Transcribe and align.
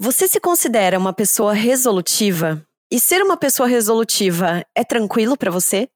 Você 0.00 0.28
se 0.28 0.38
considera 0.38 0.96
uma 0.96 1.12
pessoa 1.12 1.52
resolutiva? 1.52 2.62
E 2.88 3.00
ser 3.00 3.20
uma 3.20 3.36
pessoa 3.36 3.68
resolutiva 3.68 4.64
é 4.72 4.84
tranquilo 4.84 5.36
para 5.36 5.50
você? 5.50 5.88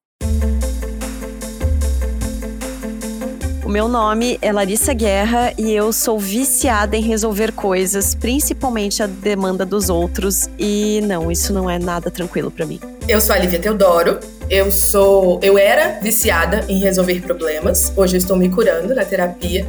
O 3.65 3.69
meu 3.69 3.87
nome 3.87 4.41
é 4.43 4.53
Larissa 4.53 4.93
Guerra 4.93 5.55
e 5.57 5.71
eu 5.71 5.93
sou 5.93 6.19
viciada 6.19 6.97
em 6.97 7.01
resolver 7.01 7.53
coisas, 7.53 8.13
principalmente 8.13 9.05
a 9.05 9.07
demanda 9.07 9.65
dos 9.65 9.89
outros, 9.89 10.49
e 10.59 11.01
não, 11.05 11.31
isso 11.31 11.53
não 11.53 11.71
é 11.71 11.79
nada 11.79 12.11
tranquilo 12.11 12.51
para 12.51 12.67
mim. 12.67 12.81
Eu 13.09 13.21
sou 13.21 13.35
a 13.35 13.39
Lívia 13.39 13.59
Teodoro. 13.59 14.21
Eu 14.49 14.71
sou, 14.71 15.41
eu 15.43 15.57
era 15.57 15.99
viciada 16.01 16.65
em 16.69 16.79
resolver 16.79 17.21
problemas. 17.23 17.93
Hoje 17.97 18.17
eu 18.17 18.19
estou 18.19 18.37
me 18.37 18.49
curando 18.49 18.95
na 18.95 19.05
terapia. 19.05 19.67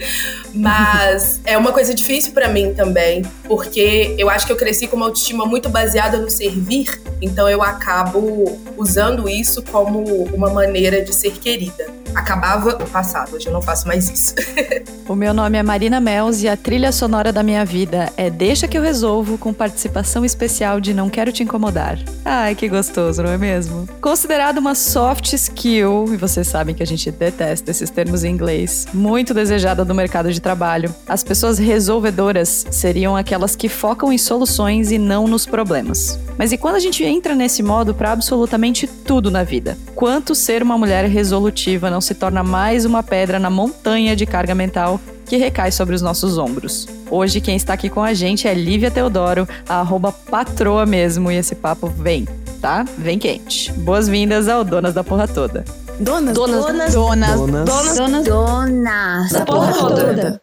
Mas 0.52 1.40
é 1.44 1.56
uma 1.56 1.72
coisa 1.72 1.94
difícil 1.94 2.32
para 2.32 2.48
mim 2.48 2.74
também, 2.74 3.22
porque 3.44 4.14
eu 4.18 4.28
acho 4.28 4.46
que 4.46 4.52
eu 4.52 4.56
cresci 4.56 4.86
com 4.86 4.96
uma 4.96 5.06
autoestima 5.06 5.46
muito 5.46 5.68
baseada 5.68 6.18
no 6.18 6.30
servir, 6.30 7.00
então 7.20 7.48
eu 7.48 7.60
acabo 7.60 8.60
usando 8.76 9.28
isso 9.28 9.62
como 9.62 10.04
uma 10.32 10.50
maneira 10.50 11.02
de 11.02 11.12
ser 11.12 11.32
querida 11.32 12.04
acabava 12.14 12.76
o 12.82 12.88
passado. 12.88 13.34
Hoje 13.34 13.46
eu 13.48 13.52
não 13.52 13.60
faço 13.60 13.86
mais 13.86 14.08
isso. 14.08 14.34
o 15.08 15.14
meu 15.14 15.34
nome 15.34 15.58
é 15.58 15.62
Marina 15.62 16.00
Mels 16.00 16.42
e 16.42 16.48
a 16.48 16.56
trilha 16.56 16.92
sonora 16.92 17.32
da 17.32 17.42
minha 17.42 17.64
vida 17.64 18.12
é 18.16 18.30
Deixa 18.30 18.68
que 18.68 18.78
eu 18.78 18.82
resolvo 18.82 19.36
com 19.36 19.52
participação 19.52 20.24
especial 20.24 20.80
de 20.80 20.94
Não 20.94 21.10
Quero 21.10 21.32
Te 21.32 21.42
Incomodar. 21.42 21.98
Ai, 22.24 22.54
que 22.54 22.68
gostoso, 22.74 23.22
não 23.22 23.30
é 23.30 23.38
mesmo? 23.38 23.88
Considerado 24.00 24.58
uma 24.58 24.74
soft 24.74 25.32
skill, 25.32 26.12
e 26.12 26.16
vocês 26.16 26.48
sabem 26.48 26.74
que 26.74 26.82
a 26.82 26.86
gente 26.86 27.08
detesta 27.10 27.70
esses 27.70 27.88
termos 27.88 28.24
em 28.24 28.32
inglês, 28.32 28.86
muito 28.92 29.32
desejada 29.32 29.84
no 29.84 29.94
mercado 29.94 30.32
de 30.32 30.40
trabalho, 30.40 30.92
as 31.08 31.22
pessoas 31.22 31.56
resolvedoras 31.56 32.66
seriam 32.70 33.16
aquelas 33.16 33.54
que 33.54 33.68
focam 33.68 34.12
em 34.12 34.18
soluções 34.18 34.90
e 34.90 34.98
não 34.98 35.28
nos 35.28 35.46
problemas. 35.46 36.18
Mas 36.36 36.50
e 36.50 36.58
quando 36.58 36.74
a 36.74 36.80
gente 36.80 37.04
entra 37.04 37.34
nesse 37.34 37.62
modo 37.62 37.94
para 37.94 38.10
absolutamente 38.10 38.88
tudo 38.88 39.30
na 39.30 39.44
vida? 39.44 39.78
Quanto 39.94 40.34
ser 40.34 40.60
uma 40.60 40.76
mulher 40.76 41.08
resolutiva 41.08 41.90
não 41.90 42.00
se 42.00 42.14
torna 42.14 42.42
mais 42.42 42.84
uma 42.84 43.04
pedra 43.04 43.38
na 43.38 43.50
montanha 43.50 44.16
de 44.16 44.26
carga 44.26 44.54
mental 44.54 45.00
que 45.24 45.36
recai 45.36 45.72
sobre 45.72 45.94
os 45.94 46.02
nossos 46.02 46.38
ombros. 46.38 46.86
Hoje 47.10 47.40
quem 47.40 47.56
está 47.56 47.72
aqui 47.72 47.88
com 47.88 48.02
a 48.02 48.12
gente 48.14 48.46
é 48.46 48.54
Lívia 48.54 48.90
Teodoro, 48.90 49.48
a 49.68 49.80
arroba 49.80 50.12
patroa 50.12 50.84
mesmo, 50.84 51.30
e 51.30 51.36
esse 51.36 51.54
papo 51.54 51.86
vem, 51.86 52.26
tá? 52.64 52.82
Vem 52.96 53.18
quente. 53.18 53.70
Boas-vindas 53.74 54.48
ao 54.48 54.64
Donas 54.64 54.94
da 54.94 55.04
Porra 55.04 55.28
Toda. 55.28 55.66
Donas, 56.00 56.34
donas, 56.34 56.64
donas, 56.64 56.94
donas, 56.94 57.36
donas, 57.36 57.64
donas, 57.66 57.96
donas, 57.96 58.24
donas 58.24 59.32
da 59.32 59.44
porra 59.44 59.72
toda. 59.74 60.42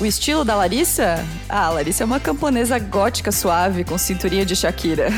O 0.00 0.06
estilo 0.06 0.42
da 0.42 0.56
Larissa? 0.56 1.24
Ah, 1.54 1.68
Larissa 1.68 2.02
é 2.02 2.06
uma 2.06 2.18
camponesa 2.18 2.78
gótica 2.78 3.30
suave 3.30 3.84
com 3.84 3.98
cinturinha 3.98 4.42
de 4.42 4.56
Shakira. 4.56 5.08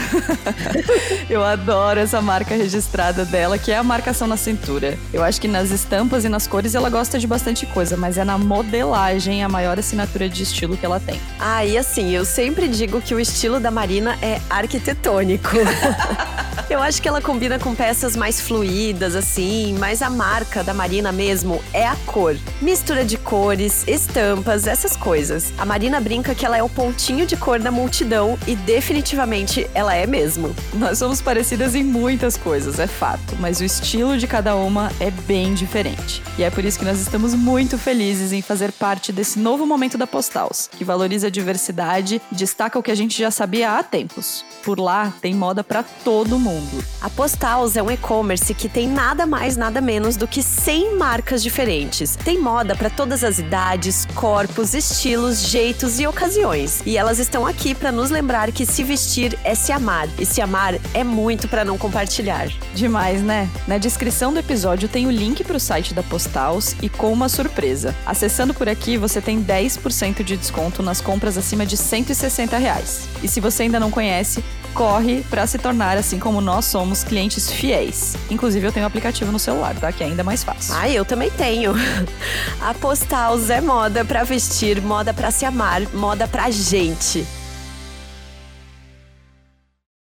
eu 1.30 1.44
adoro 1.44 2.00
essa 2.00 2.20
marca 2.20 2.56
registrada 2.56 3.24
dela, 3.24 3.56
que 3.56 3.70
é 3.70 3.76
a 3.76 3.84
marcação 3.84 4.26
na 4.26 4.36
cintura. 4.36 4.98
Eu 5.12 5.22
acho 5.22 5.40
que 5.40 5.46
nas 5.46 5.70
estampas 5.70 6.24
e 6.24 6.28
nas 6.28 6.48
cores 6.48 6.74
ela 6.74 6.90
gosta 6.90 7.20
de 7.20 7.26
bastante 7.28 7.66
coisa, 7.66 7.96
mas 7.96 8.18
é 8.18 8.24
na 8.24 8.36
modelagem 8.36 9.44
a 9.44 9.48
maior 9.48 9.78
assinatura 9.78 10.28
de 10.28 10.42
estilo 10.42 10.76
que 10.76 10.84
ela 10.84 10.98
tem. 10.98 11.20
Ah, 11.38 11.64
e 11.64 11.78
assim, 11.78 12.10
eu 12.10 12.24
sempre 12.24 12.66
digo 12.66 13.00
que 13.00 13.14
o 13.14 13.20
estilo 13.20 13.60
da 13.60 13.70
Marina 13.70 14.18
é 14.20 14.40
arquitetônico. 14.50 15.50
eu 16.68 16.82
acho 16.82 17.00
que 17.00 17.06
ela 17.06 17.22
combina 17.22 17.60
com 17.60 17.76
peças 17.76 18.16
mais 18.16 18.40
fluídas, 18.40 19.14
assim, 19.14 19.76
mas 19.78 20.02
a 20.02 20.10
marca 20.10 20.64
da 20.64 20.74
Marina 20.74 21.12
mesmo 21.12 21.62
é 21.72 21.86
a 21.86 21.94
cor. 22.06 22.36
Mistura 22.60 23.04
de 23.04 23.16
cores, 23.16 23.86
estampas, 23.86 24.66
essas 24.66 24.96
coisas. 24.96 25.52
A 25.56 25.64
Marina 25.64 26.00
brinca 26.00 26.23
que 26.32 26.46
ela 26.46 26.56
é 26.56 26.62
o 26.62 26.68
pontinho 26.68 27.26
de 27.26 27.36
cor 27.36 27.58
da 27.58 27.72
multidão 27.72 28.38
e 28.46 28.54
definitivamente 28.54 29.68
ela 29.74 29.96
é 29.96 30.06
mesmo. 30.06 30.54
Nós 30.74 30.98
somos 30.98 31.20
parecidas 31.20 31.74
em 31.74 31.82
muitas 31.82 32.36
coisas, 32.36 32.78
é 32.78 32.86
fato, 32.86 33.34
mas 33.40 33.58
o 33.58 33.64
estilo 33.64 34.16
de 34.16 34.28
cada 34.28 34.54
uma 34.54 34.92
é 35.00 35.10
bem 35.10 35.54
diferente. 35.54 36.22
E 36.38 36.44
é 36.44 36.50
por 36.50 36.64
isso 36.64 36.78
que 36.78 36.84
nós 36.84 37.00
estamos 37.00 37.34
muito 37.34 37.76
felizes 37.76 38.32
em 38.32 38.40
fazer 38.40 38.70
parte 38.70 39.12
desse 39.12 39.40
novo 39.40 39.66
momento 39.66 39.98
da 39.98 40.06
Postals, 40.06 40.70
que 40.70 40.84
valoriza 40.84 41.26
a 41.26 41.30
diversidade 41.30 42.22
e 42.30 42.34
destaca 42.34 42.78
o 42.78 42.82
que 42.82 42.92
a 42.92 42.94
gente 42.94 43.18
já 43.18 43.32
sabia 43.32 43.72
há 43.72 43.82
tempos. 43.82 44.44
Por 44.62 44.78
lá 44.78 45.12
tem 45.20 45.34
moda 45.34 45.64
para 45.64 45.82
todo 45.82 46.38
mundo. 46.38 46.84
A 47.00 47.10
Postals 47.10 47.76
é 47.76 47.82
um 47.82 47.90
e-commerce 47.90 48.54
que 48.54 48.68
tem 48.68 48.86
nada 48.86 49.26
mais, 49.26 49.56
nada 49.56 49.80
menos 49.80 50.16
do 50.16 50.28
que 50.28 50.42
100 50.42 50.96
marcas 50.96 51.42
diferentes. 51.42 52.14
Tem 52.16 52.38
moda 52.38 52.76
para 52.76 52.90
todas 52.90 53.24
as 53.24 53.38
idades, 53.38 54.06
corpos, 54.14 54.74
estilos, 54.74 55.40
jeitos 55.48 55.98
e 55.98 56.06
ocasiões. 56.14 56.80
E 56.86 56.96
elas 56.96 57.18
estão 57.18 57.44
aqui 57.44 57.74
para 57.74 57.90
nos 57.90 58.08
lembrar 58.08 58.52
que 58.52 58.64
se 58.64 58.84
vestir 58.84 59.36
é 59.42 59.54
se 59.54 59.72
amar. 59.72 60.08
E 60.18 60.24
se 60.24 60.40
amar 60.40 60.78
é 60.94 61.02
muito 61.02 61.48
para 61.48 61.64
não 61.64 61.76
compartilhar. 61.76 62.48
Demais, 62.72 63.20
né? 63.20 63.50
Na 63.66 63.78
descrição 63.78 64.32
do 64.32 64.38
episódio 64.38 64.88
tem 64.88 65.06
o 65.06 65.10
link 65.10 65.42
para 65.42 65.56
o 65.56 65.60
site 65.60 65.92
da 65.92 66.02
Postals 66.04 66.76
e 66.80 66.88
com 66.88 67.12
uma 67.12 67.28
surpresa. 67.28 67.94
Acessando 68.06 68.54
por 68.54 68.68
aqui, 68.68 68.96
você 68.96 69.20
tem 69.20 69.42
10% 69.42 70.22
de 70.22 70.36
desconto 70.36 70.82
nas 70.82 71.00
compras 71.00 71.36
acima 71.36 71.66
de 71.66 71.76
160 71.76 72.56
reais. 72.58 73.08
E 73.22 73.28
se 73.28 73.40
você 73.40 73.64
ainda 73.64 73.80
não 73.80 73.90
conhece, 73.90 74.42
corre 74.74 75.24
para 75.30 75.46
se 75.46 75.56
tornar, 75.56 75.96
assim 75.96 76.18
como 76.18 76.40
nós 76.40 76.64
somos, 76.64 77.04
clientes 77.04 77.50
fiéis. 77.50 78.16
Inclusive, 78.30 78.66
eu 78.66 78.72
tenho 78.72 78.84
o 78.84 78.86
um 78.86 78.88
aplicativo 78.88 79.30
no 79.30 79.38
celular, 79.38 79.74
tá? 79.78 79.92
Que 79.92 80.02
é 80.02 80.06
ainda 80.06 80.24
mais 80.24 80.42
fácil. 80.42 80.74
Ah, 80.74 80.90
eu 80.90 81.04
também 81.04 81.30
tenho. 81.30 81.72
A 82.60 82.74
Postals 82.74 83.48
é 83.48 83.60
moda 83.60 84.04
para 84.04 84.24
vestir, 84.24 84.82
moda 84.82 85.14
para 85.14 85.30
se 85.30 85.44
amar, 85.44 85.80
moda 85.94 86.26
pra 86.26 86.50
gente. 86.50 87.24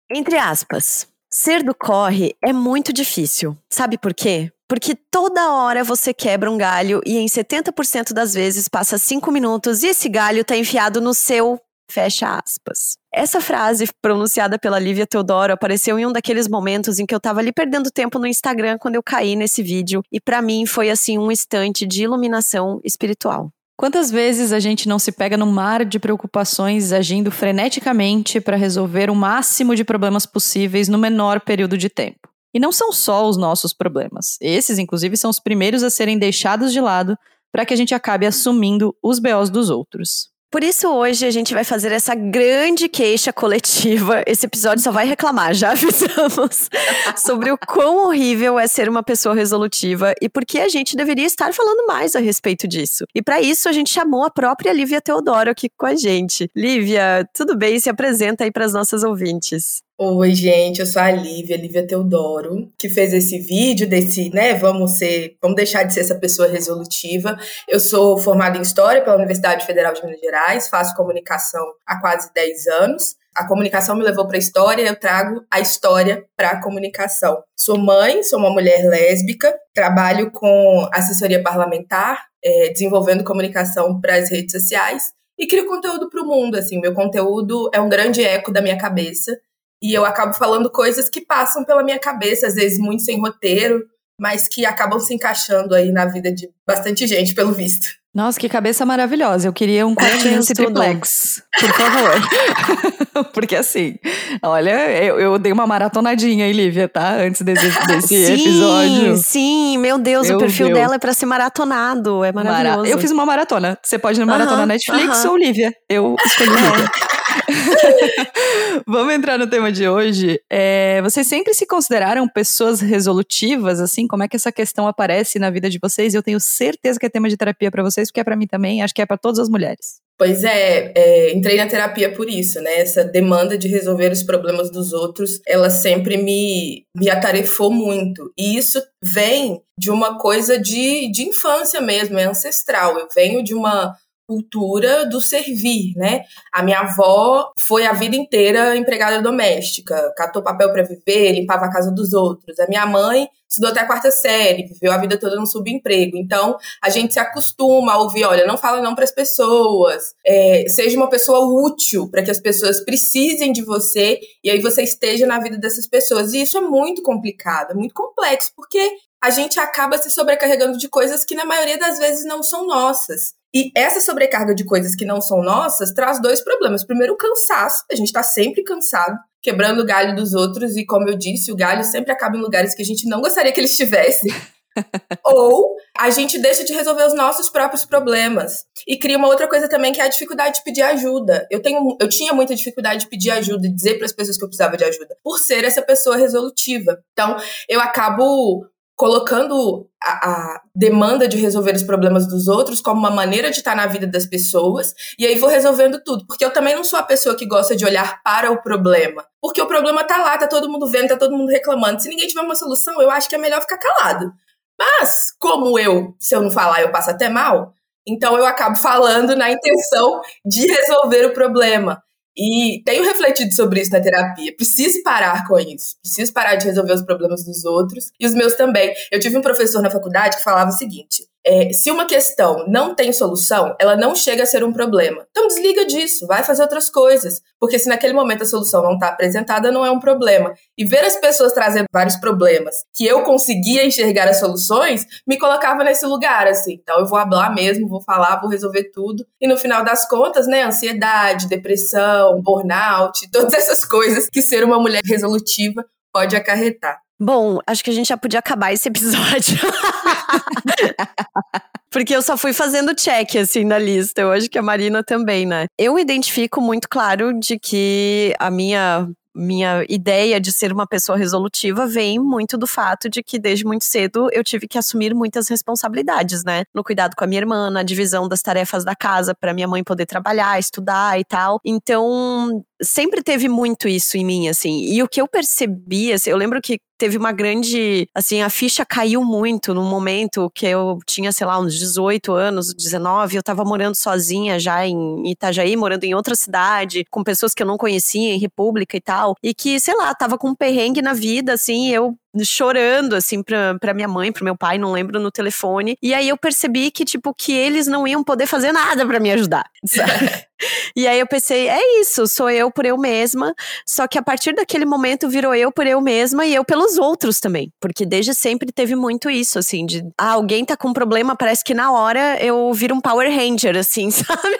Entre 0.09 0.37
aspas. 0.37 1.07
Ser 1.29 1.61
do 1.61 1.75
corre 1.75 2.35
é 2.41 2.51
muito 2.51 2.91
difícil. 2.91 3.55
Sabe 3.69 3.97
por 3.97 4.13
quê? 4.13 4.51
Porque 4.67 4.95
toda 4.95 5.51
hora 5.51 5.83
você 5.83 6.13
quebra 6.13 6.49
um 6.49 6.57
galho 6.57 7.01
e 7.05 7.17
em 7.17 7.25
70% 7.25 8.13
das 8.13 8.33
vezes 8.33 8.67
passa 8.67 8.97
5 8.97 9.31
minutos 9.31 9.83
e 9.83 9.87
esse 9.87 10.09
galho 10.09 10.43
tá 10.43 10.57
enfiado 10.57 10.99
no 10.99 11.13
seu 11.13 11.61
Fecha 11.89 12.39
aspas. 12.43 12.97
Essa 13.13 13.39
frase, 13.39 13.87
pronunciada 14.01 14.59
pela 14.59 14.77
Lívia 14.77 15.07
Teodoro, 15.07 15.53
apareceu 15.53 15.97
em 15.97 16.05
um 16.05 16.11
daqueles 16.11 16.47
momentos 16.47 16.99
em 16.99 17.05
que 17.05 17.15
eu 17.15 17.19
tava 17.19 17.39
ali 17.39 17.51
perdendo 17.51 17.89
tempo 17.89 18.19
no 18.19 18.27
Instagram 18.27 18.77
quando 18.77 18.95
eu 18.95 19.03
caí 19.03 19.35
nesse 19.35 19.63
vídeo, 19.63 20.03
e 20.11 20.19
para 20.19 20.41
mim 20.41 20.65
foi 20.65 20.89
assim 20.89 21.17
um 21.17 21.31
instante 21.31 21.85
de 21.85 22.03
iluminação 22.03 22.79
espiritual. 22.83 23.49
Quantas 23.77 24.09
vezes 24.09 24.51
a 24.51 24.59
gente 24.59 24.87
não 24.87 24.97
se 24.97 25.11
pega 25.11 25.37
no 25.37 25.45
mar 25.45 25.85
de 25.85 25.99
preocupações 25.99 26.91
agindo 26.91 27.29
freneticamente 27.29 28.41
para 28.41 28.57
resolver 28.57 29.09
o 29.09 29.15
máximo 29.15 29.75
de 29.75 29.83
problemas 29.83 30.25
possíveis 30.25 30.87
no 30.87 30.97
menor 30.97 31.41
período 31.41 31.77
de 31.77 31.87
tempo? 31.87 32.27
E 32.53 32.59
não 32.59 32.71
são 32.71 32.91
só 32.91 33.29
os 33.29 33.37
nossos 33.37 33.73
problemas. 33.73 34.35
Esses, 34.41 34.79
inclusive, 34.79 35.15
são 35.15 35.29
os 35.29 35.39
primeiros 35.39 35.83
a 35.83 35.91
serem 35.91 36.17
deixados 36.17 36.73
de 36.73 36.81
lado 36.81 37.15
para 37.51 37.65
que 37.67 37.73
a 37.73 37.77
gente 37.77 37.93
acabe 37.93 38.25
assumindo 38.25 38.95
os 39.01 39.19
BOs 39.19 39.51
dos 39.51 39.69
outros. 39.69 40.29
Por 40.49 40.63
isso, 40.63 40.87
hoje 40.87 41.25
a 41.25 41.31
gente 41.31 41.53
vai 41.53 41.65
fazer 41.65 41.91
essa 41.91 42.15
grande 42.15 42.87
queixa 42.87 43.33
coletiva. 43.33 44.23
Esse 44.25 44.45
episódio 44.45 44.81
só 44.81 44.91
vai 44.91 45.05
reclamar, 45.05 45.53
já 45.53 45.71
avisamos, 45.71 46.69
sobre 47.17 47.51
o 47.51 47.57
quão 47.57 48.07
horrível 48.07 48.57
é 48.57 48.65
ser 48.65 48.87
uma 48.87 49.03
pessoa 49.03 49.35
resolutiva 49.35 50.13
e 50.21 50.29
por 50.29 50.45
que 50.45 50.59
a 50.59 50.69
gente 50.69 50.95
deveria 50.95 51.25
estar 51.25 51.53
falando 51.53 51.85
mais 51.85 52.15
a 52.15 52.19
respeito 52.19 52.65
disso. 52.65 53.05
E 53.13 53.21
para 53.21 53.41
isso, 53.41 53.67
a 53.67 53.73
gente 53.73 53.91
chamou 53.91 54.23
a 54.23 54.29
própria 54.29 54.71
Lívia 54.71 55.01
Teodoro 55.01 55.49
aqui 55.49 55.69
com 55.77 55.85
a 55.85 55.95
gente. 55.95 56.49
Lívia, 56.55 57.27
tudo 57.33 57.57
bem? 57.57 57.77
Se 57.77 57.89
apresenta 57.89 58.45
aí 58.45 58.51
para 58.51 58.63
as 58.63 58.71
nossas 58.71 59.03
ouvintes. 59.03 59.85
Oi, 59.99 60.35
gente, 60.35 60.79
eu 60.79 60.85
sou 60.85 61.01
a 61.01 61.09
Lívia, 61.09 61.57
Lívia 61.57 61.87
Teodoro, 61.87 62.71
que 62.77 62.87
fez 62.87 63.13
esse 63.13 63.39
vídeo 63.39 63.89
desse, 63.89 64.29
né, 64.29 64.53
vamos 64.53 64.99
ser, 64.99 65.35
vamos 65.41 65.55
deixar 65.55 65.81
de 65.85 65.93
ser 65.95 66.01
essa 66.01 66.13
pessoa 66.13 66.47
resolutiva. 66.47 67.35
Eu 67.67 67.79
sou 67.79 68.15
formada 68.19 68.59
em 68.59 68.61
História 68.61 69.03
pela 69.03 69.15
Universidade 69.15 69.65
Federal 69.65 69.95
de 69.95 70.05
Minas 70.05 70.19
Gerais, 70.19 70.69
faço 70.69 70.95
comunicação 70.95 71.65
há 71.83 71.99
quase 71.99 72.31
10 72.31 72.67
anos. 72.67 73.15
A 73.35 73.47
comunicação 73.47 73.95
me 73.95 74.03
levou 74.03 74.27
para 74.27 74.37
a 74.37 74.39
história, 74.39 74.83
eu 74.83 74.95
trago 74.95 75.43
a 75.49 75.59
história 75.59 76.23
para 76.35 76.51
a 76.51 76.61
comunicação. 76.61 77.41
Sou 77.57 77.79
mãe, 77.79 78.21
sou 78.21 78.37
uma 78.37 78.51
mulher 78.51 78.87
lésbica, 78.87 79.51
trabalho 79.73 80.29
com 80.29 80.87
assessoria 80.93 81.41
parlamentar, 81.41 82.23
é, 82.43 82.69
desenvolvendo 82.69 83.23
comunicação 83.23 83.99
para 83.99 84.13
as 84.13 84.29
redes 84.29 84.51
sociais 84.51 85.05
e 85.39 85.47
crio 85.47 85.65
conteúdo 85.65 86.07
para 86.07 86.21
o 86.21 86.27
mundo. 86.27 86.55
Assim, 86.55 86.79
meu 86.79 86.93
conteúdo 86.93 87.67
é 87.73 87.81
um 87.81 87.89
grande 87.89 88.23
eco 88.23 88.51
da 88.51 88.61
minha 88.61 88.77
cabeça 88.77 89.35
e 89.81 89.93
eu 89.93 90.05
acabo 90.05 90.33
falando 90.33 90.71
coisas 90.71 91.09
que 91.09 91.21
passam 91.21 91.63
pela 91.63 91.83
minha 91.83 91.99
cabeça, 91.99 92.47
às 92.47 92.55
vezes 92.55 92.79
muito 92.79 93.03
sem 93.03 93.19
roteiro, 93.19 93.83
mas 94.19 94.47
que 94.47 94.65
acabam 94.65 94.99
se 94.99 95.13
encaixando 95.13 95.75
aí 95.75 95.91
na 95.91 96.05
vida 96.05 96.31
de 96.31 96.49
bastante 96.65 97.05
gente, 97.05 97.35
pelo 97.35 97.51
visto. 97.51 97.87
Nossa, 98.17 98.39
que 98.39 98.49
cabeça 98.49 98.83
maravilhosa. 98.83 99.47
Eu 99.47 99.53
queria 99.53 99.85
um 99.85 99.93
quartinho 99.93 100.37
nesse 100.37 100.51
triplex, 100.51 101.43
por 101.59 101.71
favor. 101.71 103.25
Porque 103.31 103.55
assim, 103.55 103.95
olha, 104.41 104.71
eu, 105.03 105.19
eu, 105.19 105.37
dei 105.37 105.51
uma 105.51 105.67
maratonadinha 105.67 106.45
aí, 106.45 106.51
Lívia, 106.51 106.87
tá? 106.87 107.13
Antes 107.15 107.41
desse, 107.41 107.69
desse 107.85 108.07
sim, 108.25 108.33
episódio. 108.33 109.17
Sim, 109.17 109.77
meu 109.77 109.99
Deus, 109.99 110.27
meu 110.27 110.37
o 110.37 110.39
perfil 110.39 110.67
Deus. 110.67 110.79
dela 110.79 110.95
é 110.95 110.97
pra 110.97 111.13
ser 111.13 111.27
maratonado. 111.27 112.23
É 112.23 112.31
maravilhoso. 112.31 112.77
Mara 112.77 112.89
eu 112.89 112.97
fiz 112.97 113.11
uma 113.11 113.25
maratona. 113.25 113.77
Você 113.83 113.99
pode 113.99 114.19
ir 114.19 114.25
na 114.25 114.31
maratona 114.31 114.61
uh 114.61 114.63
-huh, 114.63 114.67
Netflix 114.67 115.19
uh 115.19 115.27
-huh. 115.27 115.29
ou 115.29 115.37
Lívia. 115.37 115.71
Eu 115.87 116.15
escolhi 116.25 116.49
Lívia. 116.49 116.91
Vamos 118.87 119.13
entrar 119.13 119.37
no 119.37 119.47
tema 119.47 119.71
de 119.71 119.87
hoje. 119.87 120.39
É, 120.49 121.01
vocês 121.01 121.27
sempre 121.27 121.53
se 121.53 121.65
consideraram 121.65 122.27
pessoas 122.27 122.79
resolutivas, 122.81 123.79
assim? 123.79 124.07
Como 124.07 124.23
é 124.23 124.27
que 124.27 124.35
essa 124.35 124.51
questão 124.51 124.87
aparece 124.87 125.39
na 125.39 125.49
vida 125.49 125.69
de 125.69 125.79
vocês? 125.81 126.13
Eu 126.13 126.23
tenho 126.23 126.39
certeza 126.39 126.99
que 126.99 127.05
é 127.05 127.09
tema 127.09 127.29
de 127.29 127.37
terapia 127.37 127.71
para 127.71 127.83
vocês, 127.83 128.09
porque 128.09 128.19
é 128.19 128.23
para 128.23 128.35
mim 128.35 128.47
também, 128.47 128.81
acho 128.81 128.93
que 128.93 129.01
é 129.01 129.05
para 129.05 129.17
todas 129.17 129.39
as 129.39 129.49
mulheres. 129.49 129.99
Pois 130.17 130.43
é, 130.43 130.91
é, 130.95 131.33
entrei 131.33 131.57
na 131.57 131.67
terapia 131.67 132.11
por 132.11 132.27
isso, 132.27 132.59
né? 132.59 132.79
Essa 132.79 133.03
demanda 133.03 133.55
de 133.55 133.67
resolver 133.67 134.11
os 134.11 134.23
problemas 134.23 134.71
dos 134.71 134.91
outros, 134.91 135.39
ela 135.47 135.69
sempre 135.69 136.17
me, 136.17 136.85
me 136.95 137.07
atarefou 137.07 137.71
muito. 137.71 138.31
E 138.35 138.57
isso 138.57 138.81
vem 139.03 139.61
de 139.79 139.91
uma 139.91 140.17
coisa 140.17 140.59
de, 140.59 141.11
de 141.11 141.21
infância 141.21 141.79
mesmo, 141.81 142.17
é 142.17 142.23
ancestral. 142.23 142.97
Eu 142.97 143.07
venho 143.13 143.43
de 143.43 143.53
uma 143.53 143.95
cultura 144.27 145.05
do 145.05 145.21
servir, 145.21 145.93
né? 145.95 146.25
A 146.51 146.61
minha 146.61 146.81
avó 146.81 147.53
foi 147.57 147.85
a 147.85 147.93
vida 147.93 148.15
inteira 148.15 148.75
empregada 148.75 149.21
doméstica, 149.21 150.13
catou 150.17 150.43
papel 150.43 150.71
para 150.73 150.83
viver, 150.83 151.31
limpava 151.31 151.65
a 151.65 151.71
casa 151.71 151.89
dos 151.89 152.13
outros. 152.13 152.59
A 152.59 152.67
minha 152.67 152.85
mãe 152.85 153.29
estudou 153.47 153.69
até 153.69 153.79
a 153.79 153.87
quarta 153.87 154.11
série, 154.11 154.67
viveu 154.67 154.91
a 154.91 154.97
vida 154.97 155.17
toda 155.17 155.37
no 155.37 155.47
subemprego. 155.47 156.17
Então, 156.17 156.57
a 156.83 156.89
gente 156.89 157.13
se 157.13 157.19
acostuma 157.19 157.93
a 157.93 158.01
ouvir, 158.01 158.25
olha, 158.25 158.45
não 158.45 158.57
fala 158.57 158.81
não 158.81 158.93
para 158.93 159.05
as 159.05 159.11
pessoas, 159.11 160.13
é, 160.25 160.65
seja 160.67 160.97
uma 160.97 161.09
pessoa 161.09 161.47
útil 161.65 162.09
para 162.09 162.21
que 162.21 162.31
as 162.31 162.41
pessoas 162.41 162.83
precisem 162.83 163.53
de 163.53 163.63
você 163.63 164.19
e 164.43 164.49
aí 164.49 164.59
você 164.59 164.83
esteja 164.83 165.25
na 165.25 165.39
vida 165.39 165.57
dessas 165.57 165.87
pessoas. 165.87 166.33
E 166.33 166.41
isso 166.41 166.57
é 166.57 166.61
muito 166.61 167.01
complicado, 167.01 167.71
é 167.71 167.75
muito 167.75 167.93
complexo, 167.93 168.51
porque 168.55 168.91
a 169.23 169.29
gente 169.29 169.59
acaba 169.59 169.97
se 169.97 170.11
sobrecarregando 170.11 170.77
de 170.77 170.89
coisas 170.89 171.23
que 171.23 171.35
na 171.35 171.45
maioria 171.45 171.77
das 171.77 171.97
vezes 171.97 172.25
não 172.25 172.43
são 172.43 172.67
nossas. 172.67 173.33
E 173.57 173.71
essa 173.75 173.99
sobrecarga 173.99 174.53
de 174.53 174.63
coisas 174.63 174.95
que 174.95 175.03
não 175.03 175.19
são 175.19 175.41
nossas 175.41 175.91
traz 175.91 176.21
dois 176.21 176.41
problemas. 176.41 176.85
Primeiro, 176.85 177.13
o 177.13 177.17
cansaço. 177.17 177.83
A 177.91 177.95
gente 177.95 178.05
está 178.05 178.21
sempre 178.21 178.63
cansado, 178.63 179.17
quebrando 179.41 179.81
o 179.81 179.85
galho 179.85 180.15
dos 180.15 180.35
outros. 180.35 180.77
E 180.77 180.85
como 180.85 181.09
eu 181.09 181.17
disse, 181.17 181.51
o 181.51 181.55
galho 181.55 181.83
sempre 181.83 182.11
acaba 182.11 182.37
em 182.37 182.39
lugares 182.39 182.75
que 182.75 182.83
a 182.83 182.85
gente 182.85 183.09
não 183.09 183.19
gostaria 183.19 183.51
que 183.51 183.59
ele 183.59 183.65
estivesse. 183.65 184.29
Ou 185.25 185.75
a 185.97 186.11
gente 186.11 186.37
deixa 186.37 186.63
de 186.63 186.71
resolver 186.71 187.07
os 187.07 187.15
nossos 187.15 187.49
próprios 187.49 187.83
problemas. 187.83 188.63
E 188.87 188.95
cria 188.95 189.17
uma 189.17 189.27
outra 189.27 189.47
coisa 189.47 189.67
também 189.67 189.91
que 189.91 189.99
é 189.99 190.03
a 190.03 190.07
dificuldade 190.07 190.57
de 190.59 190.63
pedir 190.63 190.83
ajuda. 190.83 191.47
Eu, 191.49 191.59
tenho, 191.59 191.97
eu 191.99 192.07
tinha 192.07 192.33
muita 192.33 192.53
dificuldade 192.53 193.05
de 193.05 193.09
pedir 193.09 193.31
ajuda 193.31 193.65
e 193.65 193.73
dizer 193.73 193.95
para 193.95 194.05
as 194.05 194.13
pessoas 194.13 194.37
que 194.37 194.43
eu 194.43 194.49
precisava 194.49 194.77
de 194.77 194.83
ajuda, 194.83 195.17
por 195.23 195.39
ser 195.39 195.63
essa 195.63 195.81
pessoa 195.81 196.15
resolutiva. 196.15 196.99
Então, 197.11 197.35
eu 197.67 197.79
acabo 197.79 198.67
colocando 198.97 199.87
a, 200.03 200.09
a, 200.09 200.61
demanda 200.75 201.27
de 201.27 201.37
resolver 201.37 201.75
os 201.75 201.83
problemas 201.83 202.27
dos 202.27 202.47
outros 202.47 202.81
como 202.81 202.99
uma 202.99 203.11
maneira 203.11 203.51
de 203.51 203.57
estar 203.57 203.75
na 203.75 203.85
vida 203.85 204.07
das 204.07 204.25
pessoas, 204.25 204.91
e 205.19 205.25
aí 205.25 205.37
vou 205.37 205.47
resolvendo 205.47 206.01
tudo. 206.03 206.25
Porque 206.25 206.43
eu 206.43 206.51
também 206.51 206.75
não 206.75 206.83
sou 206.83 206.97
a 206.97 207.03
pessoa 207.03 207.35
que 207.35 207.45
gosta 207.45 207.75
de 207.75 207.85
olhar 207.85 208.19
para 208.23 208.51
o 208.51 208.59
problema. 208.59 209.23
Porque 209.39 209.61
o 209.61 209.67
problema 209.67 210.03
tá 210.03 210.17
lá, 210.17 210.35
tá 210.35 210.47
todo 210.47 210.67
mundo 210.67 210.87
vendo, 210.87 211.09
tá 211.09 211.15
todo 211.15 211.37
mundo 211.37 211.49
reclamando. 211.49 212.01
Se 212.01 212.09
ninguém 212.09 212.27
tiver 212.27 212.41
uma 212.41 212.55
solução, 212.55 212.99
eu 212.99 213.11
acho 213.11 213.29
que 213.29 213.35
é 213.35 213.37
melhor 213.37 213.61
ficar 213.61 213.77
calado. 213.77 214.31
Mas, 214.79 215.31
como 215.39 215.77
eu, 215.77 216.15
se 216.19 216.35
eu 216.35 216.41
não 216.41 216.49
falar, 216.49 216.81
eu 216.81 216.91
passo 216.91 217.11
até 217.11 217.29
mal, 217.29 217.73
então 218.07 218.35
eu 218.35 218.47
acabo 218.47 218.75
falando 218.77 219.35
na 219.35 219.51
intenção 219.51 220.21
de 220.43 220.65
resolver 220.65 221.27
o 221.27 221.33
problema. 221.33 222.01
E 222.37 222.83
tenho 222.85 223.03
refletido 223.03 223.53
sobre 223.53 223.81
isso 223.81 223.91
na 223.91 223.99
terapia. 223.99 224.55
Preciso 224.55 225.01
parar 225.01 225.47
com 225.47 225.59
isso. 225.59 225.95
Preciso 226.01 226.31
parar 226.31 226.55
de 226.55 226.65
resolver 226.65 226.93
os 226.93 227.01
problemas 227.01 227.43
dos 227.43 227.65
outros 227.65 228.11
e 228.19 228.27
os 228.27 228.35
meus 228.35 228.53
também. 228.53 228.93
Eu 229.11 229.19
tive 229.19 229.37
um 229.37 229.41
professor 229.41 229.81
na 229.81 229.89
faculdade 229.89 230.37
que 230.37 230.43
falava 230.43 230.69
o 230.69 230.73
seguinte: 230.73 231.27
é, 231.47 231.71
se 231.71 231.89
uma 231.89 232.05
questão 232.05 232.65
não 232.67 232.93
tem 232.93 233.13
solução, 233.13 233.73
ela 233.79 233.95
não 233.95 234.13
chega 234.13 234.43
a 234.43 234.45
ser 234.45 234.65
um 234.65 234.73
problema. 234.73 235.25
Então 235.31 235.47
desliga 235.47 235.85
disso, 235.85 236.27
vai 236.27 236.43
fazer 236.43 236.61
outras 236.61 236.89
coisas. 236.89 237.41
Porque 237.57 237.79
se 237.79 237.87
naquele 237.87 238.13
momento 238.13 238.43
a 238.43 238.45
solução 238.45 238.83
não 238.83 238.95
está 238.95 239.07
apresentada, 239.07 239.71
não 239.71 239.85
é 239.85 239.89
um 239.89 239.99
problema. 239.99 240.53
E 240.77 240.83
ver 240.83 241.05
as 241.05 241.15
pessoas 241.15 241.53
trazendo 241.53 241.85
vários 241.91 242.17
problemas 242.17 242.75
que 242.93 243.07
eu 243.07 243.23
conseguia 243.23 243.85
enxergar 243.85 244.27
as 244.27 244.39
soluções, 244.39 245.05
me 245.25 245.37
colocava 245.37 245.85
nesse 245.85 246.05
lugar, 246.05 246.47
assim. 246.47 246.73
Então 246.81 246.99
eu 246.99 247.07
vou 247.07 247.17
falar 247.17 247.55
mesmo, 247.55 247.87
vou 247.87 248.01
falar, 248.01 248.41
vou 248.41 248.49
resolver 248.49 248.91
tudo. 248.93 249.25
E 249.39 249.47
no 249.47 249.57
final 249.57 249.85
das 249.85 250.05
contas, 250.05 250.47
né, 250.47 250.63
ansiedade, 250.63 251.47
depressão, 251.47 252.41
burnout, 252.41 253.25
todas 253.31 253.53
essas 253.53 253.85
coisas 253.85 254.27
que 254.29 254.41
ser 254.41 254.65
uma 254.65 254.79
mulher 254.79 255.01
resolutiva 255.05 255.85
pode 256.11 256.35
acarretar. 256.35 256.99
Bom, 257.19 257.59
acho 257.65 257.83
que 257.83 257.89
a 257.89 257.93
gente 257.93 258.09
já 258.09 258.17
podia 258.17 258.39
acabar 258.39 258.73
esse 258.73 258.87
episódio. 258.87 259.57
Porque 261.89 262.15
eu 262.15 262.21
só 262.21 262.37
fui 262.37 262.53
fazendo 262.53 262.93
check, 262.93 263.35
assim, 263.37 263.63
na 263.63 263.79
lista. 263.79 264.21
Eu 264.21 264.31
acho 264.31 264.49
que 264.49 264.57
a 264.57 264.61
Marina 264.61 265.03
também, 265.03 265.45
né? 265.45 265.65
Eu 265.77 265.97
identifico 265.97 266.61
muito 266.61 266.87
claro 266.89 267.33
de 267.39 267.57
que 267.57 268.35
a 268.39 268.51
minha 268.51 269.07
minha 269.37 269.85
ideia 269.87 270.39
de 270.39 270.51
ser 270.51 270.73
uma 270.73 270.87
pessoa 270.87 271.17
resolutiva 271.17 271.85
vem 271.85 272.19
muito 272.19 272.57
do 272.57 272.65
fato 272.65 273.09
de 273.09 273.21
que 273.21 273.37
desde 273.37 273.65
muito 273.65 273.85
cedo 273.85 274.29
eu 274.31 274.43
tive 274.43 274.67
que 274.67 274.77
assumir 274.77 275.13
muitas 275.13 275.47
responsabilidades, 275.47 276.43
né? 276.43 276.63
No 276.73 276.83
cuidado 276.83 277.15
com 277.15 277.23
a 277.23 277.27
minha 277.27 277.41
irmã, 277.41 277.69
na 277.69 277.83
divisão 277.83 278.27
das 278.27 278.41
tarefas 278.41 278.83
da 278.83 278.95
casa 278.95 279.35
para 279.35 279.53
minha 279.53 279.67
mãe 279.67 279.83
poder 279.83 280.05
trabalhar, 280.05 280.59
estudar 280.59 281.19
e 281.19 281.23
tal. 281.23 281.59
Então, 281.63 282.63
sempre 282.81 283.23
teve 283.23 283.47
muito 283.47 283.87
isso 283.87 284.17
em 284.17 284.25
mim, 284.25 284.47
assim. 284.47 284.85
E 284.91 285.01
o 285.01 285.07
que 285.07 285.21
eu 285.21 285.27
percebi, 285.27 286.13
assim, 286.13 286.29
eu 286.29 286.37
lembro 286.37 286.61
que 286.61 286.79
teve 286.97 287.17
uma 287.17 287.31
grande. 287.31 288.07
Assim, 288.13 288.41
a 288.41 288.49
ficha 288.49 288.85
caiu 288.85 289.23
muito 289.23 289.73
no 289.73 289.83
momento 289.83 290.51
que 290.53 290.65
eu 290.65 290.97
tinha, 291.05 291.31
sei 291.31 291.45
lá, 291.45 291.59
uns 291.59 291.77
18 291.77 292.33
anos, 292.33 292.73
19. 292.73 293.35
Eu 293.35 293.43
tava 293.43 293.63
morando 293.63 293.95
sozinha 293.95 294.59
já 294.59 294.85
em 294.85 295.29
Itajaí, 295.29 295.75
morando 295.75 296.03
em 296.03 296.15
outra 296.15 296.35
cidade, 296.35 297.05
com 297.09 297.23
pessoas 297.23 297.53
que 297.53 297.61
eu 297.61 297.67
não 297.67 297.77
conhecia, 297.77 298.33
em 298.33 298.39
República 298.39 298.97
e 298.97 299.01
tal. 299.01 299.26
E 299.43 299.53
que, 299.53 299.79
sei 299.79 299.95
lá, 299.95 300.13
tava 300.13 300.37
com 300.37 300.49
um 300.49 300.55
perrengue 300.55 301.01
na 301.01 301.13
vida, 301.13 301.53
assim. 301.53 301.89
Eu 301.89 302.17
chorando, 302.43 303.15
assim, 303.15 303.41
pra, 303.41 303.77
pra 303.79 303.93
minha 303.93 304.07
mãe, 304.07 304.31
pro 304.31 304.43
meu 304.43 304.55
pai, 304.55 304.77
não 304.77 304.91
lembro, 304.91 305.19
no 305.19 305.31
telefone. 305.31 305.97
E 306.01 306.13
aí 306.13 306.29
eu 306.29 306.37
percebi 306.37 306.91
que, 306.91 307.05
tipo, 307.05 307.33
que 307.33 307.51
eles 307.51 307.87
não 307.87 308.07
iam 308.07 308.23
poder 308.23 308.47
fazer 308.47 308.71
nada 308.71 309.05
para 309.05 309.19
me 309.19 309.31
ajudar. 309.31 309.65
e 310.95 311.07
aí 311.07 311.19
eu 311.19 311.27
pensei, 311.27 311.67
é 311.67 312.01
isso, 312.01 312.27
sou 312.27 312.49
eu 312.49 312.71
por 312.71 312.85
eu 312.85 312.97
mesma. 312.97 313.53
Só 313.85 314.07
que 314.07 314.17
a 314.17 314.23
partir 314.23 314.53
daquele 314.53 314.85
momento 314.85 315.29
virou 315.29 315.53
eu 315.55 315.71
por 315.71 315.87
eu 315.87 316.01
mesma 316.01 316.45
e 316.45 316.53
eu 316.53 316.63
pelos 316.63 316.97
outros 316.97 317.39
também. 317.39 317.71
Porque 317.79 318.05
desde 318.05 318.33
sempre 318.33 318.71
teve 318.71 318.95
muito 318.95 319.29
isso, 319.29 319.59
assim, 319.59 319.85
de 319.85 320.03
ah, 320.17 320.31
alguém 320.31 320.65
tá 320.65 320.75
com 320.75 320.89
um 320.89 320.93
problema, 320.93 321.35
parece 321.35 321.63
que 321.63 321.73
na 321.73 321.91
hora 321.91 322.37
eu 322.43 322.71
viro 322.73 322.95
um 322.95 323.01
Power 323.01 323.29
Ranger, 323.29 323.77
assim, 323.77 324.09
sabe? 324.11 324.59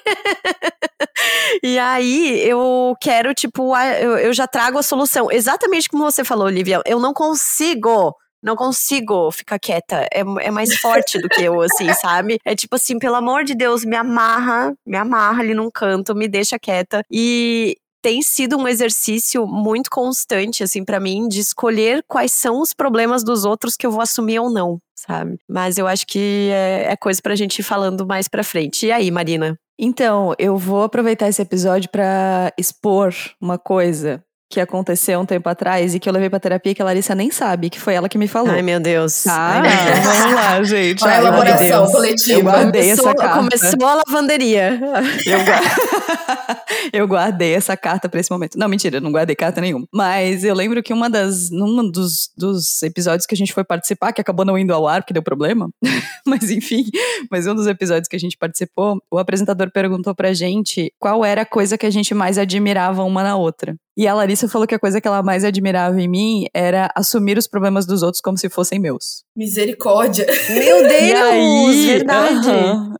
E 1.63 1.77
aí 1.79 2.41
eu 2.47 2.95
quero, 3.01 3.33
tipo, 3.33 3.75
eu, 3.75 4.17
eu 4.17 4.33
já 4.33 4.47
trago 4.47 4.77
a 4.77 4.83
solução. 4.83 5.31
Exatamente 5.31 5.89
como 5.89 6.03
você 6.03 6.23
falou, 6.23 6.47
Olivia. 6.47 6.81
Eu 6.85 6.99
não 6.99 7.13
consigo 7.13 8.15
não 8.41 8.55
consigo 8.55 9.31
ficar 9.31 9.59
quieta. 9.59 10.07
É, 10.13 10.19
é 10.19 10.51
mais 10.51 10.77
forte 10.77 11.19
do 11.19 11.27
que 11.27 11.43
eu, 11.43 11.59
assim, 11.61 11.91
sabe? 11.99 12.39
É 12.45 12.55
tipo 12.55 12.75
assim, 12.75 12.99
pelo 12.99 13.15
amor 13.15 13.43
de 13.43 13.55
Deus, 13.55 13.83
me 13.83 13.95
amarra, 13.95 14.73
me 14.85 14.97
amarra 14.97 15.41
ali 15.41 15.53
num 15.53 15.69
canto, 15.69 16.15
me 16.15 16.27
deixa 16.27 16.59
quieta. 16.59 17.03
E 17.11 17.75
tem 18.01 18.21
sido 18.21 18.57
um 18.57 18.67
exercício 18.67 19.45
muito 19.45 19.89
constante, 19.89 20.63
assim, 20.63 20.85
para 20.85 20.99
mim, 20.99 21.27
de 21.27 21.39
escolher 21.39 22.03
quais 22.07 22.31
são 22.31 22.61
os 22.61 22.73
problemas 22.73 23.23
dos 23.23 23.43
outros 23.43 23.75
que 23.75 23.85
eu 23.85 23.91
vou 23.91 24.01
assumir 24.01 24.39
ou 24.39 24.49
não, 24.49 24.79
sabe? 24.95 25.37
Mas 25.49 25.77
eu 25.77 25.87
acho 25.87 26.05
que 26.07 26.49
é, 26.53 26.91
é 26.91 26.95
coisa 26.95 27.21
pra 27.21 27.35
gente 27.35 27.59
ir 27.59 27.63
falando 27.63 28.05
mais 28.05 28.27
pra 28.27 28.43
frente. 28.43 28.85
E 28.85 28.91
aí, 28.91 29.11
Marina? 29.11 29.59
Então, 29.79 30.33
eu 30.39 30.57
vou 30.57 30.83
aproveitar 30.83 31.27
esse 31.27 31.41
episódio 31.41 31.89
para 31.89 32.51
expor 32.57 33.13
uma 33.39 33.59
coisa 33.59 34.23
que 34.49 34.59
aconteceu 34.59 35.19
um 35.19 35.25
tempo 35.25 35.47
atrás 35.49 35.93
e 35.93 35.99
que 35.99 36.07
eu 36.07 36.13
levei 36.13 36.29
pra 36.29 36.39
terapia 36.39 36.73
que 36.73 36.81
a 36.81 36.85
Larissa 36.85 37.13
nem 37.13 37.29
sabe, 37.29 37.69
que 37.69 37.79
foi 37.79 37.93
ela 37.93 38.07
que 38.07 38.17
me 38.17 38.27
falou. 38.27 38.51
Ai, 38.51 38.61
meu 38.61 38.79
Deus. 38.79 39.23
Tá, 39.23 39.61
vamos 39.61 40.33
lá, 40.33 40.63
gente. 40.63 41.03
Olha 41.03 41.13
a 41.13 41.17
elaboração 41.17 41.85
coletiva. 41.87 42.39
Eu 42.39 42.43
guardei 42.43 42.81
começou, 42.83 43.09
essa 43.09 43.15
carta. 43.15 43.37
Começou 43.37 43.87
a 43.87 43.95
lavanderia. 43.95 44.79
Eu 45.25 45.39
eu 46.93 47.07
guardei 47.07 47.53
essa 47.53 47.75
carta 47.75 48.07
para 48.07 48.19
esse 48.19 48.31
momento. 48.31 48.57
Não, 48.57 48.67
mentira, 48.67 48.99
não 48.99 49.11
guardei 49.11 49.35
carta 49.35 49.61
nenhuma. 49.61 49.85
Mas 49.93 50.43
eu 50.43 50.53
lembro 50.53 50.81
que 50.81 50.93
uma 50.93 51.09
das, 51.09 51.49
num 51.49 51.89
dos, 51.89 52.31
dos 52.37 52.81
episódios 52.83 53.25
que 53.25 53.35
a 53.35 53.37
gente 53.37 53.53
foi 53.53 53.63
participar, 53.63 54.13
que 54.13 54.21
acabou 54.21 54.45
não 54.45 54.57
indo 54.57 54.73
ao 54.73 54.87
ar, 54.87 55.01
porque 55.01 55.13
deu 55.13 55.23
problema, 55.23 55.69
mas 56.25 56.49
enfim, 56.49 56.85
mas 57.29 57.47
um 57.47 57.55
dos 57.55 57.67
episódios 57.67 58.07
que 58.07 58.15
a 58.15 58.19
gente 58.19 58.37
participou, 58.37 59.01
o 59.11 59.17
apresentador 59.17 59.71
perguntou 59.71 60.15
pra 60.15 60.33
gente 60.33 60.91
qual 60.99 61.23
era 61.23 61.41
a 61.41 61.45
coisa 61.45 61.77
que 61.77 61.85
a 61.85 61.91
gente 61.91 62.13
mais 62.13 62.37
admirava 62.37 63.03
uma 63.03 63.23
na 63.23 63.35
outra. 63.35 63.75
E 63.97 64.07
a 64.07 64.13
Larissa 64.13 64.36
falou 64.45 64.67
que 64.67 64.75
a 64.75 64.79
coisa 64.79 64.99
que 64.99 65.07
ela 65.07 65.23
mais 65.23 65.45
admirava 65.45 66.01
em 66.01 66.07
mim 66.09 66.47
era 66.53 66.91
assumir 66.93 67.37
os 67.37 67.47
problemas 67.47 67.85
dos 67.85 68.03
outros 68.03 68.19
como 68.19 68.37
se 68.37 68.49
fossem 68.49 68.77
meus. 68.77 69.23
Misericórdia. 69.33 70.25
Meu 70.49 70.83
Deus, 70.85 71.21
aí, 71.21 71.85
verdade. 71.85 72.49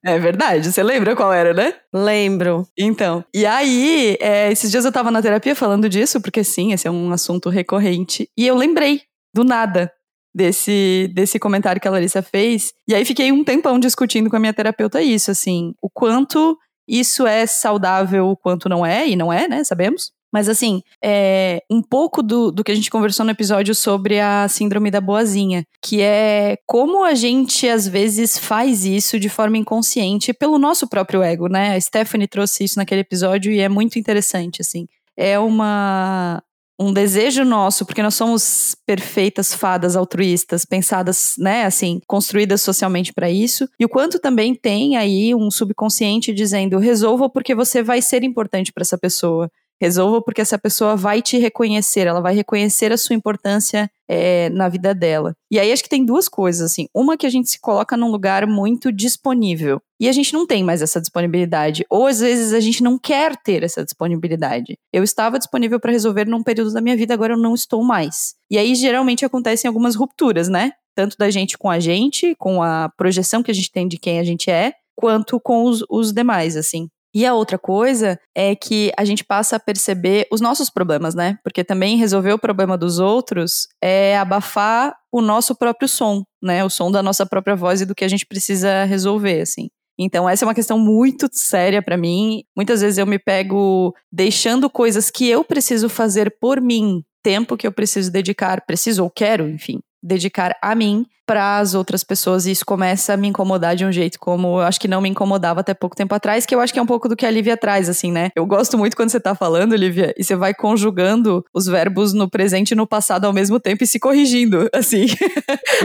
é 0.05 0.17
verdade. 0.17 0.71
Você 0.71 0.81
lembra 0.81 1.17
qual 1.17 1.33
era, 1.33 1.53
né? 1.53 1.73
Lembro. 1.93 2.65
Então, 2.77 3.25
e 3.33 3.45
aí, 3.45 4.15
é, 4.21 4.49
esses 4.49 4.71
dias 4.71 4.85
eu 4.85 4.91
tava 4.91 5.11
na 5.11 5.21
terapia 5.21 5.53
falando 5.53 5.89
disso, 5.89 6.21
porque 6.21 6.45
sim, 6.45 6.71
esse 6.71 6.87
é 6.87 6.91
um 6.91 7.11
assunto 7.11 7.49
recorrente. 7.49 8.29
E 8.37 8.47
eu 8.47 8.55
lembrei, 8.55 9.01
do 9.33 9.43
nada, 9.43 9.91
desse, 10.33 11.11
desse 11.15 11.39
comentário 11.39 11.81
que 11.81 11.87
a 11.87 11.91
Larissa 11.91 12.21
fez. 12.21 12.71
E 12.87 12.93
aí 12.93 13.03
fiquei 13.03 13.31
um 13.31 13.43
tempão 13.43 13.79
discutindo 13.79 14.29
com 14.29 14.35
a 14.35 14.39
minha 14.39 14.53
terapeuta 14.53 15.01
isso, 15.01 15.31
assim, 15.31 15.73
o 15.81 15.89
quanto 15.89 16.57
isso 16.87 17.27
é 17.27 17.45
saudável, 17.45 18.29
o 18.29 18.37
quanto 18.37 18.69
não 18.69 18.85
é, 18.85 19.07
e 19.07 19.15
não 19.15 19.33
é, 19.33 19.47
né? 19.47 19.63
Sabemos. 19.63 20.11
Mas 20.31 20.49
assim, 20.49 20.81
é 21.03 21.61
um 21.69 21.81
pouco 21.81 22.21
do, 22.21 22.51
do 22.51 22.63
que 22.63 22.71
a 22.71 22.75
gente 22.75 22.89
conversou 22.89 23.25
no 23.25 23.31
episódio 23.31 23.73
sobre 23.73 24.19
a 24.19 24.47
síndrome 24.47 24.91
da 24.91 24.99
boazinha, 24.99 25.65
que 25.81 26.01
é 26.01 26.57
como 26.65 27.03
a 27.03 27.13
gente 27.13 27.67
às 27.67 27.87
vezes 27.87 28.37
faz 28.37 28.85
isso 28.85 29.19
de 29.19 29.29
forma 29.29 29.57
inconsciente 29.57 30.33
pelo 30.33 30.59
nosso 30.59 30.87
próprio 30.87 31.23
ego, 31.23 31.47
né? 31.47 31.75
A 31.75 31.81
Stephanie 31.81 32.27
trouxe 32.27 32.63
isso 32.63 32.77
naquele 32.77 33.01
episódio 33.01 33.51
e 33.51 33.59
é 33.59 33.69
muito 33.69 33.97
interessante, 33.97 34.61
assim. 34.61 34.87
É 35.15 35.39
uma 35.39 36.41
um 36.79 36.93
desejo 36.93 37.43
nosso, 37.43 37.85
porque 37.85 38.03
nós 38.03 38.13
somos 38.13 38.75
perfeitas 38.85 39.53
fadas 39.53 39.95
altruístas, 39.95 40.63
pensadas, 40.63 41.33
né, 41.37 41.65
assim, 41.65 41.99
construídas 42.05 42.61
socialmente 42.61 43.11
para 43.11 43.31
isso, 43.31 43.67
e 43.79 43.85
o 43.85 43.89
quanto 43.89 44.19
também 44.19 44.53
tem 44.53 44.95
aí 44.95 45.33
um 45.33 45.49
subconsciente 45.49 46.33
dizendo: 46.33 46.77
resolva 46.77 47.29
porque 47.29 47.55
você 47.55 47.81
vai 47.81 48.01
ser 48.01 48.23
importante 48.23 48.71
para 48.71 48.83
essa 48.83 48.97
pessoa. 48.97 49.49
Resolva 49.81 50.21
porque 50.21 50.41
essa 50.41 50.57
pessoa 50.57 50.95
vai 50.95 51.21
te 51.21 51.37
reconhecer, 51.37 52.07
ela 52.07 52.21
vai 52.21 52.33
reconhecer 52.33 52.91
a 52.91 52.97
sua 52.97 53.15
importância 53.15 53.89
é, 54.09 54.49
na 54.49 54.69
vida 54.69 54.93
dela. 54.93 55.33
E 55.51 55.59
aí 55.59 55.71
acho 55.71 55.83
que 55.83 55.89
tem 55.89 56.05
duas 56.05 56.27
coisas, 56.27 56.71
assim. 56.71 56.87
Uma 56.93 57.17
que 57.17 57.25
a 57.25 57.29
gente 57.29 57.49
se 57.49 57.59
coloca 57.59 57.95
num 57.95 58.09
lugar 58.09 58.47
muito 58.47 58.91
disponível. 58.91 59.79
E 59.99 60.07
a 60.07 60.11
gente 60.11 60.33
não 60.33 60.47
tem 60.47 60.63
mais 60.63 60.81
essa 60.81 61.01
disponibilidade. 61.01 61.85
Ou 61.89 62.07
às 62.07 62.19
vezes 62.19 62.53
a 62.53 62.59
gente 62.59 62.81
não 62.81 62.97
quer 62.97 63.35
ter 63.37 63.63
essa 63.63 63.83
disponibilidade. 63.83 64.77
Eu 64.91 65.03
estava 65.03 65.37
disponível 65.37 65.79
para 65.79 65.91
resolver 65.91 66.25
num 66.25 66.43
período 66.43 66.73
da 66.73 66.81
minha 66.81 66.95
vida, 66.95 67.13
agora 67.13 67.33
eu 67.33 67.39
não 67.39 67.53
estou 67.53 67.83
mais. 67.83 68.35
E 68.49 68.57
aí 68.57 68.73
geralmente 68.75 69.25
acontecem 69.25 69.67
algumas 69.67 69.95
rupturas, 69.95 70.47
né? 70.47 70.71
Tanto 70.95 71.17
da 71.17 71.29
gente 71.29 71.57
com 71.57 71.69
a 71.69 71.79
gente, 71.79 72.33
com 72.35 72.63
a 72.63 72.89
projeção 72.97 73.43
que 73.43 73.51
a 73.51 73.53
gente 73.53 73.71
tem 73.71 73.87
de 73.87 73.97
quem 73.97 74.19
a 74.19 74.23
gente 74.23 74.49
é, 74.49 74.73
quanto 74.95 75.39
com 75.39 75.65
os, 75.65 75.83
os 75.89 76.11
demais, 76.11 76.55
assim. 76.57 76.89
E 77.13 77.25
a 77.25 77.33
outra 77.33 77.57
coisa 77.57 78.19
é 78.35 78.55
que 78.55 78.91
a 78.97 79.03
gente 79.03 79.23
passa 79.23 79.55
a 79.55 79.59
perceber 79.59 80.27
os 80.31 80.41
nossos 80.41 80.69
problemas, 80.69 81.15
né? 81.15 81.37
Porque 81.43 81.63
também 81.63 81.97
resolver 81.97 82.33
o 82.33 82.39
problema 82.39 82.77
dos 82.77 82.99
outros 82.99 83.67
é 83.81 84.17
abafar 84.17 84.95
o 85.11 85.21
nosso 85.21 85.55
próprio 85.55 85.87
som, 85.87 86.23
né? 86.41 86.63
O 86.63 86.69
som 86.69 86.91
da 86.91 87.01
nossa 87.01 87.25
própria 87.25 87.55
voz 87.55 87.81
e 87.81 87.85
do 87.85 87.95
que 87.95 88.05
a 88.05 88.07
gente 88.07 88.25
precisa 88.25 88.83
resolver, 88.83 89.41
assim. 89.41 89.69
Então, 89.99 90.29
essa 90.29 90.45
é 90.45 90.47
uma 90.47 90.53
questão 90.53 90.77
muito 90.77 91.27
séria 91.31 91.81
para 91.81 91.97
mim. 91.97 92.43
Muitas 92.55 92.81
vezes 92.81 92.99
eu 92.99 93.07
me 93.07 93.17
pego 93.17 93.95
deixando 94.11 94.69
coisas 94.69 95.09
que 95.09 95.27
eu 95.27 95.43
preciso 95.43 95.89
fazer 95.89 96.37
por 96.39 96.61
mim, 96.61 97.03
tempo 97.23 97.57
que 97.57 97.65
eu 97.65 97.71
preciso 97.71 98.11
dedicar, 98.11 98.63
preciso 98.65 99.03
ou 99.03 99.09
quero, 99.09 99.49
enfim, 99.49 99.79
dedicar 100.03 100.55
a 100.61 100.75
mim 100.75 101.05
para 101.27 101.59
as 101.59 101.75
outras 101.75 102.03
pessoas 102.03 102.45
e 102.45 102.51
isso 102.51 102.65
começa 102.65 103.13
a 103.13 103.17
me 103.17 103.27
incomodar 103.27 103.75
de 103.75 103.83
um 103.85 103.91
jeito 103.91 104.17
como 104.17 104.59
eu 104.61 104.65
acho 104.65 104.79
que 104.79 104.87
não 104.87 105.01
me 105.01 105.09
incomodava 105.09 105.59
até 105.59 105.73
pouco 105.73 105.95
tempo 105.95 106.15
atrás, 106.15 106.45
que 106.45 106.55
eu 106.55 106.61
acho 106.61 106.71
que 106.73 106.79
é 106.79 106.81
um 106.81 106.85
pouco 106.85 107.09
do 107.09 107.15
que 107.15 107.25
a 107.25 107.29
Lívia 107.29 107.57
traz, 107.57 107.89
assim, 107.89 108.11
né? 108.11 108.29
Eu 108.35 108.45
gosto 108.45 108.77
muito 108.77 108.95
quando 108.95 109.09
você 109.09 109.19
tá 109.19 109.35
falando, 109.35 109.75
Lívia, 109.75 110.13
e 110.17 110.23
você 110.23 110.35
vai 110.35 110.53
conjugando 110.53 111.43
os 111.53 111.65
verbos 111.65 112.13
no 112.13 112.29
presente 112.29 112.71
e 112.71 112.75
no 112.75 112.87
passado 112.87 113.25
ao 113.25 113.33
mesmo 113.33 113.59
tempo 113.59 113.83
e 113.83 113.87
se 113.87 113.99
corrigindo, 113.99 114.69
assim. 114.73 115.05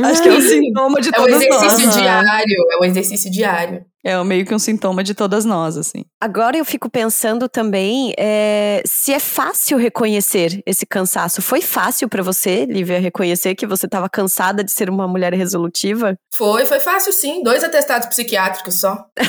acho 0.05 0.23
que 0.23 0.29
é 0.29 0.33
um 0.33 0.41
sintoma 0.41 1.01
de 1.01 1.09
É 1.09 1.21
um 1.21 1.25
todos 1.25 1.43
exercício 1.43 1.87
nós. 1.87 1.97
diário, 1.97 2.57
é 2.73 2.79
um 2.81 2.85
exercício 2.85 3.31
diário. 3.31 3.85
É 4.05 4.21
meio 4.25 4.45
que 4.45 4.53
um 4.53 4.59
sintoma 4.59 5.05
de 5.05 5.15
todas 5.15 5.45
nós, 5.45 5.77
assim. 5.77 6.05
Agora 6.21 6.57
eu 6.57 6.65
fico 6.65 6.91
pensando 6.91 7.49
também 7.49 8.13
é, 8.19 8.83
se 8.85 9.13
é 9.13 9.21
fácil 9.21 9.79
reconhecer 9.79 10.61
esse 10.67 10.85
cansaço. 10.85 11.41
Foi 11.41 11.61
fácil 11.61 12.09
para 12.09 12.21
você, 12.21 12.67
Lívia, 12.67 12.99
reconhecer 12.99 13.55
que 13.55 13.65
você 13.65 13.87
estava 13.87 14.09
cansada 14.09 14.65
de 14.65 14.73
ser 14.73 14.91
uma 14.91 15.07
mulher 15.07 15.32
resolutiva? 15.37 16.17
Foi, 16.35 16.65
foi 16.67 16.81
fácil 16.81 17.13
sim. 17.13 17.43
Dois 17.43 17.63
atestados 17.65 18.09
psiquiátricos 18.09 18.81
só. 18.81 19.07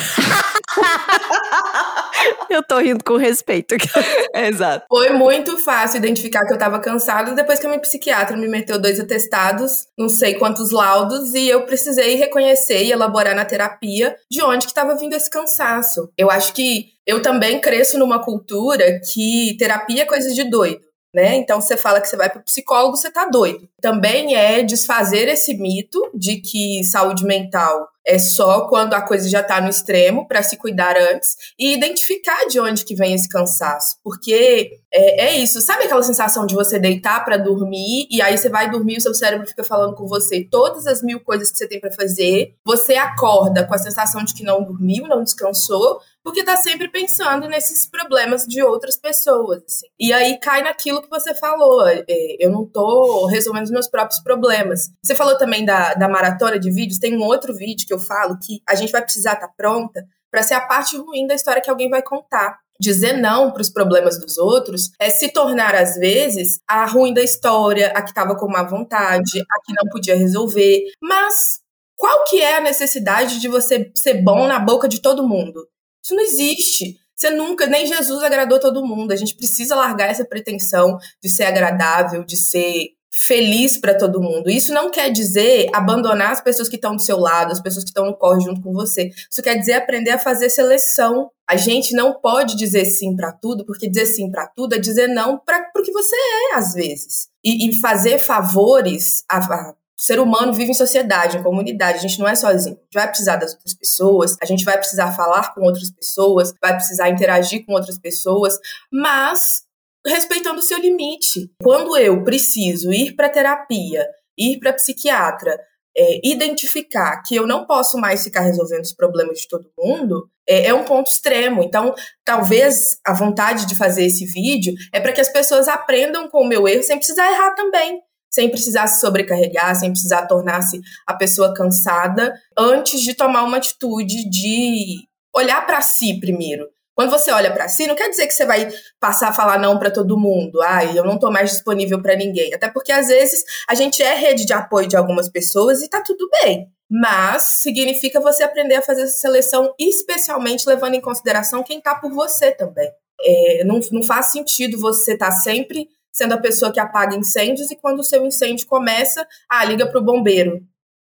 Eu 2.48 2.62
tô 2.62 2.78
rindo 2.78 3.04
com 3.04 3.16
respeito. 3.16 3.74
Exato. 4.34 4.86
Foi 4.88 5.10
muito 5.10 5.58
fácil 5.58 5.98
identificar 5.98 6.46
que 6.46 6.54
eu 6.54 6.58
tava 6.58 6.78
cansada 6.78 7.32
depois 7.32 7.58
que 7.58 7.66
a 7.66 7.68
minha 7.68 7.80
psiquiatra 7.80 8.36
me 8.36 8.48
meteu 8.48 8.78
dois 8.78 8.98
atestados, 9.00 9.86
não 9.98 10.08
sei 10.08 10.34
quantos 10.34 10.70
laudos, 10.70 11.34
e 11.34 11.48
eu 11.48 11.64
precisei 11.64 12.14
reconhecer 12.14 12.84
e 12.84 12.92
elaborar 12.92 13.34
na 13.34 13.44
terapia 13.44 14.16
de 14.30 14.42
onde 14.42 14.66
que 14.66 14.72
estava 14.72 14.96
vindo 14.96 15.14
esse 15.14 15.28
cansaço. 15.28 16.10
Eu 16.16 16.30
acho 16.30 16.52
que 16.54 16.94
eu 17.06 17.20
também 17.20 17.60
cresço 17.60 17.98
numa 17.98 18.22
cultura 18.22 19.00
que 19.12 19.56
terapia 19.58 20.02
é 20.02 20.06
coisa 20.06 20.32
de 20.32 20.44
doido. 20.44 20.80
Né? 21.14 21.36
Então 21.36 21.60
você 21.60 21.76
fala 21.76 22.00
que 22.00 22.08
você 22.08 22.16
vai 22.16 22.28
para 22.28 22.40
o 22.40 22.44
psicólogo, 22.44 22.96
você 22.96 23.08
tá 23.08 23.24
doido. 23.26 23.68
Também 23.80 24.34
é 24.34 24.64
desfazer 24.64 25.28
esse 25.28 25.54
mito 25.54 26.10
de 26.12 26.40
que 26.40 26.82
saúde 26.82 27.24
mental 27.24 27.88
é 28.06 28.18
só 28.18 28.68
quando 28.68 28.92
a 28.94 29.00
coisa 29.00 29.28
já 29.28 29.40
está 29.40 29.60
no 29.60 29.68
extremo 29.68 30.28
para 30.28 30.42
se 30.42 30.56
cuidar 30.58 30.96
antes 30.96 31.36
e 31.58 31.74
identificar 31.74 32.46
de 32.46 32.60
onde 32.60 32.84
que 32.84 32.94
vem 32.94 33.14
esse 33.14 33.28
cansaço, 33.28 33.96
porque 34.04 34.78
é, 34.92 35.26
é 35.26 35.38
isso. 35.38 35.60
Sabe 35.62 35.84
aquela 35.84 36.02
sensação 36.02 36.44
de 36.44 36.54
você 36.54 36.78
deitar 36.78 37.24
para 37.24 37.38
dormir 37.38 38.06
e 38.10 38.20
aí 38.20 38.36
você 38.36 38.50
vai 38.50 38.70
dormir 38.70 38.94
e 38.94 38.98
o 38.98 39.00
seu 39.00 39.14
cérebro 39.14 39.46
fica 39.46 39.64
falando 39.64 39.94
com 39.94 40.06
você 40.06 40.44
todas 40.44 40.86
as 40.86 41.02
mil 41.02 41.20
coisas 41.20 41.50
que 41.50 41.56
você 41.56 41.66
tem 41.66 41.80
para 41.80 41.90
fazer. 41.90 42.54
Você 42.66 42.94
acorda 42.94 43.64
com 43.64 43.74
a 43.74 43.78
sensação 43.78 44.22
de 44.22 44.34
que 44.34 44.44
não 44.44 44.62
dormiu, 44.62 45.06
não 45.06 45.24
descansou, 45.24 46.00
porque 46.24 46.42
tá 46.42 46.56
sempre 46.56 46.88
pensando 46.88 47.46
nesses 47.46 47.86
problemas 47.88 48.46
de 48.46 48.62
outras 48.62 48.96
pessoas. 48.96 49.62
Assim. 49.66 49.86
E 50.00 50.10
aí 50.10 50.40
cai 50.40 50.62
naquilo 50.62 51.02
que 51.02 51.10
você 51.10 51.34
falou. 51.34 51.86
É, 51.86 52.04
eu 52.40 52.50
não 52.50 52.64
tô 52.64 53.26
resolvendo 53.26 53.64
os 53.64 53.70
meus 53.70 53.86
próprios 53.86 54.20
problemas. 54.22 54.90
Você 55.04 55.14
falou 55.14 55.36
também 55.36 55.66
da, 55.66 55.92
da 55.92 56.08
maratona 56.08 56.58
de 56.58 56.70
vídeos. 56.70 56.98
Tem 56.98 57.14
um 57.14 57.22
outro 57.22 57.54
vídeo 57.54 57.86
que 57.86 57.92
eu 57.92 57.98
falo 57.98 58.38
que 58.42 58.62
a 58.66 58.74
gente 58.74 58.90
vai 58.90 59.02
precisar 59.02 59.34
estar 59.34 59.48
tá 59.48 59.54
pronta 59.54 60.02
para 60.30 60.42
ser 60.42 60.54
a 60.54 60.62
parte 60.62 60.96
ruim 60.96 61.26
da 61.26 61.34
história 61.34 61.60
que 61.60 61.70
alguém 61.70 61.90
vai 61.90 62.02
contar. 62.02 62.58
Dizer 62.80 63.12
não 63.18 63.52
para 63.52 63.62
os 63.62 63.70
problemas 63.70 64.18
dos 64.18 64.36
outros 64.36 64.90
é 64.98 65.08
se 65.08 65.28
tornar, 65.28 65.76
às 65.76 65.94
vezes, 65.94 66.58
a 66.66 66.86
ruim 66.86 67.14
da 67.14 67.22
história, 67.22 67.88
a 67.94 68.02
que 68.02 68.10
estava 68.10 68.34
com 68.34 68.48
má 68.48 68.64
vontade, 68.64 69.40
a 69.40 69.60
que 69.64 69.72
não 69.72 69.88
podia 69.92 70.16
resolver. 70.16 70.82
Mas 71.00 71.60
qual 71.96 72.24
que 72.24 72.40
é 72.40 72.56
a 72.56 72.60
necessidade 72.60 73.38
de 73.38 73.46
você 73.46 73.92
ser 73.94 74.22
bom 74.22 74.48
na 74.48 74.58
boca 74.58 74.88
de 74.88 75.00
todo 75.00 75.28
mundo? 75.28 75.68
Isso 76.04 76.14
não 76.14 76.22
existe. 76.22 76.98
Você 77.16 77.30
nunca, 77.30 77.66
nem 77.66 77.86
Jesus 77.86 78.22
agradou 78.22 78.60
todo 78.60 78.84
mundo. 78.84 79.12
A 79.12 79.16
gente 79.16 79.34
precisa 79.34 79.74
largar 79.74 80.10
essa 80.10 80.24
pretensão 80.24 80.98
de 81.22 81.28
ser 81.30 81.44
agradável, 81.44 82.24
de 82.24 82.36
ser 82.36 82.88
feliz 83.10 83.78
para 83.78 83.96
todo 83.96 84.20
mundo. 84.20 84.50
Isso 84.50 84.74
não 84.74 84.90
quer 84.90 85.08
dizer 85.10 85.70
abandonar 85.72 86.32
as 86.32 86.40
pessoas 86.40 86.68
que 86.68 86.74
estão 86.74 86.96
do 86.96 87.02
seu 87.02 87.16
lado, 87.16 87.52
as 87.52 87.60
pessoas 87.60 87.84
que 87.84 87.90
estão 87.90 88.06
no 88.06 88.16
corre 88.16 88.40
junto 88.40 88.60
com 88.60 88.72
você. 88.72 89.10
Isso 89.30 89.40
quer 89.40 89.56
dizer 89.56 89.74
aprender 89.74 90.10
a 90.10 90.18
fazer 90.18 90.50
seleção. 90.50 91.30
A 91.48 91.56
gente 91.56 91.94
não 91.94 92.20
pode 92.20 92.56
dizer 92.56 92.84
sim 92.86 93.14
para 93.14 93.30
tudo, 93.30 93.64
porque 93.64 93.88
dizer 93.88 94.06
sim 94.06 94.30
para 94.30 94.48
tudo 94.48 94.74
é 94.74 94.78
dizer 94.78 95.06
não 95.06 95.38
para 95.38 95.70
o 95.76 95.82
que 95.82 95.92
você 95.92 96.16
é, 96.16 96.56
às 96.56 96.74
vezes. 96.74 97.28
E, 97.44 97.68
e 97.68 97.78
fazer 97.78 98.18
favores 98.18 99.22
a, 99.30 99.38
a 99.38 99.74
o 99.96 100.02
ser 100.02 100.18
humano 100.18 100.52
vive 100.52 100.72
em 100.72 100.74
sociedade, 100.74 101.36
em 101.36 101.42
comunidade, 101.42 101.98
a 101.98 102.00
gente 102.00 102.18
não 102.18 102.26
é 102.26 102.34
sozinho. 102.34 102.76
A 102.76 102.80
gente 102.82 102.94
vai 102.94 103.08
precisar 103.08 103.36
das 103.36 103.52
outras 103.52 103.74
pessoas, 103.74 104.36
a 104.42 104.44
gente 104.44 104.64
vai 104.64 104.76
precisar 104.76 105.12
falar 105.12 105.54
com 105.54 105.62
outras 105.62 105.90
pessoas, 105.90 106.52
vai 106.60 106.74
precisar 106.74 107.08
interagir 107.08 107.64
com 107.64 107.72
outras 107.72 107.98
pessoas, 107.98 108.58
mas 108.92 109.62
respeitando 110.04 110.58
o 110.58 110.62
seu 110.62 110.78
limite. 110.78 111.48
Quando 111.62 111.96
eu 111.96 112.24
preciso 112.24 112.92
ir 112.92 113.14
para 113.14 113.28
terapia, 113.28 114.04
ir 114.36 114.58
para 114.58 114.72
psiquiatra, 114.72 115.56
é, 115.96 116.20
identificar 116.28 117.22
que 117.22 117.36
eu 117.36 117.46
não 117.46 117.64
posso 117.64 117.96
mais 117.96 118.24
ficar 118.24 118.40
resolvendo 118.40 118.82
os 118.82 118.92
problemas 118.92 119.38
de 119.38 119.48
todo 119.48 119.70
mundo, 119.78 120.28
é, 120.46 120.66
é 120.66 120.74
um 120.74 120.84
ponto 120.84 121.06
extremo. 121.06 121.62
Então, 121.62 121.94
talvez 122.24 122.98
a 123.06 123.12
vontade 123.12 123.64
de 123.64 123.76
fazer 123.76 124.04
esse 124.04 124.26
vídeo 124.26 124.74
é 124.92 124.98
para 124.98 125.12
que 125.12 125.20
as 125.20 125.28
pessoas 125.28 125.68
aprendam 125.68 126.28
com 126.28 126.42
o 126.42 126.48
meu 126.48 126.66
erro 126.66 126.82
sem 126.82 126.96
precisar 126.96 127.30
errar 127.30 127.54
também 127.54 128.02
sem 128.34 128.50
precisar 128.50 128.88
se 128.88 129.00
sobrecarregar, 129.00 129.76
sem 129.76 129.92
precisar 129.92 130.26
tornar-se 130.26 130.80
a 131.06 131.14
pessoa 131.14 131.54
cansada, 131.54 132.34
antes 132.58 133.00
de 133.00 133.14
tomar 133.14 133.44
uma 133.44 133.58
atitude 133.58 134.28
de 134.28 135.06
olhar 135.32 135.64
para 135.64 135.80
si 135.80 136.18
primeiro. 136.18 136.66
Quando 136.96 137.10
você 137.10 137.30
olha 137.30 137.52
para 137.52 137.68
si, 137.68 137.86
não 137.86 137.94
quer 137.94 138.08
dizer 138.08 138.26
que 138.26 138.34
você 138.34 138.44
vai 138.44 138.68
passar 139.00 139.28
a 139.28 139.32
falar 139.32 139.58
não 139.58 139.78
para 139.78 139.90
todo 139.90 140.18
mundo. 140.18 140.60
Ai, 140.62 140.96
eu 140.98 141.04
não 141.04 141.18
tô 141.18 141.30
mais 141.30 141.50
disponível 141.50 142.00
para 142.02 142.16
ninguém. 142.16 142.52
Até 142.54 142.68
porque 142.68 142.92
às 142.92 143.08
vezes 143.08 143.42
a 143.68 143.74
gente 143.74 144.02
é 144.02 144.14
rede 144.14 144.44
de 144.44 144.52
apoio 144.52 144.88
de 144.88 144.96
algumas 144.96 145.28
pessoas 145.28 145.82
e 145.82 145.88
tá 145.88 146.00
tudo 146.00 146.28
bem. 146.42 146.66
Mas 146.88 147.62
significa 147.62 148.20
você 148.20 148.42
aprender 148.44 148.76
a 148.76 148.82
fazer 148.82 149.02
essa 149.02 149.16
seleção, 149.16 149.74
especialmente 149.78 150.68
levando 150.68 150.94
em 150.94 151.00
consideração 151.00 151.64
quem 151.64 151.80
tá 151.80 151.96
por 151.96 152.12
você 152.12 152.52
também. 152.52 152.90
É, 153.24 153.64
não, 153.64 153.80
não 153.90 154.02
faz 154.02 154.32
sentido 154.32 154.78
você 154.78 155.14
estar 155.14 155.30
tá 155.30 155.32
sempre 155.32 155.88
sendo 156.14 156.32
a 156.34 156.38
pessoa 156.38 156.72
que 156.72 156.78
apaga 156.78 157.16
incêndios 157.16 157.70
e 157.70 157.76
quando 157.76 157.98
o 157.98 158.04
seu 158.04 158.24
incêndio 158.24 158.66
começa, 158.66 159.26
ah, 159.50 159.64
liga 159.64 159.86
pro 159.86 160.02
bombeiro. 160.02 160.60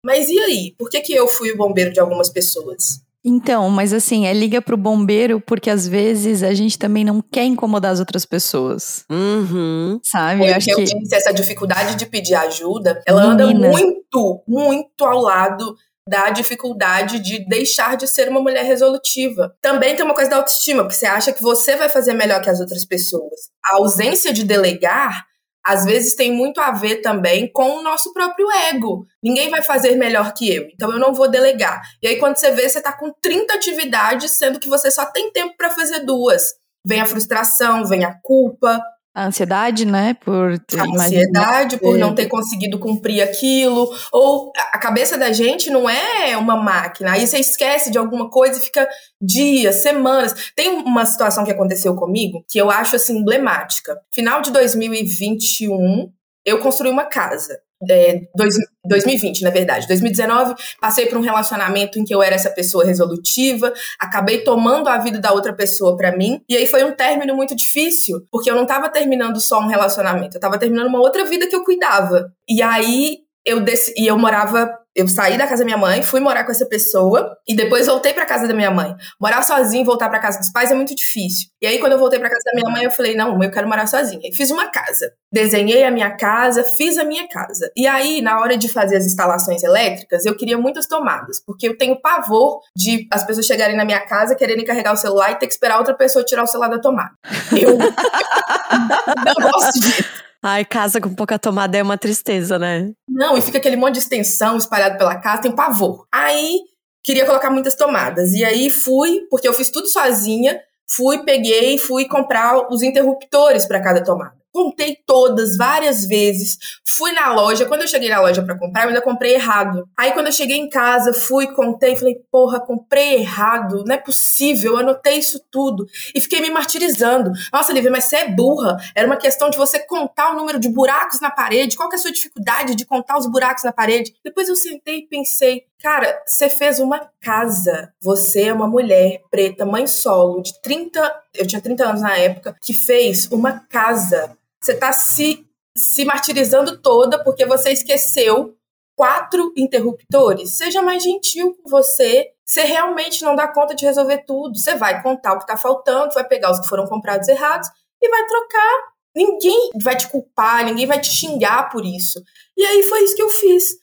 Mas 0.05 0.29
e 0.29 0.37
aí? 0.37 0.75
Por 0.77 0.89
que, 0.89 1.01
que 1.01 1.13
eu 1.13 1.27
fui 1.27 1.51
o 1.51 1.57
bombeiro 1.57 1.91
de 1.91 1.99
algumas 1.99 2.29
pessoas? 2.29 3.01
Então, 3.25 3.69
mas 3.69 3.91
assim, 3.91 4.25
é 4.25 4.33
liga 4.33 4.61
pro 4.61 4.77
bombeiro 4.77 5.41
porque 5.41 5.69
às 5.69 5.85
vezes 5.85 6.43
a 6.43 6.53
gente 6.53 6.77
também 6.79 7.03
não 7.03 7.21
quer 7.21 7.43
incomodar 7.43 7.91
as 7.91 7.99
outras 7.99 8.25
pessoas. 8.25 9.03
Uhum. 9.09 9.99
Sabe? 10.03 10.47
eu 10.47 10.55
acho 10.55 10.67
que 10.67 10.83
disse, 10.83 11.13
essa 11.13 11.33
dificuldade 11.33 11.95
de 11.95 12.05
pedir 12.05 12.35
ajuda, 12.35 13.01
ela 13.05 13.35
Menina. 13.35 13.67
anda 13.67 13.69
muito, 13.69 14.43
muito 14.47 15.03
ao 15.03 15.19
lado 15.21 15.75
da 16.07 16.29
dificuldade 16.29 17.19
de 17.19 17.47
deixar 17.47 17.97
de 17.97 18.07
ser 18.07 18.29
uma 18.29 18.41
mulher 18.41 18.63
resolutiva. 18.63 19.55
Também 19.61 19.95
tem 19.95 20.05
uma 20.05 20.15
coisa 20.15 20.29
da 20.29 20.37
autoestima, 20.37 20.83
porque 20.83 20.95
você 20.95 21.05
acha 21.05 21.33
que 21.33 21.43
você 21.43 21.75
vai 21.75 21.89
fazer 21.89 22.13
melhor 22.13 22.41
que 22.41 22.49
as 22.49 22.59
outras 22.59 22.85
pessoas. 22.85 23.49
A 23.65 23.77
ausência 23.77 24.33
de 24.33 24.43
delegar 24.43 25.25
às 25.67 25.83
vezes 25.83 26.15
tem 26.15 26.31
muito 26.31 26.61
a 26.61 26.71
ver 26.71 27.01
também 27.01 27.51
com 27.51 27.77
o 27.77 27.81
nosso 27.83 28.13
próprio 28.13 28.49
ego. 28.69 29.05
Ninguém 29.21 29.49
vai 29.49 29.61
fazer 29.61 29.97
melhor 29.97 30.33
que 30.33 30.49
eu, 30.49 30.65
então 30.73 30.89
eu 30.93 30.97
não 30.97 31.13
vou 31.13 31.29
delegar. 31.29 31.81
E 32.01 32.07
aí 32.07 32.17
quando 32.17 32.37
você 32.37 32.51
vê, 32.51 32.69
você 32.69 32.77
está 32.77 32.93
com 32.93 33.11
30 33.21 33.53
atividades, 33.53 34.37
sendo 34.37 34.61
que 34.61 34.69
você 34.69 34.89
só 34.89 35.03
tem 35.05 35.29
tempo 35.29 35.55
para 35.57 35.69
fazer 35.69 36.05
duas. 36.05 36.53
Vem 36.85 37.01
a 37.01 37.05
frustração, 37.05 37.85
vem 37.85 38.05
a 38.05 38.17
culpa, 38.23 38.81
a 39.17 39.25
ansiedade, 39.25 39.83
né? 39.83 40.13
Por 40.13 40.53
a 40.77 40.83
ansiedade 40.83 41.77
por 41.77 41.97
não 41.97 42.13
ter 42.13 42.27
conseguido 42.27 42.77
cumprir 42.77 43.24
aquilo. 43.24 43.89
Ou 44.12 44.51
a 44.55 44.77
cabeça 44.77 45.17
da 45.17 45.33
gente 45.33 45.71
não 45.71 45.89
é 45.89 46.38
uma 46.38 46.55
máquina. 46.55 47.13
Aí 47.13 47.25
você 47.25 47.39
esquece 47.39 47.89
de 47.89 47.97
alguma 47.97 48.29
coisa 48.29 48.59
e 48.59 48.62
fica 48.62 48.88
dias, 49.19 49.81
semanas. 49.81 50.51
Tem 50.55 50.69
uma 50.69 51.03
situação 51.03 51.43
que 51.43 51.51
aconteceu 51.51 51.95
comigo 51.95 52.45
que 52.47 52.59
eu 52.59 52.69
acho 52.69 52.95
assim 52.95 53.17
emblemática. 53.17 54.00
Final 54.13 54.39
de 54.39 54.51
2021, 54.51 56.12
eu 56.45 56.59
construí 56.59 56.91
uma 56.91 57.05
casa 57.05 57.59
é, 57.89 58.22
dois, 58.36 58.55
2020, 58.86 59.43
na 59.43 59.50
verdade. 59.50 59.88
2019, 59.88 60.55
passei 60.79 61.05
por 61.05 61.17
um 61.17 61.22
relacionamento 61.22 62.00
em 62.00 62.03
que 62.03 62.13
eu 62.13 62.22
era 62.22 62.36
essa 62.36 62.50
pessoa 62.50 62.86
resolutiva, 62.86 63.74
acabei 64.00 64.39
tomando 64.43 64.88
a 64.88 64.98
vida 64.98 65.19
da 65.19 65.31
outra 65.31 65.53
pessoa 65.53 65.96
para 65.96 66.15
mim, 66.15 66.41
e 66.50 66.55
aí 66.55 66.65
foi 66.65 66.84
um 66.84 66.91
término 66.91 67.36
muito 67.36 67.55
difícil, 67.55 68.22
porque 68.31 68.50
eu 68.50 68.55
não 68.55 68.65
tava 68.65 68.89
terminando 68.89 69.39
só 69.39 69.60
um 69.60 69.67
relacionamento, 69.67 70.38
eu 70.38 70.41
tava 70.41 70.57
terminando 70.57 70.88
uma 70.88 71.00
outra 71.00 71.25
vida 71.25 71.48
que 71.48 71.55
eu 71.55 71.63
cuidava. 71.63 72.31
E 72.50 72.62
aí 72.62 73.19
eu 73.46 73.63
e 73.98 74.07
eu 74.07 74.17
morava 74.17 74.69
eu 74.97 75.07
saí 75.07 75.37
da 75.37 75.45
casa 75.45 75.59
da 75.59 75.65
minha 75.65 75.77
mãe, 75.77 76.01
fui 76.01 76.19
morar 76.19 76.43
com 76.43 76.51
essa 76.51 76.65
pessoa 76.65 77.37
e 77.47 77.55
depois 77.55 77.85
voltei 77.85 78.15
para 78.15 78.25
casa 78.25 78.47
da 78.47 78.53
minha 78.55 78.71
mãe. 78.71 78.95
Morar 79.21 79.43
sozinho, 79.43 79.85
voltar 79.85 80.09
para 80.09 80.17
casa 80.19 80.39
dos 80.39 80.51
pais 80.51 80.71
é 80.71 80.73
muito 80.73 80.95
difícil. 80.95 81.49
E 81.61 81.67
aí 81.67 81.77
quando 81.77 81.91
eu 81.91 81.99
voltei 81.99 82.17
para 82.17 82.31
casa 82.31 82.41
da 82.47 82.53
minha 82.55 82.71
mãe, 82.71 82.83
eu 82.83 82.89
falei: 82.89 83.15
"Não, 83.15 83.39
eu 83.43 83.51
quero 83.51 83.67
morar 83.67 83.85
sozinha". 83.85 84.21
E 84.23 84.35
fiz 84.35 84.49
uma 84.49 84.71
casa. 84.71 85.13
Desenhei 85.31 85.83
a 85.83 85.91
minha 85.91 86.17
casa, 86.17 86.63
fiz 86.63 86.97
a 86.97 87.03
minha 87.03 87.27
casa. 87.27 87.71
E 87.77 87.85
aí, 87.85 88.21
na 88.23 88.39
hora 88.39 88.57
de 88.57 88.67
fazer 88.67 88.97
as 88.97 89.05
instalações 89.05 89.61
elétricas, 89.61 90.25
eu 90.25 90.35
queria 90.35 90.57
muitas 90.57 90.87
tomadas, 90.87 91.43
porque 91.45 91.67
eu 91.67 91.77
tenho 91.77 92.01
pavor 92.01 92.59
de 92.75 93.07
as 93.13 93.23
pessoas 93.23 93.45
chegarem 93.45 93.77
na 93.77 93.85
minha 93.85 93.99
casa, 93.99 94.33
quererem 94.33 94.65
carregar 94.65 94.93
o 94.93 94.97
celular 94.97 95.31
e 95.31 95.35
ter 95.35 95.45
que 95.45 95.53
esperar 95.53 95.77
outra 95.77 95.93
pessoa 95.93 96.25
tirar 96.25 96.41
o 96.41 96.47
celular 96.47 96.69
da 96.69 96.79
tomada. 96.79 97.11
Eu 97.51 97.77
não 99.37 99.51
gosto 99.51 99.79
disso. 99.79 100.26
Ai, 100.49 100.63
casa 100.63 101.01
com 101.01 101.13
pouca 101.13 101.37
tomada 101.37 101.77
é 101.77 101.83
uma 101.83 101.97
tristeza, 101.97 102.57
né? 102.57 102.93
Não, 103.09 103.37
e 103.37 103.41
fica 103.41 103.57
aquele 103.57 103.75
monte 103.75 103.95
de 103.95 103.99
extensão 103.99 104.55
espalhado 104.55 104.97
pela 104.97 105.19
casa, 105.19 105.41
tem 105.41 105.51
pavor. 105.51 106.07
Aí, 106.09 106.61
queria 107.03 107.25
colocar 107.25 107.49
muitas 107.49 107.75
tomadas. 107.75 108.31
E 108.31 108.45
aí 108.45 108.69
fui, 108.69 109.27
porque 109.29 109.45
eu 109.45 109.53
fiz 109.53 109.69
tudo 109.69 109.89
sozinha, 109.89 110.57
fui, 110.89 111.21
peguei, 111.25 111.77
fui 111.77 112.07
comprar 112.07 112.71
os 112.71 112.81
interruptores 112.81 113.65
para 113.65 113.81
cada 113.83 114.01
tomada 114.01 114.37
contei 114.57 114.97
todas 115.05 115.55
várias 115.55 116.03
vezes. 116.03 116.57
Fui 116.83 117.11
na 117.11 117.31
loja, 117.31 117.67
quando 117.67 117.81
eu 117.81 117.87
cheguei 117.87 118.09
na 118.09 118.19
loja 118.19 118.41
para 118.41 118.57
comprar, 118.57 118.83
eu 118.83 118.87
ainda 118.87 119.03
comprei 119.03 119.35
errado. 119.35 119.87
Aí 119.95 120.13
quando 120.13 120.25
eu 120.25 120.31
cheguei 120.31 120.57
em 120.57 120.67
casa, 120.67 121.13
fui, 121.13 121.45
contei, 121.53 121.95
falei, 121.95 122.15
porra, 122.31 122.59
comprei 122.59 123.17
errado, 123.17 123.83
não 123.85 123.93
é 123.93 123.99
possível, 123.99 124.71
eu 124.71 124.79
anotei 124.79 125.19
isso 125.19 125.39
tudo. 125.51 125.85
E 126.15 126.19
fiquei 126.19 126.41
me 126.41 126.49
martirizando. 126.49 127.31
Nossa, 127.53 127.71
Lívia, 127.71 127.91
mas 127.91 128.05
você 128.05 128.15
é 128.15 128.29
burra. 128.29 128.77
Era 128.95 129.05
uma 129.05 129.15
questão 129.15 129.51
de 129.51 129.57
você 129.57 129.77
contar 129.77 130.31
o 130.31 130.35
número 130.35 130.59
de 130.59 130.69
buracos 130.69 131.21
na 131.21 131.29
parede, 131.29 131.77
qual 131.77 131.87
que 131.87 131.95
é 131.95 131.99
a 131.99 132.01
sua 132.01 132.11
dificuldade 132.11 132.73
de 132.73 132.83
contar 132.83 133.15
os 133.19 133.27
buracos 133.27 133.63
na 133.63 133.71
parede? 133.71 134.15
Depois 134.23 134.49
eu 134.49 134.55
sentei 134.55 134.99
e 134.99 135.07
pensei, 135.07 135.65
cara, 135.79 136.19
você 136.25 136.49
fez 136.49 136.79
uma 136.79 137.07
casa. 137.21 137.93
Você 138.01 138.45
é 138.45 138.53
uma 138.53 138.67
mulher 138.67 139.21
preta, 139.29 139.67
mãe 139.67 139.86
solo, 139.86 140.41
de 140.41 140.60
30, 140.63 141.21
eu 141.36 141.45
tinha 141.45 141.62
30 141.62 141.88
anos 141.88 142.01
na 142.01 142.17
época, 142.17 142.55
que 142.60 142.73
fez 142.73 143.27
uma 143.32 143.60
casa 143.60 144.36
você 144.67 144.73
está 144.73 144.91
se, 144.91 145.47
se 145.77 146.03
martirizando 146.03 146.82
toda 146.82 147.23
porque 147.23 147.45
você 147.45 147.71
esqueceu 147.71 148.53
quatro 148.97 149.53
interruptores. 149.56 150.51
Seja 150.51 150.82
mais 150.82 151.03
gentil 151.03 151.56
com 151.56 151.69
você. 151.69 152.32
Você 152.45 152.63
realmente 152.63 153.23
não 153.23 153.36
dá 153.36 153.47
conta 153.47 153.73
de 153.73 153.86
resolver 153.86 154.25
tudo. 154.25 154.58
Você 154.58 154.75
vai 154.75 155.01
contar 155.01 155.34
o 155.34 155.38
que 155.38 155.43
está 155.43 155.56
faltando, 155.56 156.13
vai 156.13 156.27
pegar 156.27 156.51
os 156.51 156.60
que 156.60 156.67
foram 156.67 156.86
comprados 156.86 157.27
errados 157.30 157.69
e 158.01 158.10
vai 158.10 158.25
trocar. 158.25 158.97
Ninguém 159.15 159.69
vai 159.82 159.95
te 159.95 160.10
culpar, 160.10 160.65
ninguém 160.65 160.86
vai 160.86 160.99
te 160.99 161.10
xingar 161.10 161.69
por 161.69 161.86
isso. 161.86 162.21
E 162.58 162.65
aí 162.65 162.84
foi 162.84 163.03
isso 163.03 163.15
que 163.15 163.21
eu 163.21 163.30
fiz. 163.30 163.77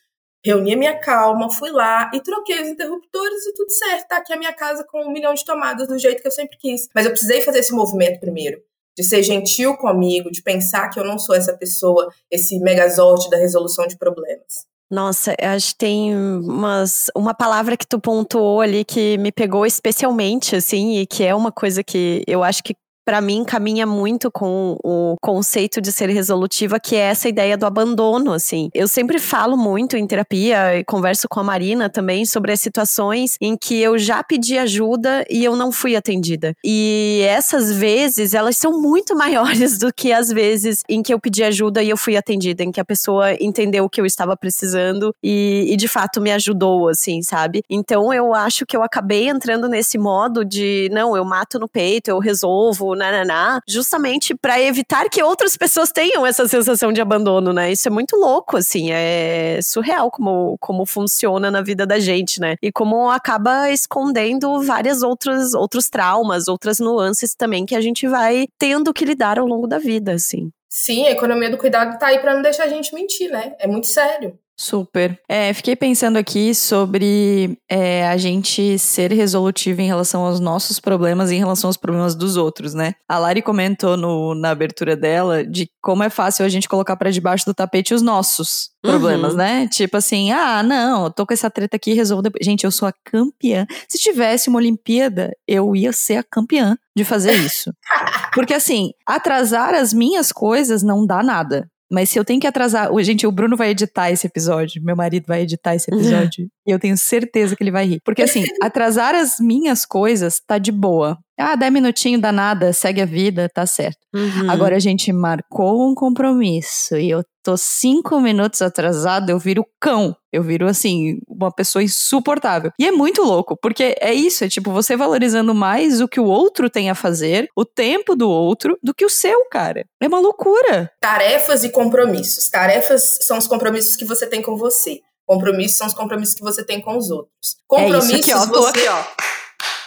Reuni 0.45 0.75
a 0.75 0.77
minha 0.77 1.01
calma, 1.01 1.51
fui 1.51 1.71
lá 1.71 2.11
e 2.13 2.21
troquei 2.21 2.61
os 2.61 2.69
interruptores 2.69 3.47
e 3.47 3.55
tudo 3.55 3.71
certo. 3.71 4.09
Tá 4.09 4.19
aqui 4.19 4.33
a 4.33 4.37
minha 4.37 4.53
casa 4.53 4.85
com 4.85 5.03
um 5.07 5.11
milhão 5.11 5.33
de 5.33 5.45
tomadas 5.45 5.89
do 5.89 5.99
jeito 5.99 6.21
que 6.21 6.29
eu 6.29 6.33
sempre 6.33 6.59
quis. 6.59 6.89
Mas 6.95 7.07
eu 7.07 7.13
precisei 7.13 7.41
fazer 7.41 7.61
esse 7.61 7.73
movimento 7.73 8.21
primeiro 8.21 8.63
de 8.97 9.03
ser 9.05 9.23
gentil 9.23 9.77
comigo, 9.77 10.31
de 10.31 10.43
pensar 10.43 10.89
que 10.89 10.99
eu 10.99 11.05
não 11.05 11.19
sou 11.19 11.35
essa 11.35 11.57
pessoa, 11.57 12.09
esse 12.31 12.59
megazord 12.61 13.29
da 13.31 13.37
resolução 13.37 13.87
de 13.87 13.97
problemas. 13.97 14.67
Nossa, 14.91 15.35
acho 15.41 15.73
que 15.73 15.79
tem 15.79 16.15
umas, 16.15 17.11
uma 17.17 17.35
palavra 17.35 17.77
que 17.77 17.87
tu 17.87 17.99
pontuou 17.99 18.61
ali 18.61 18.85
que 18.85 19.19
me 19.19 19.33
pegou 19.33 19.67
especialmente, 19.67 20.55
assim, 20.55 20.99
e 20.99 21.07
que 21.07 21.25
é 21.25 21.35
uma 21.35 21.51
coisa 21.51 21.83
que 21.83 22.23
eu 22.27 22.45
acho 22.45 22.63
que 22.63 22.77
para 23.05 23.21
mim 23.21 23.45
caminha 23.45 23.87
muito 23.87 24.31
com 24.31 24.77
o 24.83 25.17
conceito 25.21 25.81
de 25.81 25.93
ser 25.93 26.09
resolutiva, 26.09 26.81
que 26.81 26.97
é 26.97 27.01
essa 27.01 27.29
ideia 27.29 27.57
do 27.57 27.67
abandono, 27.67 28.33
assim. 28.33 28.71
Eu 28.73 28.89
sempre 28.89 29.19
falo 29.19 29.57
muito 29.57 29.97
em 29.97 30.07
terapia 30.07 30.79
e 30.79 30.85
converso 30.85 31.29
com 31.29 31.41
a 31.41 31.45
Marina 31.45 31.91
também 31.91 32.25
sobre 32.25 32.53
as 32.53 32.61
situações 32.61 33.37
em 33.41 33.57
que 33.57 33.81
eu 33.81 33.99
já 33.99 34.23
pedi 34.23 34.57
ajuda 34.59 35.25
e 35.29 35.45
eu 35.45 35.55
não 35.55 35.71
fui 35.71 35.97
atendida. 35.97 36.55
E 36.65 37.21
essas 37.29 37.73
vezes, 37.73 38.35
elas 38.35 38.57
são 38.57 38.81
muito 38.81 39.15
maiores 39.17 39.79
do 39.79 39.93
que 39.93 40.13
as 40.13 40.29
vezes 40.29 40.83
em 40.89 41.03
que 41.03 41.13
eu 41.13 41.21
pedi 41.21 41.45
ajuda 41.45 41.83
e 41.83 41.91
eu 41.91 41.97
fui 41.97 42.17
atendida, 42.17 42.63
em 42.63 42.73
que 42.73 42.81
a 42.81 42.85
pessoa 42.85 43.33
entendeu 43.41 43.85
o 43.85 43.91
que 43.91 44.01
eu 44.01 44.07
estava 44.07 44.37
precisando 44.37 45.15
e, 45.23 45.67
e 45.69 45.77
de 45.77 45.89
fato 45.89 46.21
me 46.21 46.33
ajudou, 46.33 46.89
assim, 46.89 47.23
sabe? 47.23 47.63
Então 47.69 48.13
eu 48.13 48.35
acho 48.35 48.65
que 48.65 48.77
eu 48.77 48.83
acabei 48.83 49.29
entrando 49.29 49.69
nesse 49.69 49.99
modo 49.99 50.45
de, 50.45 50.89
não, 50.93 51.17
eu 51.17 51.25
mato 51.25 51.59
no 51.59 51.69
peito, 51.69 52.09
eu 52.09 52.19
resolvo, 52.19 52.94
nananá, 52.95 53.61
justamente 53.69 54.35
para 54.35 54.61
evitar 54.61 55.09
que 55.09 55.23
outras 55.23 55.57
pessoas 55.57 55.91
tenham 55.93 56.27
essa 56.27 56.47
sensação 56.49 56.93
de 56.93 57.01
abandono, 57.01 57.53
né? 57.53 57.73
Isso 57.73 57.89
é 57.89 57.91
muito 57.91 58.17
louco, 58.17 58.57
assim, 58.57 58.91
é 58.91 59.61
surreal 59.63 60.11
como, 60.11 60.57
como 60.61 60.87
funciona 60.87 61.51
na 61.51 61.63
vida 61.63 61.87
da 61.87 61.99
gente, 61.99 62.41
né? 62.41 62.57
E 62.63 62.71
como 62.71 63.11
acaba 63.11 63.71
escondendo 63.71 64.63
várias 64.63 65.03
outras 65.03 65.55
outros 65.55 65.89
traumas, 65.89 66.49
outras 66.49 66.79
nuances 66.79 67.35
também 67.35 67.67
que 67.67 67.75
a 67.75 67.81
gente 67.81 68.07
vai 68.07 68.47
tendo 68.59 68.93
que 68.93 69.05
lidar 69.05 69.39
ao 69.39 69.47
longo 69.47 69.67
da 69.67 69.79
vida, 69.79 70.13
assim. 70.13 70.51
Sim, 70.69 71.07
a 71.07 71.13
economia 71.13 71.51
do 71.51 71.57
cuidado 71.57 71.97
tá 71.99 72.09
aí 72.09 72.19
para 72.19 72.35
não 72.35 72.43
deixar 72.43 72.65
a 72.65 72.69
gente 72.69 72.93
mentir, 72.93 73.31
né? 73.31 73.55
É 73.61 73.67
muito 73.67 73.87
sério. 73.87 74.37
Super. 74.57 75.19
É, 75.29 75.53
fiquei 75.53 75.75
pensando 75.75 76.17
aqui 76.17 76.55
sobre 76.55 77.59
é, 77.69 78.07
a 78.07 78.17
gente 78.17 78.79
ser 78.79 79.13
resolutivo 79.13 79.81
em 79.81 79.87
relação 79.87 80.25
aos 80.25 80.39
nossos 80.39 80.79
problemas 80.79 81.31
e 81.31 81.35
em 81.35 81.39
relação 81.39 81.69
aos 81.69 81.77
problemas 81.77 82.15
dos 82.15 82.37
outros, 82.37 82.73
né? 82.73 82.95
A 83.09 83.19
Lari 83.19 83.43
comentou 83.43 83.97
no, 83.97 84.35
na 84.35 84.51
abertura 84.51 84.97
dela 84.97 85.45
de 85.45 85.69
como 85.83 86.05
é 86.05 86.11
fácil 86.11 86.45
a 86.45 86.49
gente 86.49 86.69
colocar 86.69 86.97
para 86.97 87.11
debaixo 87.11 87.45
do 87.45 87.55
tapete 87.55 87.95
os 87.95 88.01
nossos 88.01 88.71
problemas, 88.81 89.33
uhum. 89.33 89.39
né? 89.39 89.69
Tipo 89.69 89.97
assim, 89.97 90.31
ah, 90.31 90.63
não, 90.63 91.05
eu 91.05 91.11
tô 91.11 91.27
com 91.27 91.35
essa 91.35 91.51
treta 91.51 91.77
aqui, 91.77 91.93
resolvo 91.93 92.23
depois. 92.23 92.45
Gente, 92.45 92.65
eu 92.65 92.71
sou 92.71 92.87
a 92.87 92.93
campeã. 93.05 93.67
Se 93.89 93.99
tivesse 93.99 94.49
uma 94.49 94.59
Olimpíada, 94.59 95.33
eu 95.49 95.75
ia 95.75 95.93
ser 95.93 96.17
a 96.17 96.23
campeã 96.23 96.77
de 96.97 97.05
fazer 97.05 97.33
isso. 97.33 97.73
Porque 98.35 98.55
assim, 98.55 98.91
atrasar 99.07 99.75
as 99.75 99.93
minhas 99.93 100.31
coisas 100.31 100.83
não 100.83 101.05
dá 101.05 101.23
nada. 101.23 101.69
Mas 101.91 102.11
se 102.11 102.19
eu 102.19 102.25
tenho 102.25 102.41
que 102.41 102.47
atrasar. 102.47 102.91
Gente, 103.03 103.27
o 103.27 103.33
Bruno 103.33 103.57
vai 103.57 103.71
editar 103.71 104.11
esse 104.11 104.27
episódio. 104.27 104.83
Meu 104.83 104.97
marido 104.97 105.27
vai 105.27 105.43
editar 105.43 105.75
esse 105.75 105.93
episódio. 105.93 106.49
E 106.67 106.71
eu 106.71 106.79
tenho 106.79 106.97
certeza 106.97 107.55
que 107.55 107.63
ele 107.63 107.71
vai 107.71 107.85
rir. 107.85 108.01
Porque 108.03 108.23
assim, 108.23 108.43
atrasar 108.63 109.15
as 109.15 109.37
minhas 109.39 109.85
coisas 109.85 110.41
tá 110.41 110.57
de 110.57 110.73
boa. 110.73 111.19
Ah, 111.39 111.57
10 111.57 111.73
minutinhos 111.73 112.21
dá 112.21 112.31
nada, 112.31 112.73
segue 112.73 113.03
a 113.03 113.07
vida, 113.07 113.49
tá 113.53 113.67
certo. 113.67 113.99
Uhum. 114.15 114.51
Agora 114.51 114.77
a 114.77 114.81
gente 114.81 115.13
marcou 115.13 115.89
um 115.89 115.95
compromisso 115.95 116.97
e 116.97 117.11
eu 117.11 117.25
tô 117.43 117.57
cinco 117.57 118.21
minutos 118.21 118.63
atrasado, 118.63 119.31
eu 119.31 119.39
viro 119.39 119.67
cão. 119.81 120.17
Eu 120.33 120.43
viro, 120.43 120.67
assim, 120.67 121.19
uma 121.29 121.53
pessoa 121.53 121.83
insuportável. 121.83 122.73
E 122.79 122.87
é 122.87 122.91
muito 122.91 123.23
louco, 123.23 123.57
porque 123.61 123.95
é 124.01 124.13
isso, 124.13 124.45
é 124.45 124.49
tipo 124.49 124.73
você 124.73 124.97
valorizando 124.97 125.55
mais 125.55 126.01
o 126.01 126.09
que 126.09 126.19
o 126.19 126.25
outro 126.25 126.71
tem 126.71 126.91
a 126.91 126.95
fazer, 126.95 127.49
o 127.57 127.65
tempo 127.65 128.17
do 128.17 128.29
outro, 128.29 128.77
do 128.83 128.95
que 128.95 129.05
o 129.05 129.11
seu, 129.11 129.45
cara. 129.49 129.85
É 130.01 130.09
uma 130.09 130.19
loucura. 130.19 130.91
Tarefas 131.01 131.63
e 131.63 131.69
compromissos. 131.69 132.49
Tarefas 132.49 133.19
são 133.23 133.39
os 133.39 133.47
compromissos 133.47 133.95
que 133.95 134.05
você 134.05 134.27
tem 134.27 134.43
com 134.43 134.57
você. 134.57 135.01
Compromissos 135.27 135.77
são 135.77 135.87
os 135.87 135.95
compromissos 135.95 136.35
que 136.35 136.43
você 136.43 136.65
tem 136.65 136.81
com 136.81 136.97
os 136.97 137.11
outros. 137.11 137.57
Compromissos 137.67 138.11
é 138.11 138.19
isso 138.19 138.31
aqui, 138.31 138.41
ó, 138.41 138.53
tô 138.53 138.63
você... 138.63 138.79
aqui, 138.79 138.89
ó. 138.89 139.34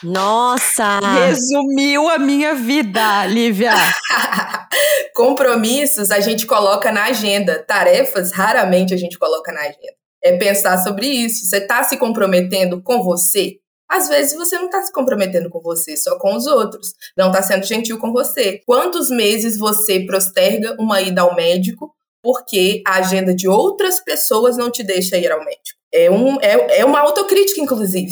Nossa! 0.04 1.00
Resumiu 1.00 2.08
a 2.08 2.20
minha 2.20 2.54
vida, 2.54 3.26
Lívia. 3.26 3.72
Compromissos 5.16 6.12
a 6.12 6.20
gente 6.20 6.46
coloca 6.46 6.92
na 6.92 7.06
agenda. 7.06 7.64
Tarefas, 7.64 8.32
raramente 8.32 8.94
a 8.94 8.98
gente 8.98 9.18
coloca 9.18 9.52
na 9.52 9.62
agenda. 9.62 9.98
É 10.24 10.38
pensar 10.38 10.78
sobre 10.80 11.08
isso. 11.08 11.46
Você 11.46 11.58
está 11.58 11.84
se 11.84 11.98
comprometendo 11.98 12.82
com 12.84 13.02
você? 13.02 13.58
Às 13.90 14.10
vezes 14.10 14.36
você 14.36 14.58
não 14.58 14.66
está 14.66 14.84
se 14.84 14.92
comprometendo 14.92 15.50
com 15.50 15.62
você, 15.62 15.96
só 15.96 16.18
com 16.20 16.36
os 16.36 16.46
outros. 16.46 16.94
Não 17.18 17.28
está 17.28 17.42
sendo 17.42 17.66
gentil 17.66 17.98
com 17.98 18.12
você. 18.12 18.62
Quantos 18.66 19.10
meses 19.10 19.58
você 19.58 20.06
posterga 20.06 20.76
uma 20.80 21.02
ida 21.02 21.22
ao 21.22 21.36
médico 21.36 21.96
porque 22.22 22.82
a 22.86 22.96
agenda 22.96 23.34
de 23.34 23.48
outras 23.48 24.04
pessoas 24.04 24.58
não 24.58 24.70
te 24.70 24.84
deixa 24.84 25.18
ir 25.18 25.32
ao 25.32 25.40
médico? 25.40 25.77
É, 25.94 26.12
um, 26.12 26.40
é, 26.42 26.80
é 26.80 26.86
uma 26.86 27.00
autocrítica, 27.00 27.62
inclusive. 27.62 28.12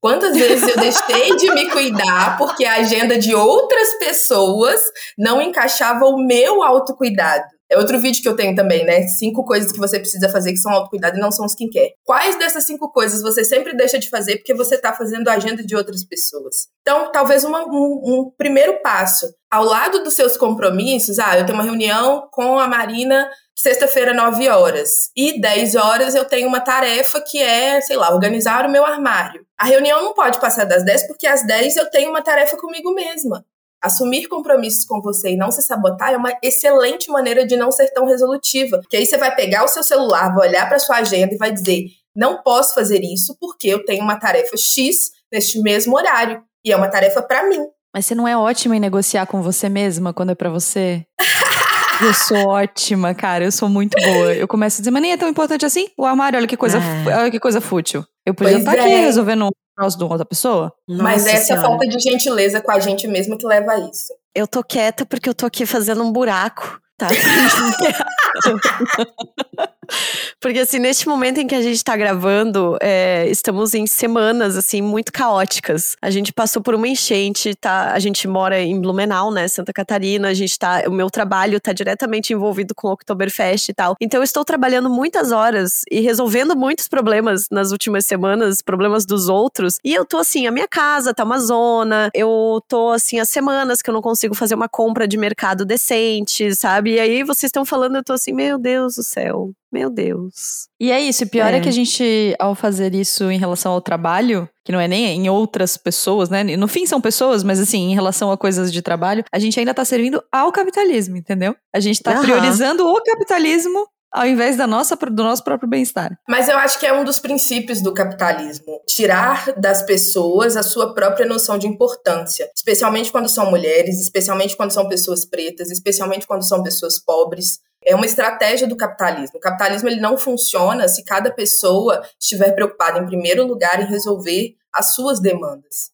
Quantas 0.00 0.36
vezes 0.36 0.68
eu 0.68 0.76
deixei 0.76 1.36
de 1.36 1.52
me 1.52 1.68
cuidar 1.70 2.38
porque 2.38 2.64
a 2.64 2.76
agenda 2.76 3.18
de 3.18 3.34
outras 3.34 3.98
pessoas 3.98 4.80
não 5.18 5.42
encaixava 5.42 6.04
o 6.04 6.18
meu 6.18 6.62
autocuidado? 6.62 7.55
É 7.70 7.76
outro 7.76 8.00
vídeo 8.00 8.22
que 8.22 8.28
eu 8.28 8.36
tenho 8.36 8.54
também, 8.54 8.84
né? 8.84 9.02
Cinco 9.08 9.44
coisas 9.44 9.72
que 9.72 9.78
você 9.78 9.98
precisa 9.98 10.28
fazer 10.28 10.52
que 10.52 10.58
são 10.58 10.72
autocuidado 10.72 11.16
e 11.16 11.20
não 11.20 11.32
são 11.32 11.46
skincare. 11.46 11.94
Quais 12.04 12.38
dessas 12.38 12.64
cinco 12.64 12.90
coisas 12.92 13.20
você 13.20 13.44
sempre 13.44 13.76
deixa 13.76 13.98
de 13.98 14.08
fazer 14.08 14.36
porque 14.36 14.54
você 14.54 14.76
está 14.76 14.92
fazendo 14.92 15.28
a 15.28 15.34
agenda 15.34 15.64
de 15.64 15.74
outras 15.74 16.04
pessoas? 16.04 16.68
Então, 16.82 17.10
talvez 17.10 17.42
uma, 17.44 17.64
um, 17.66 18.00
um 18.04 18.32
primeiro 18.36 18.80
passo. 18.82 19.26
Ao 19.50 19.64
lado 19.64 20.04
dos 20.04 20.14
seus 20.14 20.36
compromissos, 20.36 21.18
ah, 21.18 21.38
eu 21.38 21.44
tenho 21.44 21.58
uma 21.58 21.64
reunião 21.64 22.28
com 22.30 22.58
a 22.58 22.68
Marina 22.68 23.28
sexta-feira, 23.56 24.12
9 24.12 24.48
horas. 24.48 25.10
E 25.16 25.40
10 25.40 25.74
horas 25.76 26.14
eu 26.14 26.24
tenho 26.24 26.46
uma 26.46 26.60
tarefa 26.60 27.20
que 27.20 27.42
é, 27.42 27.80
sei 27.80 27.96
lá, 27.96 28.12
organizar 28.12 28.66
o 28.66 28.70
meu 28.70 28.84
armário. 28.84 29.44
A 29.58 29.64
reunião 29.64 30.02
não 30.02 30.12
pode 30.12 30.38
passar 30.38 30.64
das 30.64 30.84
10 30.84 31.06
porque 31.06 31.26
às 31.26 31.44
10 31.46 31.76
eu 31.76 31.90
tenho 31.90 32.10
uma 32.10 32.22
tarefa 32.22 32.56
comigo 32.56 32.92
mesma. 32.92 33.44
Assumir 33.86 34.26
compromissos 34.28 34.84
com 34.84 35.00
você 35.00 35.30
e 35.30 35.36
não 35.36 35.50
se 35.50 35.62
sabotar 35.62 36.12
é 36.12 36.16
uma 36.16 36.36
excelente 36.42 37.10
maneira 37.10 37.46
de 37.46 37.56
não 37.56 37.70
ser 37.70 37.88
tão 37.92 38.04
resolutiva. 38.06 38.80
Que 38.90 38.96
aí 38.96 39.06
você 39.06 39.16
vai 39.16 39.34
pegar 39.34 39.64
o 39.64 39.68
seu 39.68 39.82
celular, 39.82 40.34
vai 40.34 40.48
olhar 40.48 40.68
para 40.68 40.78
sua 40.78 40.96
agenda 40.96 41.34
e 41.34 41.38
vai 41.38 41.52
dizer: 41.52 41.84
não 42.14 42.42
posso 42.42 42.74
fazer 42.74 43.00
isso 43.02 43.36
porque 43.40 43.68
eu 43.68 43.84
tenho 43.84 44.02
uma 44.02 44.18
tarefa 44.18 44.56
X 44.56 45.10
neste 45.32 45.60
mesmo 45.60 45.96
horário. 45.96 46.42
E 46.64 46.72
é 46.72 46.76
uma 46.76 46.88
tarefa 46.88 47.22
para 47.22 47.48
mim. 47.48 47.60
Mas 47.94 48.06
você 48.06 48.14
não 48.14 48.26
é 48.26 48.36
ótima 48.36 48.76
em 48.76 48.80
negociar 48.80 49.24
com 49.26 49.40
você 49.40 49.68
mesma 49.68 50.12
quando 50.12 50.30
é 50.32 50.34
para 50.34 50.50
você? 50.50 51.04
Eu 52.02 52.12
sou 52.12 52.48
ótima, 52.48 53.14
cara. 53.14 53.44
Eu 53.44 53.52
sou 53.52 53.70
muito 53.70 53.96
boa. 53.98 54.34
Eu 54.34 54.46
começo 54.46 54.76
a 54.76 54.80
dizer, 54.80 54.90
mas 54.90 55.00
nem 55.00 55.12
é 55.12 55.16
tão 55.16 55.28
importante 55.28 55.64
assim. 55.64 55.88
O 55.96 56.04
armário, 56.04 56.38
olha 56.38 56.46
que 56.46 56.56
coisa, 56.56 56.76
É. 56.78 57.16
olha 57.16 57.30
que 57.30 57.40
coisa 57.40 57.58
fútil. 57.58 58.04
Eu 58.26 58.34
podia 58.34 58.52
Pois 58.52 58.64
estar 58.66 58.72
aqui 58.72 58.92
é. 58.92 59.00
resolvendo 59.00 59.48
troço 59.76 59.98
de 59.98 60.04
outra 60.04 60.24
pessoa. 60.24 60.72
Mas 60.88 61.24
Nossa 61.24 61.36
essa 61.36 61.46
Senhora. 61.46 61.68
falta 61.68 61.86
de 61.86 61.98
gentileza 62.00 62.60
com 62.60 62.72
a 62.72 62.80
gente 62.80 63.06
mesmo 63.06 63.36
que 63.36 63.46
leva 63.46 63.72
a 63.72 63.78
isso. 63.78 64.12
Eu 64.34 64.46
tô 64.46 64.62
quieta 64.62 65.04
porque 65.06 65.28
eu 65.28 65.34
tô 65.34 65.46
aqui 65.46 65.64
fazendo 65.66 66.02
um 66.02 66.12
buraco, 66.12 66.80
tá? 66.96 67.08
porque 70.40 70.60
assim, 70.60 70.78
neste 70.78 71.08
momento 71.08 71.38
em 71.38 71.46
que 71.46 71.54
a 71.54 71.62
gente 71.62 71.82
tá 71.82 71.96
gravando, 71.96 72.76
é, 72.80 73.26
estamos 73.28 73.74
em 73.74 73.86
semanas, 73.86 74.56
assim, 74.56 74.82
muito 74.82 75.12
caóticas. 75.12 75.96
A 76.02 76.10
gente 76.10 76.32
passou 76.32 76.62
por 76.62 76.74
uma 76.74 76.88
enchente, 76.88 77.54
tá? 77.54 77.92
A 77.92 77.98
gente 77.98 78.26
mora 78.28 78.60
em 78.60 78.80
Blumenau, 78.80 79.30
né, 79.30 79.48
Santa 79.48 79.72
Catarina, 79.72 80.28
a 80.28 80.34
gente 80.34 80.58
tá, 80.58 80.82
o 80.86 80.90
meu 80.90 81.10
trabalho 81.10 81.60
tá 81.60 81.72
diretamente 81.72 82.32
envolvido 82.32 82.74
com 82.74 82.88
o 82.88 82.92
Oktoberfest 82.92 83.68
e 83.68 83.74
tal. 83.74 83.96
Então 84.00 84.20
eu 84.20 84.24
estou 84.24 84.44
trabalhando 84.44 84.90
muitas 84.90 85.32
horas 85.32 85.82
e 85.90 86.00
resolvendo 86.00 86.56
muitos 86.56 86.88
problemas 86.88 87.46
nas 87.50 87.72
últimas 87.72 88.06
semanas, 88.06 88.62
problemas 88.62 89.04
dos 89.04 89.28
outros. 89.28 89.78
E 89.84 89.94
eu 89.94 90.04
tô 90.04 90.18
assim, 90.18 90.46
a 90.46 90.50
minha 90.50 90.68
casa 90.68 91.14
tá 91.14 91.24
uma 91.24 91.38
zona, 91.38 92.10
eu 92.14 92.60
tô 92.68 92.90
assim, 92.90 93.18
há 93.18 93.24
semanas 93.24 93.82
que 93.82 93.90
eu 93.90 93.94
não 93.94 94.02
consigo 94.02 94.34
fazer 94.34 94.54
uma 94.54 94.68
compra 94.68 95.06
de 95.06 95.16
mercado 95.16 95.64
decente, 95.64 96.54
sabe? 96.54 96.94
E 96.94 97.00
aí 97.00 97.22
vocês 97.22 97.48
estão 97.48 97.64
falando, 97.64 97.96
eu 97.96 98.04
tô 98.04 98.12
assim, 98.12 98.25
meu 98.32 98.58
Deus 98.58 98.96
do 98.96 99.02
céu, 99.02 99.50
meu 99.72 99.90
Deus. 99.90 100.68
E 100.80 100.90
é 100.90 101.00
isso, 101.00 101.24
e 101.24 101.26
pior 101.26 101.52
é. 101.52 101.58
É. 101.58 101.60
que 101.60 101.68
a 101.68 101.72
gente, 101.72 102.34
ao 102.38 102.54
fazer 102.54 102.94
isso 102.94 103.30
em 103.30 103.38
relação 103.38 103.72
ao 103.72 103.80
trabalho, 103.80 104.48
que 104.64 104.72
não 104.72 104.80
é 104.80 104.88
nem 104.88 105.06
em 105.06 105.28
outras 105.28 105.76
pessoas, 105.76 106.28
né? 106.28 106.42
No 106.44 106.68
fim 106.68 106.86
são 106.86 107.00
pessoas, 107.00 107.42
mas 107.42 107.60
assim, 107.60 107.90
em 107.90 107.94
relação 107.94 108.30
a 108.30 108.36
coisas 108.36 108.72
de 108.72 108.82
trabalho, 108.82 109.24
a 109.32 109.38
gente 109.38 109.58
ainda 109.58 109.74
tá 109.74 109.84
servindo 109.84 110.22
ao 110.30 110.50
capitalismo, 110.52 111.16
entendeu? 111.16 111.54
A 111.74 111.80
gente 111.80 112.02
tá 112.02 112.12
Aham. 112.12 112.22
priorizando 112.22 112.86
o 112.86 113.02
capitalismo 113.02 113.86
ao 114.16 114.26
invés 114.26 114.56
da 114.56 114.66
nossa, 114.66 114.96
do 114.96 115.22
nosso 115.22 115.44
próprio 115.44 115.68
bem-estar. 115.68 116.18
Mas 116.26 116.48
eu 116.48 116.56
acho 116.56 116.78
que 116.80 116.86
é 116.86 116.92
um 116.92 117.04
dos 117.04 117.20
princípios 117.20 117.82
do 117.82 117.92
capitalismo. 117.92 118.80
Tirar 118.88 119.52
das 119.60 119.82
pessoas 119.82 120.56
a 120.56 120.62
sua 120.62 120.94
própria 120.94 121.26
noção 121.26 121.58
de 121.58 121.66
importância. 121.66 122.50
Especialmente 122.56 123.12
quando 123.12 123.28
são 123.28 123.50
mulheres, 123.50 124.00
especialmente 124.00 124.56
quando 124.56 124.70
são 124.70 124.88
pessoas 124.88 125.26
pretas, 125.26 125.70
especialmente 125.70 126.26
quando 126.26 126.48
são 126.48 126.62
pessoas 126.62 126.98
pobres. 126.98 127.60
É 127.86 127.94
uma 127.94 128.04
estratégia 128.04 128.66
do 128.66 128.76
capitalismo. 128.76 129.38
O 129.38 129.40
capitalismo 129.40 129.88
ele 129.88 130.00
não 130.00 130.18
funciona 130.18 130.88
se 130.88 131.04
cada 131.04 131.30
pessoa 131.30 132.02
estiver 132.20 132.52
preocupada, 132.52 132.98
em 132.98 133.06
primeiro 133.06 133.46
lugar, 133.46 133.80
em 133.80 133.86
resolver 133.86 134.56
as 134.72 134.94
suas 134.94 135.20
demandas. 135.20 135.92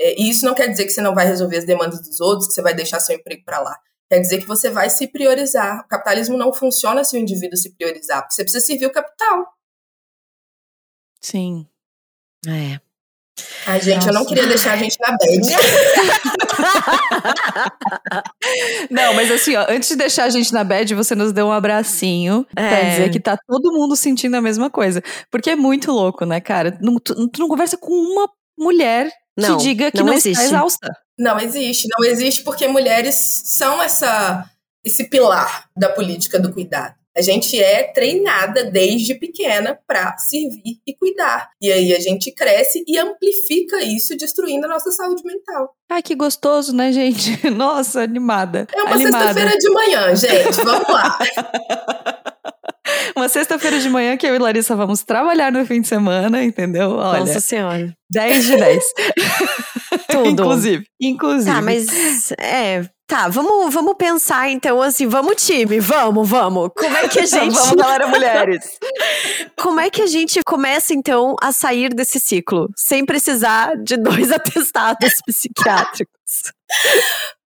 É, 0.00 0.20
e 0.20 0.30
isso 0.30 0.46
não 0.46 0.54
quer 0.54 0.68
dizer 0.68 0.84
que 0.84 0.90
você 0.90 1.02
não 1.02 1.14
vai 1.14 1.26
resolver 1.26 1.58
as 1.58 1.66
demandas 1.66 2.00
dos 2.00 2.20
outros, 2.20 2.48
que 2.48 2.54
você 2.54 2.62
vai 2.62 2.74
deixar 2.74 2.98
seu 2.98 3.14
emprego 3.14 3.44
para 3.44 3.60
lá. 3.60 3.78
Quer 4.10 4.20
dizer 4.20 4.38
que 4.38 4.46
você 4.46 4.70
vai 4.70 4.88
se 4.88 5.06
priorizar. 5.06 5.80
O 5.80 5.88
capitalismo 5.88 6.36
não 6.36 6.52
funciona 6.52 7.04
se 7.04 7.16
o 7.16 7.20
indivíduo 7.20 7.56
se 7.56 7.74
priorizar, 7.74 8.22
porque 8.22 8.34
você 8.34 8.42
precisa 8.42 8.64
servir 8.64 8.86
o 8.86 8.92
capital. 8.92 9.46
Sim. 11.20 11.68
É. 12.46 12.83
Ai, 13.66 13.80
gente, 13.80 14.06
eu 14.06 14.12
não 14.12 14.20
Nossa. 14.22 14.28
queria 14.28 14.46
deixar 14.46 14.74
a 14.74 14.76
gente 14.76 14.96
na 15.00 15.16
bad. 15.16 15.40
Não, 18.90 19.14
mas 19.14 19.30
assim, 19.30 19.56
ó, 19.56 19.66
antes 19.68 19.88
de 19.88 19.96
deixar 19.96 20.24
a 20.24 20.30
gente 20.30 20.52
na 20.52 20.64
bad, 20.64 20.94
você 20.94 21.14
nos 21.14 21.32
deu 21.32 21.46
um 21.46 21.52
abracinho 21.52 22.46
pra 22.54 22.64
É. 22.78 22.90
dizer 22.90 23.10
que 23.10 23.20
tá 23.20 23.36
todo 23.46 23.72
mundo 23.72 23.96
sentindo 23.96 24.36
a 24.36 24.40
mesma 24.40 24.70
coisa. 24.70 25.02
Porque 25.30 25.50
é 25.50 25.56
muito 25.56 25.90
louco, 25.90 26.24
né, 26.24 26.40
cara? 26.40 26.78
Não- 26.80 26.98
tu, 26.98 27.28
tu 27.28 27.40
não 27.40 27.48
conversa 27.48 27.76
com 27.76 27.92
uma 27.92 28.28
mulher 28.58 29.10
Não, 29.36 29.56
que 29.56 29.62
diga 29.64 29.90
que 29.90 29.98
não 29.98 30.06
não, 30.06 30.12
existe. 30.14 30.42
está 30.42 30.56
exausta. 30.56 30.88
Não 31.18 31.38
existe, 31.38 31.88
não 31.96 32.04
existe 32.04 32.42
porque 32.42 32.66
mulheres 32.68 33.14
são 33.44 33.82
essa 33.82 34.44
esse 34.84 35.04
pilar 35.08 35.64
da 35.76 35.88
política 35.88 36.38
do 36.38 36.52
cuidado. 36.52 36.94
A 37.16 37.22
gente 37.22 37.60
é 37.60 37.84
treinada 37.84 38.64
desde 38.64 39.14
pequena 39.14 39.78
para 39.86 40.16
servir 40.18 40.80
e 40.86 40.94
cuidar. 40.94 41.48
E 41.60 41.70
aí 41.70 41.94
a 41.94 42.00
gente 42.00 42.32
cresce 42.32 42.84
e 42.86 42.98
amplifica 42.98 43.82
isso, 43.82 44.16
destruindo 44.16 44.66
a 44.66 44.68
nossa 44.68 44.90
saúde 44.90 45.22
mental. 45.24 45.74
Ai, 45.88 46.02
que 46.02 46.14
gostoso, 46.14 46.74
né, 46.74 46.90
gente? 46.90 47.38
Nossa, 47.50 48.02
animada. 48.02 48.66
É 48.74 48.82
uma 48.82 48.98
sexta-feira 48.98 49.56
de 49.56 49.70
manhã, 49.70 50.16
gente. 50.16 50.56
Vamos 50.64 50.88
lá. 50.88 51.18
Uma 53.16 53.28
sexta-feira 53.28 53.78
de 53.78 53.88
manhã 53.88 54.16
que 54.16 54.26
eu 54.26 54.34
e 54.34 54.38
Larissa 54.38 54.76
vamos 54.76 55.02
trabalhar 55.02 55.50
no 55.50 55.64
fim 55.64 55.80
de 55.80 55.88
semana, 55.88 56.42
entendeu? 56.42 56.90
Olha, 56.90 57.20
Nossa 57.20 57.40
senhora. 57.40 57.94
10 58.10 58.44
de 58.44 58.56
10. 58.56 58.84
Tudo. 60.10 60.28
Inclusive. 60.30 60.84
Inclusive. 61.00 61.50
Tá, 61.50 61.62
mas 61.62 62.32
é. 62.38 62.84
Tá, 63.14 63.28
vamos, 63.28 63.72
vamos 63.72 63.94
pensar 63.96 64.50
então 64.50 64.82
assim, 64.82 65.06
vamos 65.06 65.40
time, 65.40 65.78
vamos, 65.78 66.28
vamos. 66.28 66.70
Como 66.76 66.96
é 66.96 67.06
que 67.06 67.20
a 67.20 67.24
gente. 67.26 67.54
Vamos, 67.54 67.76
galera, 67.76 68.08
mulheres. 68.08 68.76
Como 69.56 69.78
é 69.78 69.88
que 69.88 70.02
a 70.02 70.06
gente 70.08 70.40
começa 70.44 70.92
então 70.92 71.36
a 71.40 71.52
sair 71.52 71.94
desse 71.94 72.18
ciclo? 72.18 72.68
Sem 72.76 73.06
precisar 73.06 73.76
de 73.76 73.96
dois 73.96 74.32
atestados 74.34 75.14
psiquiátricos. 75.24 76.42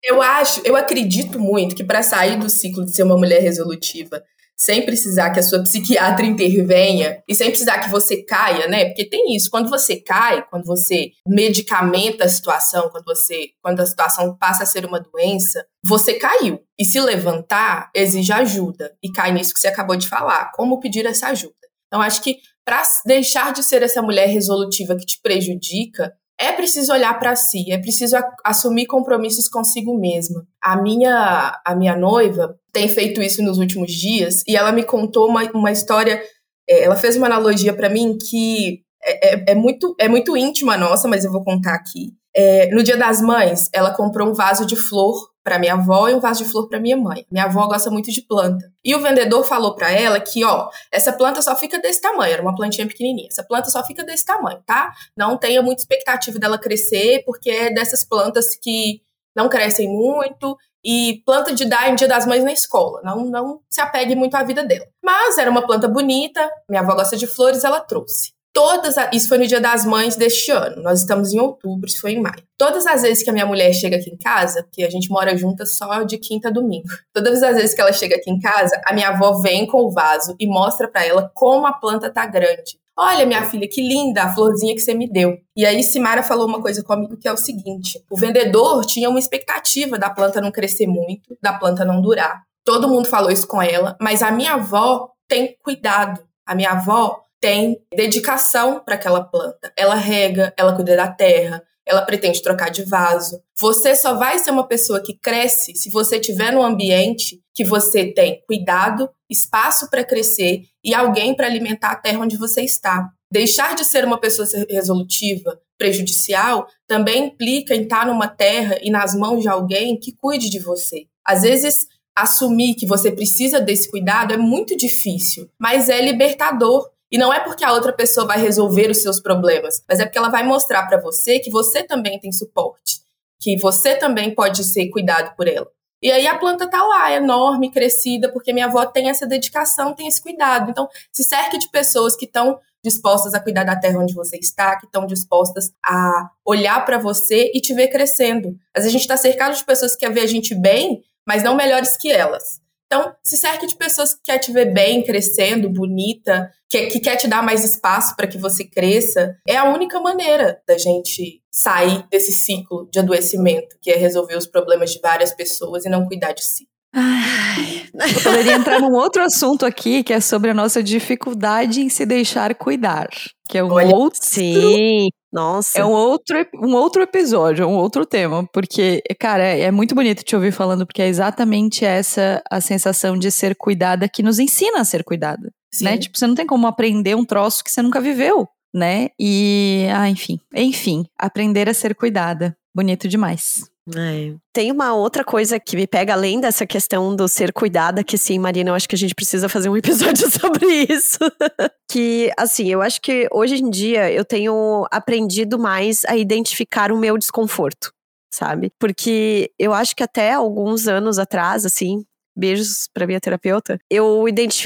Eu 0.04 0.22
acho, 0.22 0.62
eu 0.64 0.76
acredito 0.76 1.40
muito 1.40 1.76
que 1.76 1.84
para 1.84 2.04
sair 2.04 2.38
do 2.38 2.52
ciclo 2.52 2.86
de 2.86 2.96
ser 2.96 3.02
uma 3.02 3.18
mulher 3.18 3.42
resolutiva, 3.42 4.22
sem 4.58 4.84
precisar 4.86 5.30
que 5.30 5.40
a 5.40 5.44
sua 5.44 5.62
psiquiatra 5.64 6.26
intervenha 6.26 7.22
e 7.28 7.36
sem 7.36 7.50
precisar 7.50 7.80
que 7.80 7.90
você 7.90 8.24
caia, 8.24 8.68
né? 8.68 8.86
Porque 8.86 9.08
tem 9.08 9.36
isso, 9.36 9.50
quando 9.50 9.70
você 9.70 9.98
cai, 9.98 10.44
quando 10.50 10.66
você 10.66 11.12
medicamenta 11.28 12.26
a 12.26 12.30
situação, 12.30 12.90
quando 12.90 13.06
você, 13.06 13.50
quando 13.62 13.80
a 13.80 13.86
situação 13.86 14.36
passa 14.38 14.64
a 14.64 14.66
ser 14.66 14.86
uma 14.86 15.00
doença, 15.00 15.66
você 15.86 16.16
caiu. 16.16 16.60
E 16.80 16.84
se 16.84 17.00
levantar 17.00 17.90
exige 17.96 18.34
ajuda 18.34 18.94
e 19.04 19.12
cai 19.12 19.32
nisso 19.32 19.54
que 19.54 19.60
você 19.60 19.68
acabou 19.68 19.96
de 19.96 20.08
falar, 20.08 20.52
como 20.54 20.80
pedir 20.80 21.06
essa 21.06 21.28
ajuda. 21.28 21.54
Então 21.88 22.02
acho 22.02 22.22
que 22.22 22.38
para 22.66 22.84
deixar 23.06 23.54
de 23.54 23.64
ser 23.64 23.82
essa 23.82 24.02
mulher 24.02 24.28
resolutiva 24.28 24.98
que 24.98 25.06
te 25.06 25.22
prejudica, 25.22 26.14
é 26.40 26.52
preciso 26.52 26.94
olhar 26.94 27.18
para 27.20 27.36
si, 27.36 27.72
é 27.72 27.78
preciso 27.78 28.16
assumir 28.46 28.86
compromissos 28.86 29.48
consigo 29.48 29.98
mesma. 30.00 30.46
A 30.62 30.80
minha, 30.80 31.60
a 31.66 31.76
minha 31.76 31.96
noiva 31.96 32.56
tem 32.72 32.88
feito 32.88 33.22
isso 33.22 33.42
nos 33.42 33.58
últimos 33.58 33.92
dias 33.92 34.44
e 34.48 34.56
ela 34.56 34.72
me 34.72 34.84
contou 34.84 35.28
uma, 35.28 35.44
uma 35.52 35.72
história. 35.72 36.22
É, 36.70 36.84
ela 36.84 36.96
fez 36.96 37.16
uma 37.16 37.26
analogia 37.26 37.74
para 37.74 37.90
mim 37.90 38.18
que 38.18 38.82
é, 39.04 39.34
é, 39.34 39.52
é, 39.52 39.56
muito, 39.56 39.96
é 40.00 40.08
muito 40.08 40.38
íntima 40.38 40.78
nossa, 40.78 41.08
mas 41.08 41.26
eu 41.26 41.32
vou 41.32 41.44
contar 41.44 41.74
aqui. 41.74 42.12
É, 42.40 42.70
no 42.70 42.84
Dia 42.84 42.96
das 42.96 43.20
Mães, 43.20 43.68
ela 43.74 43.90
comprou 43.90 44.30
um 44.30 44.34
vaso 44.34 44.64
de 44.64 44.76
flor 44.76 45.32
para 45.44 45.58
minha 45.58 45.74
avó 45.74 46.08
e 46.08 46.14
um 46.14 46.20
vaso 46.20 46.44
de 46.44 46.52
flor 46.52 46.70
para 46.70 46.80
minha 46.80 46.96
mãe. 46.96 47.26
Minha 47.32 47.46
avó 47.46 47.66
gosta 47.66 47.90
muito 47.90 48.12
de 48.12 48.22
planta. 48.22 48.64
E 48.86 48.94
o 48.94 49.02
vendedor 49.02 49.44
falou 49.44 49.74
para 49.74 49.90
ela 49.90 50.20
que, 50.20 50.44
ó, 50.44 50.70
essa 50.92 51.12
planta 51.12 51.42
só 51.42 51.56
fica 51.56 51.80
desse 51.80 52.00
tamanho, 52.00 52.32
era 52.32 52.42
uma 52.44 52.54
plantinha 52.54 52.86
pequenininha. 52.86 53.28
Essa 53.32 53.44
planta 53.44 53.72
só 53.72 53.84
fica 53.84 54.04
desse 54.04 54.24
tamanho, 54.24 54.62
tá? 54.68 54.94
Não 55.18 55.36
tenha 55.36 55.64
muita 55.64 55.82
expectativa 55.82 56.38
dela 56.38 56.60
crescer, 56.60 57.24
porque 57.26 57.50
é 57.50 57.74
dessas 57.74 58.08
plantas 58.08 58.56
que 58.56 59.02
não 59.36 59.50
crescem 59.50 59.88
muito 59.90 60.56
e 60.86 61.24
planta 61.26 61.56
de 61.56 61.66
dar 61.66 61.90
em 61.90 61.96
Dia 61.96 62.08
das 62.08 62.28
Mães 62.28 62.44
na 62.44 62.54
escola. 62.54 63.02
Não, 63.04 63.26
não 63.26 63.62
se 63.68 63.82
apegue 63.82 64.16
muito 64.16 64.36
à 64.36 64.44
vida 64.44 64.64
dela. 64.64 64.86
Mas 65.04 65.40
era 65.40 65.50
uma 65.50 65.66
planta 65.66 65.88
bonita, 65.88 66.48
minha 66.70 66.84
avó 66.84 66.94
gosta 66.94 67.18
de 67.18 67.26
flores, 67.26 67.64
ela 67.64 67.80
trouxe 67.80 68.37
todas, 68.58 68.96
isso 69.14 69.30
foi 69.30 69.38
no 69.38 69.46
Dia 69.46 69.62
das 69.62 69.86
Mães 69.86 70.16
deste 70.16 70.50
ano, 70.50 70.82
nós 70.82 71.02
estamos 71.02 71.32
em 71.32 71.40
outubro, 71.40 71.86
isso 71.86 72.02
foi 72.02 72.14
em 72.14 72.20
maio. 72.20 72.42
Todas 72.58 72.88
as 72.88 73.04
vezes 73.04 73.22
que 73.22 73.30
a 73.30 73.34
minha 73.34 73.46
mulher 73.46 73.72
chega 73.72 73.98
aqui 73.98 74.10
em 74.10 74.18
casa, 74.18 74.64
porque 74.64 74.84
a 74.84 74.90
gente 74.90 75.12
mora 75.12 75.38
junta 75.38 75.64
só 75.64 76.02
de 76.02 76.18
quinta 76.18 76.48
a 76.48 76.52
domingo, 76.52 76.88
todas 77.14 77.44
as 77.44 77.56
vezes 77.56 77.76
que 77.76 77.82
ela 77.82 77.94
chega 77.94 78.16
aqui 78.16 78.32
em 78.32 78.40
casa, 78.40 78.82
a 78.84 78.94
minha 78.96 79.10
avó 79.10 79.34
vem 79.34 79.68
com 79.68 79.84
o 79.84 79.92
vaso 79.92 80.36
e 80.40 80.48
mostra 80.48 80.88
para 80.88 81.06
ela 81.06 81.30
como 81.36 81.68
a 81.68 81.74
planta 81.74 82.10
tá 82.10 82.26
grande. 82.26 82.80
Olha, 82.98 83.28
minha 83.28 83.44
filha, 83.44 83.70
que 83.72 83.80
linda 83.80 84.24
a 84.24 84.34
florzinha 84.34 84.74
que 84.74 84.82
você 84.82 84.96
me 84.96 85.08
deu. 85.08 85.38
E 85.56 85.64
aí, 85.64 85.84
Simara 85.84 86.24
falou 86.24 86.48
uma 86.48 86.60
coisa 86.60 86.84
comigo 86.84 87.16
que 87.16 87.28
é 87.28 87.32
o 87.32 87.38
seguinte: 87.38 88.04
o 88.10 88.18
vendedor 88.18 88.84
tinha 88.88 89.08
uma 89.08 89.20
expectativa 89.20 90.00
da 90.00 90.10
planta 90.10 90.42
não 90.42 90.52
crescer 90.52 90.88
muito, 90.88 91.38
da 91.40 91.54
planta 91.54 91.86
não 91.86 92.02
durar. 92.02 92.42
Todo 92.66 92.90
mundo 92.90 93.08
falou 93.08 93.30
isso 93.30 93.48
com 93.48 93.62
ela, 93.62 93.96
mas 94.02 94.24
a 94.24 94.32
minha 94.32 94.54
avó 94.54 95.12
tem 95.28 95.56
cuidado. 95.64 96.26
A 96.44 96.56
minha 96.56 96.72
avó 96.72 97.27
tem 97.40 97.78
dedicação 97.96 98.82
para 98.84 98.96
aquela 98.96 99.24
planta. 99.24 99.72
Ela 99.78 99.96
rega, 99.96 100.54
ela 100.58 100.76
cuida 100.76 100.96
da 100.96 101.08
terra, 101.08 101.64
ela 101.86 102.02
pretende 102.02 102.42
trocar 102.42 102.70
de 102.70 102.84
vaso. 102.84 103.42
Você 103.60 103.96
só 103.96 104.16
vai 104.16 104.38
ser 104.40 104.52
uma 104.52 104.68
pessoa 104.68 105.02
que 105.02 105.18
cresce 105.18 105.74
se 105.76 105.90
você 105.90 106.20
tiver 106.20 106.52
num 106.52 106.64
ambiente 106.64 107.42
que 107.54 107.64
você 107.64 108.06
tem 108.14 108.42
cuidado, 108.46 109.10
espaço 109.30 109.90
para 109.90 110.04
crescer 110.04 110.64
e 110.84 110.94
alguém 110.94 111.34
para 111.34 111.48
alimentar 111.48 111.92
a 111.92 111.96
terra 111.96 112.20
onde 112.20 112.38
você 112.38 112.62
está. 112.62 113.10
Deixar 113.32 113.76
de 113.76 113.84
ser 113.84 114.06
uma 114.06 114.20
pessoa 114.20 114.48
resolutiva, 114.70 115.60
prejudicial, 115.78 116.68
também 116.88 117.28
implica 117.28 117.76
em 117.76 117.84
estar 117.84 118.06
numa 118.06 118.28
terra 118.28 118.78
e 118.82 118.90
nas 118.90 119.16
mãos 119.16 119.42
de 119.42 119.48
alguém 119.48 120.00
que 120.00 120.12
cuide 120.12 120.50
de 120.50 120.60
você. 120.60 121.08
Às 121.26 121.42
vezes, 121.44 121.88
assumir 122.16 122.76
que 122.76 122.86
você 122.86 123.12
precisa 123.12 123.60
desse 123.60 123.90
cuidado 123.90 124.34
é 124.34 124.38
muito 124.38 124.76
difícil, 124.76 125.50
mas 125.60 125.90
é 125.90 126.02
libertador 126.02 126.90
e 127.12 127.18
não 127.18 127.34
é 127.34 127.40
porque 127.40 127.64
a 127.64 127.74
outra 127.74 127.94
pessoa 127.94 128.28
vai 128.28 128.40
resolver 128.40 128.90
os 128.90 129.02
seus 129.02 129.20
problemas, 129.20 129.82
mas 129.88 130.00
é 130.00 130.06
porque 130.06 130.18
ela 130.18 130.30
vai 130.30 130.44
mostrar 130.44 130.86
para 130.88 131.00
você 131.00 131.40
que 131.40 131.50
você 131.50 131.84
também 131.84 132.20
tem 132.20 132.32
suporte, 132.32 133.00
que 133.40 133.58
você 133.58 133.96
também 133.96 134.34
pode 134.34 134.64
ser 134.64 134.90
cuidado 134.90 135.36
por 135.36 135.48
ela. 135.48 135.68
E 136.02 136.12
aí 136.12 136.28
a 136.28 136.38
planta 136.38 136.70
tá 136.70 136.84
lá, 136.84 137.12
enorme, 137.12 137.72
crescida, 137.72 138.32
porque 138.32 138.54
minha 138.54 138.68
avó 138.68 138.86
tem 138.86 139.10
essa 139.10 139.26
dedicação, 139.26 139.96
tem 139.96 140.08
esse 140.08 140.22
cuidado. 140.22 140.70
Então, 140.70 140.88
se 141.12 141.24
cerque 141.24 141.58
de 141.58 141.70
pessoas 141.72 142.16
que 142.16 142.26
estão 142.26 142.60
dispostas 142.84 143.34
a 143.34 143.40
cuidar 143.40 143.64
da 143.64 143.76
terra 143.76 144.00
onde 144.00 144.14
você 144.14 144.38
está, 144.38 144.78
que 144.78 144.86
estão 144.86 145.06
dispostas 145.06 145.72
a 145.84 146.30
olhar 146.46 146.86
para 146.86 146.98
você 146.98 147.52
e 147.54 147.60
te 147.60 147.74
ver 147.74 147.88
crescendo. 147.88 148.56
Vezes 148.76 148.90
a 148.90 148.92
gente 148.92 149.02
está 149.02 149.18
cercado 149.18 149.56
de 149.56 149.66
pessoas 149.66 149.94
que 149.94 150.00
querem 150.00 150.14
ver 150.14 150.22
a 150.22 150.28
gente 150.28 150.54
bem, 150.54 151.02
mas 151.26 151.44
não 151.44 151.56
melhores 151.56 151.98
que 151.98 152.12
elas. 152.12 152.62
Então, 152.88 153.14
se 153.22 153.38
cerque 153.38 153.68
de 153.68 153.76
pessoas 153.76 154.14
que 154.14 154.22
quer 154.24 154.40
te 154.40 154.52
ver 154.52 154.74
bem, 154.74 155.04
crescendo, 155.04 155.70
bonita, 155.70 156.50
que, 156.70 156.88
que 156.88 157.00
quer 157.02 157.18
te 157.18 157.28
dar 157.28 157.44
mais 157.44 157.64
espaço 157.64 158.16
para 158.16 158.28
que 158.28 158.38
você 158.38 158.64
cresça. 158.64 159.36
É 159.46 159.58
a 159.58 159.74
única 159.74 160.00
maneira 160.00 160.62
da 160.66 160.78
gente 160.78 161.42
sair 161.52 162.06
desse 162.10 162.32
ciclo 162.32 162.88
de 162.90 163.00
adoecimento, 163.00 163.78
que 163.82 163.92
é 163.92 163.98
resolver 163.98 164.38
os 164.38 164.48
problemas 164.48 164.92
de 164.92 165.02
várias 165.02 165.34
pessoas 165.34 165.86
e 165.86 165.90
não 165.90 166.06
cuidar 166.06 166.32
de 166.32 166.46
si. 166.46 166.66
Ai, 166.94 167.90
eu 168.16 168.24
poderia 168.24 168.54
entrar 168.54 168.80
num 168.80 168.94
outro 168.94 169.22
assunto 169.22 169.66
aqui, 169.66 170.04
que 170.04 170.14
é 170.14 170.22
sobre 170.22 170.52
a 170.52 170.54
nossa 170.54 170.82
dificuldade 170.82 171.82
em 171.82 171.90
se 171.90 172.06
deixar 172.06 172.56
cuidar. 172.56 173.10
Que 173.50 173.58
é 173.58 173.64
um 173.64 173.72
Olha, 173.72 173.94
outro. 173.94 174.20
Sim. 174.24 175.10
Nossa. 175.32 175.80
É 175.80 175.86
um 175.86 175.92
outro, 175.92 176.38
um 176.56 176.74
outro 176.74 177.02
episódio, 177.02 177.64
é 177.64 177.66
um 177.66 177.76
outro 177.76 178.06
tema. 178.06 178.48
Porque, 178.54 179.02
cara, 179.20 179.44
é, 179.44 179.62
é, 179.62 179.72
muito 179.72 179.94
bonito 179.94 180.24
te 180.24 180.36
ouvir 180.36 180.52
falando, 180.52 180.86
porque 180.86 181.02
é 181.02 181.08
exatamente 181.08 181.86
essa 181.86 182.42
a 182.50 182.62
sensação 182.62 183.18
de 183.18 183.30
ser 183.32 183.56
cuidada 183.56 184.08
que 184.08 184.24
nos 184.24 184.40
ensina 184.40 184.80
a 184.80 184.86
ser 184.86 185.04
cuidada. 185.04 185.52
Sim. 185.74 185.86
Né? 185.86 185.98
Tipo, 185.98 186.18
você 186.18 186.26
não 186.26 186.36
tem 186.36 186.48
como 186.48 186.68
aprender 186.68 187.16
um 187.16 187.26
troço 187.26 187.64
que 187.64 187.72
você 187.72 187.82
nunca 187.82 188.00
viveu, 188.00 188.48
né? 188.74 189.10
E, 189.20 189.86
ah, 189.94 190.10
enfim. 190.10 190.40
Enfim, 190.56 191.06
aprender 191.18 191.70
a 191.70 191.74
ser 191.74 191.94
cuidada. 191.94 192.56
Bonito 192.74 193.08
demais. 193.08 193.70
É. 193.96 194.36
Tem 194.52 194.72
uma 194.72 194.94
outra 194.94 195.24
coisa 195.24 195.60
que 195.60 195.76
me 195.76 195.88
pega 195.88 196.14
além 196.14 196.42
dessa 196.42 196.66
questão 196.66 197.16
do 197.16 197.28
ser 197.28 197.54
cuidada, 197.54 198.04
que 198.04 198.18
sim, 198.18 198.38
Marina, 198.38 198.72
eu 198.72 198.76
acho 198.76 198.88
que 198.88 198.96
a 198.96 198.98
gente 198.98 199.16
precisa 199.16 199.48
fazer 199.48 199.70
um 199.70 199.78
episódio 199.78 200.30
sobre 200.30 200.66
isso. 200.90 201.20
que, 201.90 202.32
assim, 202.38 202.68
eu 202.68 202.82
acho 202.82 203.02
que 203.02 203.28
hoje 203.32 203.56
em 203.56 203.70
dia 203.70 204.12
eu 204.12 204.26
tenho 204.26 204.86
aprendido 204.92 205.58
mais 205.58 206.04
a 206.06 206.18
identificar 206.18 206.92
o 206.92 206.98
meu 206.98 207.18
desconforto, 207.18 207.94
sabe? 208.34 208.72
Porque 208.80 209.52
eu 209.58 209.74
acho 209.74 209.96
que 209.96 210.04
até 210.04 210.34
alguns 210.34 210.88
anos 210.88 211.18
atrás, 211.18 211.66
assim, 211.66 212.04
beijos 212.38 212.88
pra 212.94 213.08
minha 213.08 213.20
terapeuta, 213.20 213.80
eu, 213.90 214.26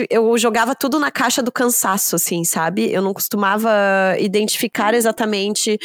eu 0.09 0.37
jogava 0.37 0.75
tudo 0.75 0.99
na 0.99 1.09
caixa 1.09 1.41
do 1.41 1.51
cansaço, 1.51 2.15
assim, 2.17 2.43
sabe? 2.43 2.91
Eu 2.91 3.01
não 3.01 3.13
costumava 3.13 3.69
identificar 4.19 4.93
exatamente 4.93 5.79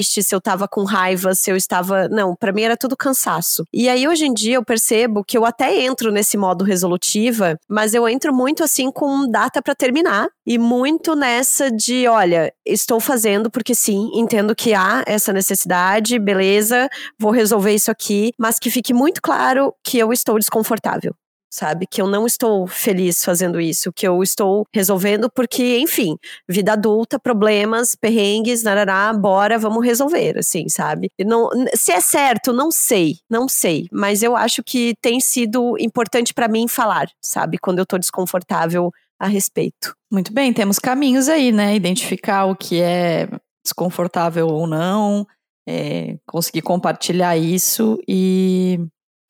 se 0.00 0.34
eu 0.34 0.40
tava 0.40 0.68
com 0.68 0.84
raiva, 0.84 1.34
se 1.34 1.50
eu 1.50 1.56
estava. 1.56 2.08
Não, 2.08 2.34
para 2.34 2.52
mim 2.52 2.62
era 2.62 2.76
tudo 2.76 2.96
cansaço. 2.96 3.64
E 3.72 3.88
aí 3.88 4.06
hoje 4.06 4.26
em 4.26 4.32
dia 4.32 4.56
eu 4.56 4.64
percebo 4.64 5.24
que 5.24 5.36
eu 5.36 5.44
até 5.44 5.82
entro 5.82 6.10
nesse 6.10 6.36
modo 6.36 6.64
resolutiva, 6.64 7.58
mas 7.68 7.94
eu 7.94 8.08
entro 8.08 8.34
muito 8.34 8.62
assim 8.62 8.90
com 8.90 9.28
data 9.28 9.60
para 9.62 9.74
terminar 9.74 10.28
e 10.46 10.58
muito 10.58 11.14
nessa 11.14 11.70
de, 11.70 12.06
olha, 12.06 12.52
estou 12.64 13.00
fazendo 13.00 13.50
porque 13.50 13.74
sim, 13.74 14.10
entendo 14.14 14.54
que 14.54 14.74
há 14.74 15.02
essa 15.06 15.32
necessidade, 15.32 16.18
beleza, 16.18 16.88
vou 17.18 17.30
resolver 17.30 17.74
isso 17.74 17.90
aqui, 17.90 18.32
mas 18.38 18.58
que 18.58 18.70
fique 18.70 18.92
muito 18.92 19.20
claro 19.22 19.74
que 19.84 19.98
eu 19.98 20.12
estou 20.12 20.38
desconfortável 20.38 21.14
sabe? 21.52 21.86
Que 21.86 22.00
eu 22.00 22.08
não 22.08 22.26
estou 22.26 22.66
feliz 22.66 23.22
fazendo 23.22 23.60
isso, 23.60 23.92
que 23.92 24.08
eu 24.08 24.22
estou 24.22 24.64
resolvendo 24.74 25.30
porque, 25.30 25.78
enfim, 25.78 26.16
vida 26.48 26.72
adulta, 26.72 27.20
problemas, 27.20 27.94
perrengues, 27.94 28.62
narará, 28.62 29.12
bora, 29.12 29.58
vamos 29.58 29.84
resolver, 29.84 30.38
assim, 30.38 30.68
sabe? 30.68 31.10
Não, 31.20 31.50
se 31.74 31.92
é 31.92 32.00
certo, 32.00 32.52
não 32.52 32.70
sei, 32.70 33.16
não 33.28 33.46
sei, 33.46 33.86
mas 33.92 34.22
eu 34.22 34.34
acho 34.34 34.62
que 34.64 34.94
tem 35.02 35.20
sido 35.20 35.76
importante 35.78 36.32
para 36.32 36.48
mim 36.48 36.66
falar, 36.66 37.08
sabe? 37.22 37.58
Quando 37.58 37.78
eu 37.78 37.86
tô 37.86 37.98
desconfortável 37.98 38.90
a 39.20 39.26
respeito. 39.26 39.94
Muito 40.10 40.32
bem, 40.32 40.52
temos 40.52 40.78
caminhos 40.78 41.28
aí, 41.28 41.52
né? 41.52 41.76
Identificar 41.76 42.46
o 42.46 42.56
que 42.56 42.80
é 42.80 43.28
desconfortável 43.62 44.48
ou 44.48 44.66
não, 44.66 45.26
é, 45.68 46.16
conseguir 46.26 46.62
compartilhar 46.62 47.36
isso 47.36 47.98
e 48.08 48.80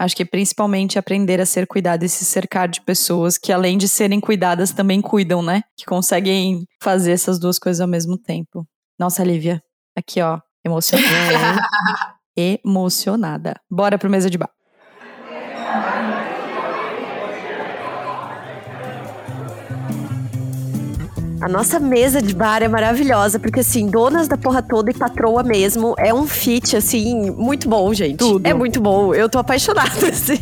Acho 0.03 0.17
que 0.17 0.25
principalmente 0.25 0.99
aprender 0.99 1.41
a 1.41 1.47
ser 1.47 1.65
cuidado 1.65 2.03
e 2.03 2.09
se 2.09 2.25
cercar 2.25 2.69
de 2.69 2.81
pessoas 2.81 3.39
que, 3.39 3.53
além 3.53 3.79
de 3.79 3.89
serem 3.89 4.19
cuidadas, 4.19 4.73
também 4.73 5.01
cuidam, 5.01 5.41
né? 5.45 5.63
Que 5.77 5.85
conseguem 5.87 6.67
fazer 6.83 7.13
essas 7.13 7.39
duas 7.39 7.57
coisas 7.57 7.81
ao 7.81 7.87
mesmo 7.87 8.19
tempo. 8.19 8.67
Nossa, 8.99 9.23
Lívia, 9.23 9.63
aqui 9.97 10.21
ó, 10.21 10.41
emocionada. 10.67 11.63
emocionada. 12.37 13.55
Bora 13.71 13.97
pro 13.97 14.11
mesa 14.11 14.29
de 14.29 14.37
bar. 14.37 14.51
A 21.43 21.49
nossa 21.49 21.81
mesa 21.81 22.23
de 22.23 22.33
bar 22.33 22.63
é 22.63 22.69
maravilhosa, 22.69 23.37
porque 23.37 23.61
assim, 23.61 23.89
donas 23.89 24.29
da 24.29 24.37
porra 24.37 24.63
toda 24.63 24.93
e 24.93 24.95
patroa 24.95 25.43
mesmo, 25.43 25.93
é 25.99 26.15
um 26.15 26.25
fit, 26.25 26.77
assim, 26.77 27.33
muito 27.33 27.69
bom, 27.69 27.93
gente. 27.93 28.19
Tudo. 28.19 28.47
É 28.47 28.55
muito 28.55 28.81
bom. 28.81 29.13
Eu 29.13 29.29
tô 29.29 29.41
apaixonada, 29.41 29.91
assim. 30.07 30.39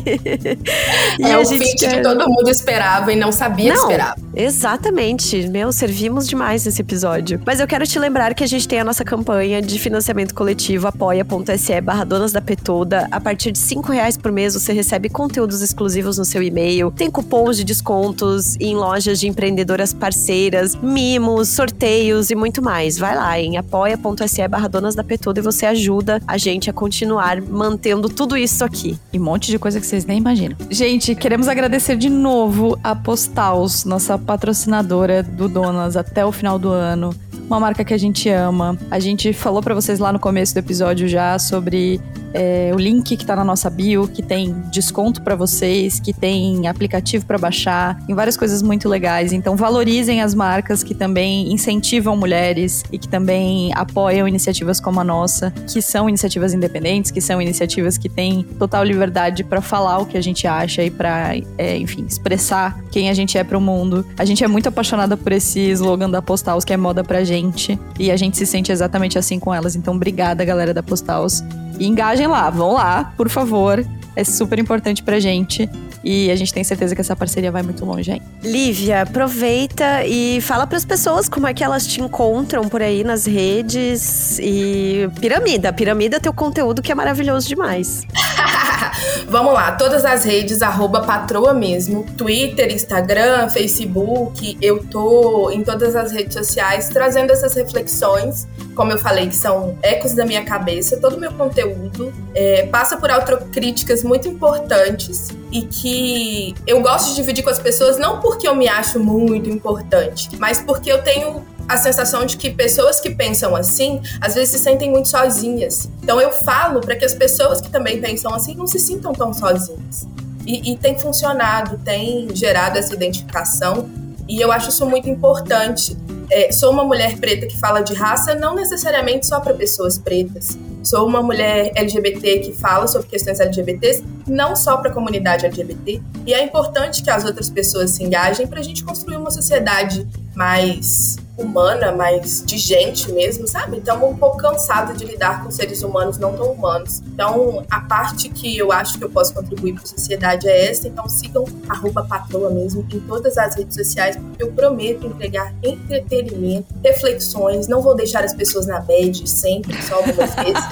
é 1.19 1.37
o 1.39 1.43
fit 1.43 1.75
quer... 1.77 1.95
que 1.95 2.01
todo 2.03 2.29
mundo 2.29 2.47
esperava 2.49 3.11
e 3.11 3.15
não 3.15 3.31
sabia 3.31 3.73
não. 3.73 3.87
que 3.87 3.93
esperava. 3.93 4.15
Exatamente. 4.35 5.47
Meu, 5.49 5.71
servimos 5.71 6.27
demais 6.27 6.65
nesse 6.65 6.81
episódio. 6.81 7.41
Mas 7.47 7.59
eu 7.59 7.65
quero 7.65 7.85
te 7.87 7.97
lembrar 7.97 8.35
que 8.35 8.43
a 8.43 8.47
gente 8.47 8.67
tem 8.67 8.79
a 8.79 8.83
nossa 8.83 9.03
campanha 9.03 9.59
de 9.59 9.79
financiamento 9.79 10.35
coletivo 10.35 10.87
apoia.se 10.87 11.81
barra 11.81 12.03
donas 12.03 12.31
da 12.31 12.41
Petoda. 12.41 13.07
A 13.09 13.19
partir 13.19 13.51
de 13.51 13.57
cinco 13.57 13.91
reais 13.91 14.17
por 14.17 14.31
mês 14.31 14.53
você 14.53 14.71
recebe 14.71 15.09
conteúdos 15.09 15.63
exclusivos 15.63 16.19
no 16.19 16.25
seu 16.25 16.43
e-mail, 16.43 16.91
tem 16.91 17.09
cupons 17.09 17.57
de 17.57 17.63
descontos 17.63 18.55
em 18.59 18.75
lojas 18.75 19.19
de 19.19 19.27
empreendedoras 19.27 19.93
parceiras, 19.93 20.75
mimos, 20.91 21.49
sorteios 21.49 22.29
e 22.29 22.35
muito 22.35 22.61
mais. 22.61 22.97
Vai 22.97 23.15
lá 23.15 23.39
em 23.39 23.57
apoia.se 23.57 24.47
barra 24.47 24.67
donas 24.67 24.93
da 24.93 25.03
Petoda 25.03 25.39
e 25.39 25.43
você 25.43 25.65
ajuda 25.65 26.21
a 26.27 26.37
gente 26.37 26.69
a 26.69 26.73
continuar 26.73 27.41
mantendo 27.41 28.09
tudo 28.09 28.35
isso 28.35 28.63
aqui. 28.63 28.97
E 29.13 29.19
um 29.19 29.23
monte 29.23 29.49
de 29.49 29.57
coisa 29.57 29.79
que 29.79 29.85
vocês 29.85 30.05
nem 30.05 30.17
imaginam. 30.17 30.57
Gente, 30.69 31.15
queremos 31.15 31.47
agradecer 31.47 31.95
de 31.95 32.09
novo 32.09 32.77
a 32.83 32.95
Postals, 32.95 33.85
nossa 33.85 34.17
patrocinadora 34.17 35.23
do 35.23 35.47
Donas 35.47 35.95
até 35.95 36.25
o 36.25 36.31
final 36.31 36.59
do 36.59 36.69
ano. 36.69 37.15
Uma 37.47 37.59
marca 37.59 37.83
que 37.83 37.93
a 37.93 37.97
gente 37.97 38.29
ama. 38.29 38.77
A 38.89 38.99
gente 38.99 39.33
falou 39.33 39.61
para 39.61 39.73
vocês 39.73 39.99
lá 39.99 40.13
no 40.13 40.19
começo 40.19 40.53
do 40.53 40.57
episódio 40.57 41.07
já 41.07 41.37
sobre 41.37 41.99
é, 42.33 42.71
o 42.73 42.77
link 42.77 43.15
que 43.17 43.25
tá 43.25 43.35
na 43.35 43.43
nossa 43.43 43.69
bio, 43.69 44.07
que 44.07 44.21
tem 44.21 44.53
desconto 44.71 45.21
para 45.21 45.35
vocês, 45.35 45.99
que 45.99 46.13
tem 46.13 46.67
aplicativo 46.67 47.25
para 47.25 47.37
baixar, 47.37 47.99
tem 48.05 48.15
várias 48.15 48.37
coisas 48.37 48.61
muito 48.61 48.87
legais. 48.87 49.33
Então 49.33 49.55
valorizem 49.55 50.21
as 50.21 50.33
marcas 50.33 50.83
que 50.83 50.93
também 50.93 51.51
incentivam 51.51 52.15
mulheres 52.15 52.83
e 52.91 52.97
que 52.97 53.07
também 53.07 53.71
apoiam 53.73 54.27
iniciativas 54.27 54.79
como 54.79 54.99
a 54.99 55.03
nossa, 55.03 55.51
que 55.67 55.81
são 55.81 56.07
iniciativas 56.07 56.53
independentes, 56.53 57.11
que 57.11 57.21
são 57.21 57.41
iniciativas 57.41 57.97
que 57.97 58.09
têm 58.09 58.43
total 58.57 58.83
liberdade 58.83 59.43
para 59.43 59.61
falar 59.61 59.99
o 59.99 60.05
que 60.05 60.17
a 60.17 60.21
gente 60.21 60.47
acha 60.47 60.83
e 60.83 60.89
para, 60.89 61.35
é, 61.57 61.77
enfim, 61.77 62.05
expressar 62.07 62.79
quem 62.91 63.09
a 63.09 63.13
gente 63.13 63.37
é 63.37 63.43
para 63.43 63.57
o 63.57 63.61
mundo. 63.61 64.05
A 64.17 64.25
gente 64.25 64.43
é 64.43 64.47
muito 64.47 64.69
apaixonada 64.69 65.15
por 65.15 65.31
esse 65.31 65.59
slogan 65.71 66.09
da 66.09 66.21
Postals, 66.21 66.65
que 66.65 66.73
é 66.73 66.77
moda 66.77 67.03
pra 67.03 67.23
gente, 67.23 67.79
e 67.99 68.11
a 68.11 68.17
gente 68.17 68.37
se 68.37 68.45
sente 68.45 68.71
exatamente 68.71 69.17
assim 69.17 69.39
com 69.39 69.53
elas. 69.53 69.75
Então, 69.75 69.95
obrigada, 69.95 70.43
galera 70.45 70.73
da 70.73 70.83
Postals. 70.83 71.43
E 71.81 71.87
engajem 71.87 72.27
lá, 72.27 72.47
vão 72.51 72.73
lá, 72.73 73.11
por 73.17 73.27
favor. 73.27 73.83
É 74.15 74.23
super 74.23 74.59
importante 74.59 75.01
pra 75.01 75.19
gente. 75.19 75.67
E 76.03 76.29
a 76.29 76.35
gente 76.35 76.53
tem 76.53 76.63
certeza 76.63 76.93
que 76.93 77.01
essa 77.01 77.15
parceria 77.15 77.51
vai 77.51 77.63
muito 77.63 77.83
longe, 77.83 78.11
hein? 78.11 78.21
Lívia, 78.43 79.01
aproveita 79.01 80.05
e 80.05 80.39
fala 80.41 80.67
para 80.67 80.77
as 80.77 80.85
pessoas 80.85 81.27
como 81.27 81.47
é 81.47 81.55
que 81.55 81.63
elas 81.63 81.87
te 81.87 81.99
encontram 81.99 82.69
por 82.69 82.83
aí 82.83 83.03
nas 83.03 83.25
redes. 83.25 84.37
E 84.37 85.09
Piramida, 85.19 85.73
Piramida 85.73 86.17
é 86.17 86.19
teu 86.19 86.33
conteúdo 86.33 86.83
que 86.83 86.91
é 86.91 86.95
maravilhoso 86.95 87.47
demais. 87.47 88.05
Vamos 89.27 89.53
lá, 89.53 89.71
todas 89.71 90.03
as 90.05 90.23
redes, 90.23 90.61
arroba 90.61 91.01
patroa 91.01 91.53
mesmo. 91.53 92.05
Twitter, 92.17 92.71
Instagram, 92.71 93.49
Facebook. 93.49 94.57
Eu 94.61 94.83
tô 94.83 95.49
em 95.49 95.63
todas 95.63 95.95
as 95.95 96.11
redes 96.11 96.33
sociais 96.33 96.89
trazendo 96.89 97.31
essas 97.31 97.55
reflexões, 97.55 98.47
como 98.75 98.91
eu 98.91 98.97
falei, 98.97 99.27
que 99.27 99.35
são 99.35 99.77
ecos 99.81 100.13
da 100.13 100.25
minha 100.25 100.43
cabeça. 100.43 100.97
Todo 100.97 101.15
o 101.15 101.19
meu 101.19 101.31
conteúdo 101.33 102.13
é, 102.33 102.65
passa 102.67 102.97
por 102.97 103.11
autocríticas 103.11 104.03
muito 104.03 104.27
importantes 104.27 105.29
e 105.51 105.63
que 105.63 106.55
eu 106.65 106.81
gosto 106.81 107.09
de 107.09 107.15
dividir 107.15 107.43
com 107.43 107.49
as 107.49 107.59
pessoas 107.59 107.97
não 107.97 108.19
porque 108.19 108.47
eu 108.47 108.55
me 108.55 108.67
acho 108.67 108.99
muito 108.99 109.49
importante, 109.49 110.29
mas 110.37 110.61
porque 110.61 110.91
eu 110.91 111.03
tenho 111.03 111.45
a 111.67 111.77
sensação 111.77 112.25
de 112.25 112.37
que 112.37 112.49
pessoas 112.49 112.99
que 112.99 113.09
pensam 113.09 113.55
assim, 113.55 114.01
às 114.19 114.35
vezes 114.35 114.49
se 114.49 114.59
sentem 114.59 114.89
muito 114.89 115.09
sozinhas. 115.09 115.89
Então 116.01 116.19
eu 116.19 116.31
falo 116.31 116.81
para 116.81 116.95
que 116.95 117.05
as 117.05 117.13
pessoas 117.13 117.61
que 117.61 117.69
também 117.69 117.99
pensam 118.01 118.33
assim 118.33 118.55
não 118.55 118.67
se 118.67 118.79
sintam 118.79 119.13
tão 119.13 119.33
sozinhas. 119.33 120.07
E, 120.45 120.71
e 120.71 120.77
tem 120.77 120.97
funcionado, 120.97 121.77
tem 121.77 122.27
gerado 122.35 122.77
essa 122.77 122.93
identificação, 122.93 123.89
e 124.27 124.39
eu 124.39 124.51
acho 124.51 124.69
isso 124.69 124.85
muito 124.85 125.09
importante. 125.09 125.97
É, 126.31 126.51
sou 126.51 126.71
uma 126.71 126.85
mulher 126.85 127.19
preta 127.19 127.45
que 127.45 127.59
fala 127.59 127.81
de 127.81 127.93
raça, 127.93 128.33
não 128.33 128.55
necessariamente 128.55 129.27
só 129.27 129.41
para 129.41 129.53
pessoas 129.53 129.97
pretas. 129.97 130.57
Sou 130.81 131.05
uma 131.05 131.21
mulher 131.21 131.71
LGBT 131.75 132.39
que 132.39 132.53
fala 132.53 132.87
sobre 132.87 133.09
questões 133.09 133.39
LGBTs, 133.39 134.03
não 134.25 134.55
só 134.55 134.77
para 134.77 134.89
a 134.89 134.93
comunidade 134.93 135.45
LGBT. 135.45 136.01
E 136.25 136.33
é 136.33 136.41
importante 136.43 137.03
que 137.03 137.09
as 137.09 137.25
outras 137.25 137.49
pessoas 137.49 137.91
se 137.91 138.03
engajem 138.03 138.47
para 138.47 138.61
a 138.61 138.63
gente 138.63 138.83
construir 138.83 139.17
uma 139.17 139.29
sociedade 139.29 140.07
mais 140.33 141.17
humana, 141.41 141.91
mais 141.91 142.43
de 142.45 142.57
gente 142.57 143.11
mesmo, 143.11 143.47
sabe? 143.47 143.77
Estamos 143.77 144.09
um 144.09 144.15
pouco 144.15 144.37
cansados 144.37 144.97
de 144.97 145.05
lidar 145.05 145.43
com 145.43 145.51
seres 145.51 145.81
humanos 145.83 146.17
não 146.17 146.33
tão 146.33 146.51
humanos. 146.51 147.01
Então, 147.13 147.65
a 147.69 147.79
parte 147.81 148.29
que 148.29 148.57
eu 148.57 148.71
acho 148.71 148.97
que 148.97 149.03
eu 149.03 149.09
posso 149.09 149.33
contribuir 149.33 149.73
para 149.73 149.83
a 149.83 149.87
sociedade 149.87 150.47
é 150.47 150.69
essa. 150.69 150.87
Então, 150.87 151.07
sigam 151.09 151.45
arroba 151.67 152.03
patroa 152.03 152.49
mesmo 152.49 152.85
em 152.91 152.99
todas 153.01 153.37
as 153.37 153.55
redes 153.55 153.75
sociais, 153.75 154.17
eu 154.37 154.51
prometo 154.51 155.05
entregar 155.07 155.53
entretenimento, 155.63 156.67
reflexões. 156.83 157.67
Não 157.67 157.81
vou 157.81 157.95
deixar 157.95 158.23
as 158.23 158.33
pessoas 158.33 158.67
na 158.67 158.79
bed 158.79 159.29
sempre, 159.29 159.81
só 159.81 159.95
algumas 159.95 160.33
vezes. 160.35 160.63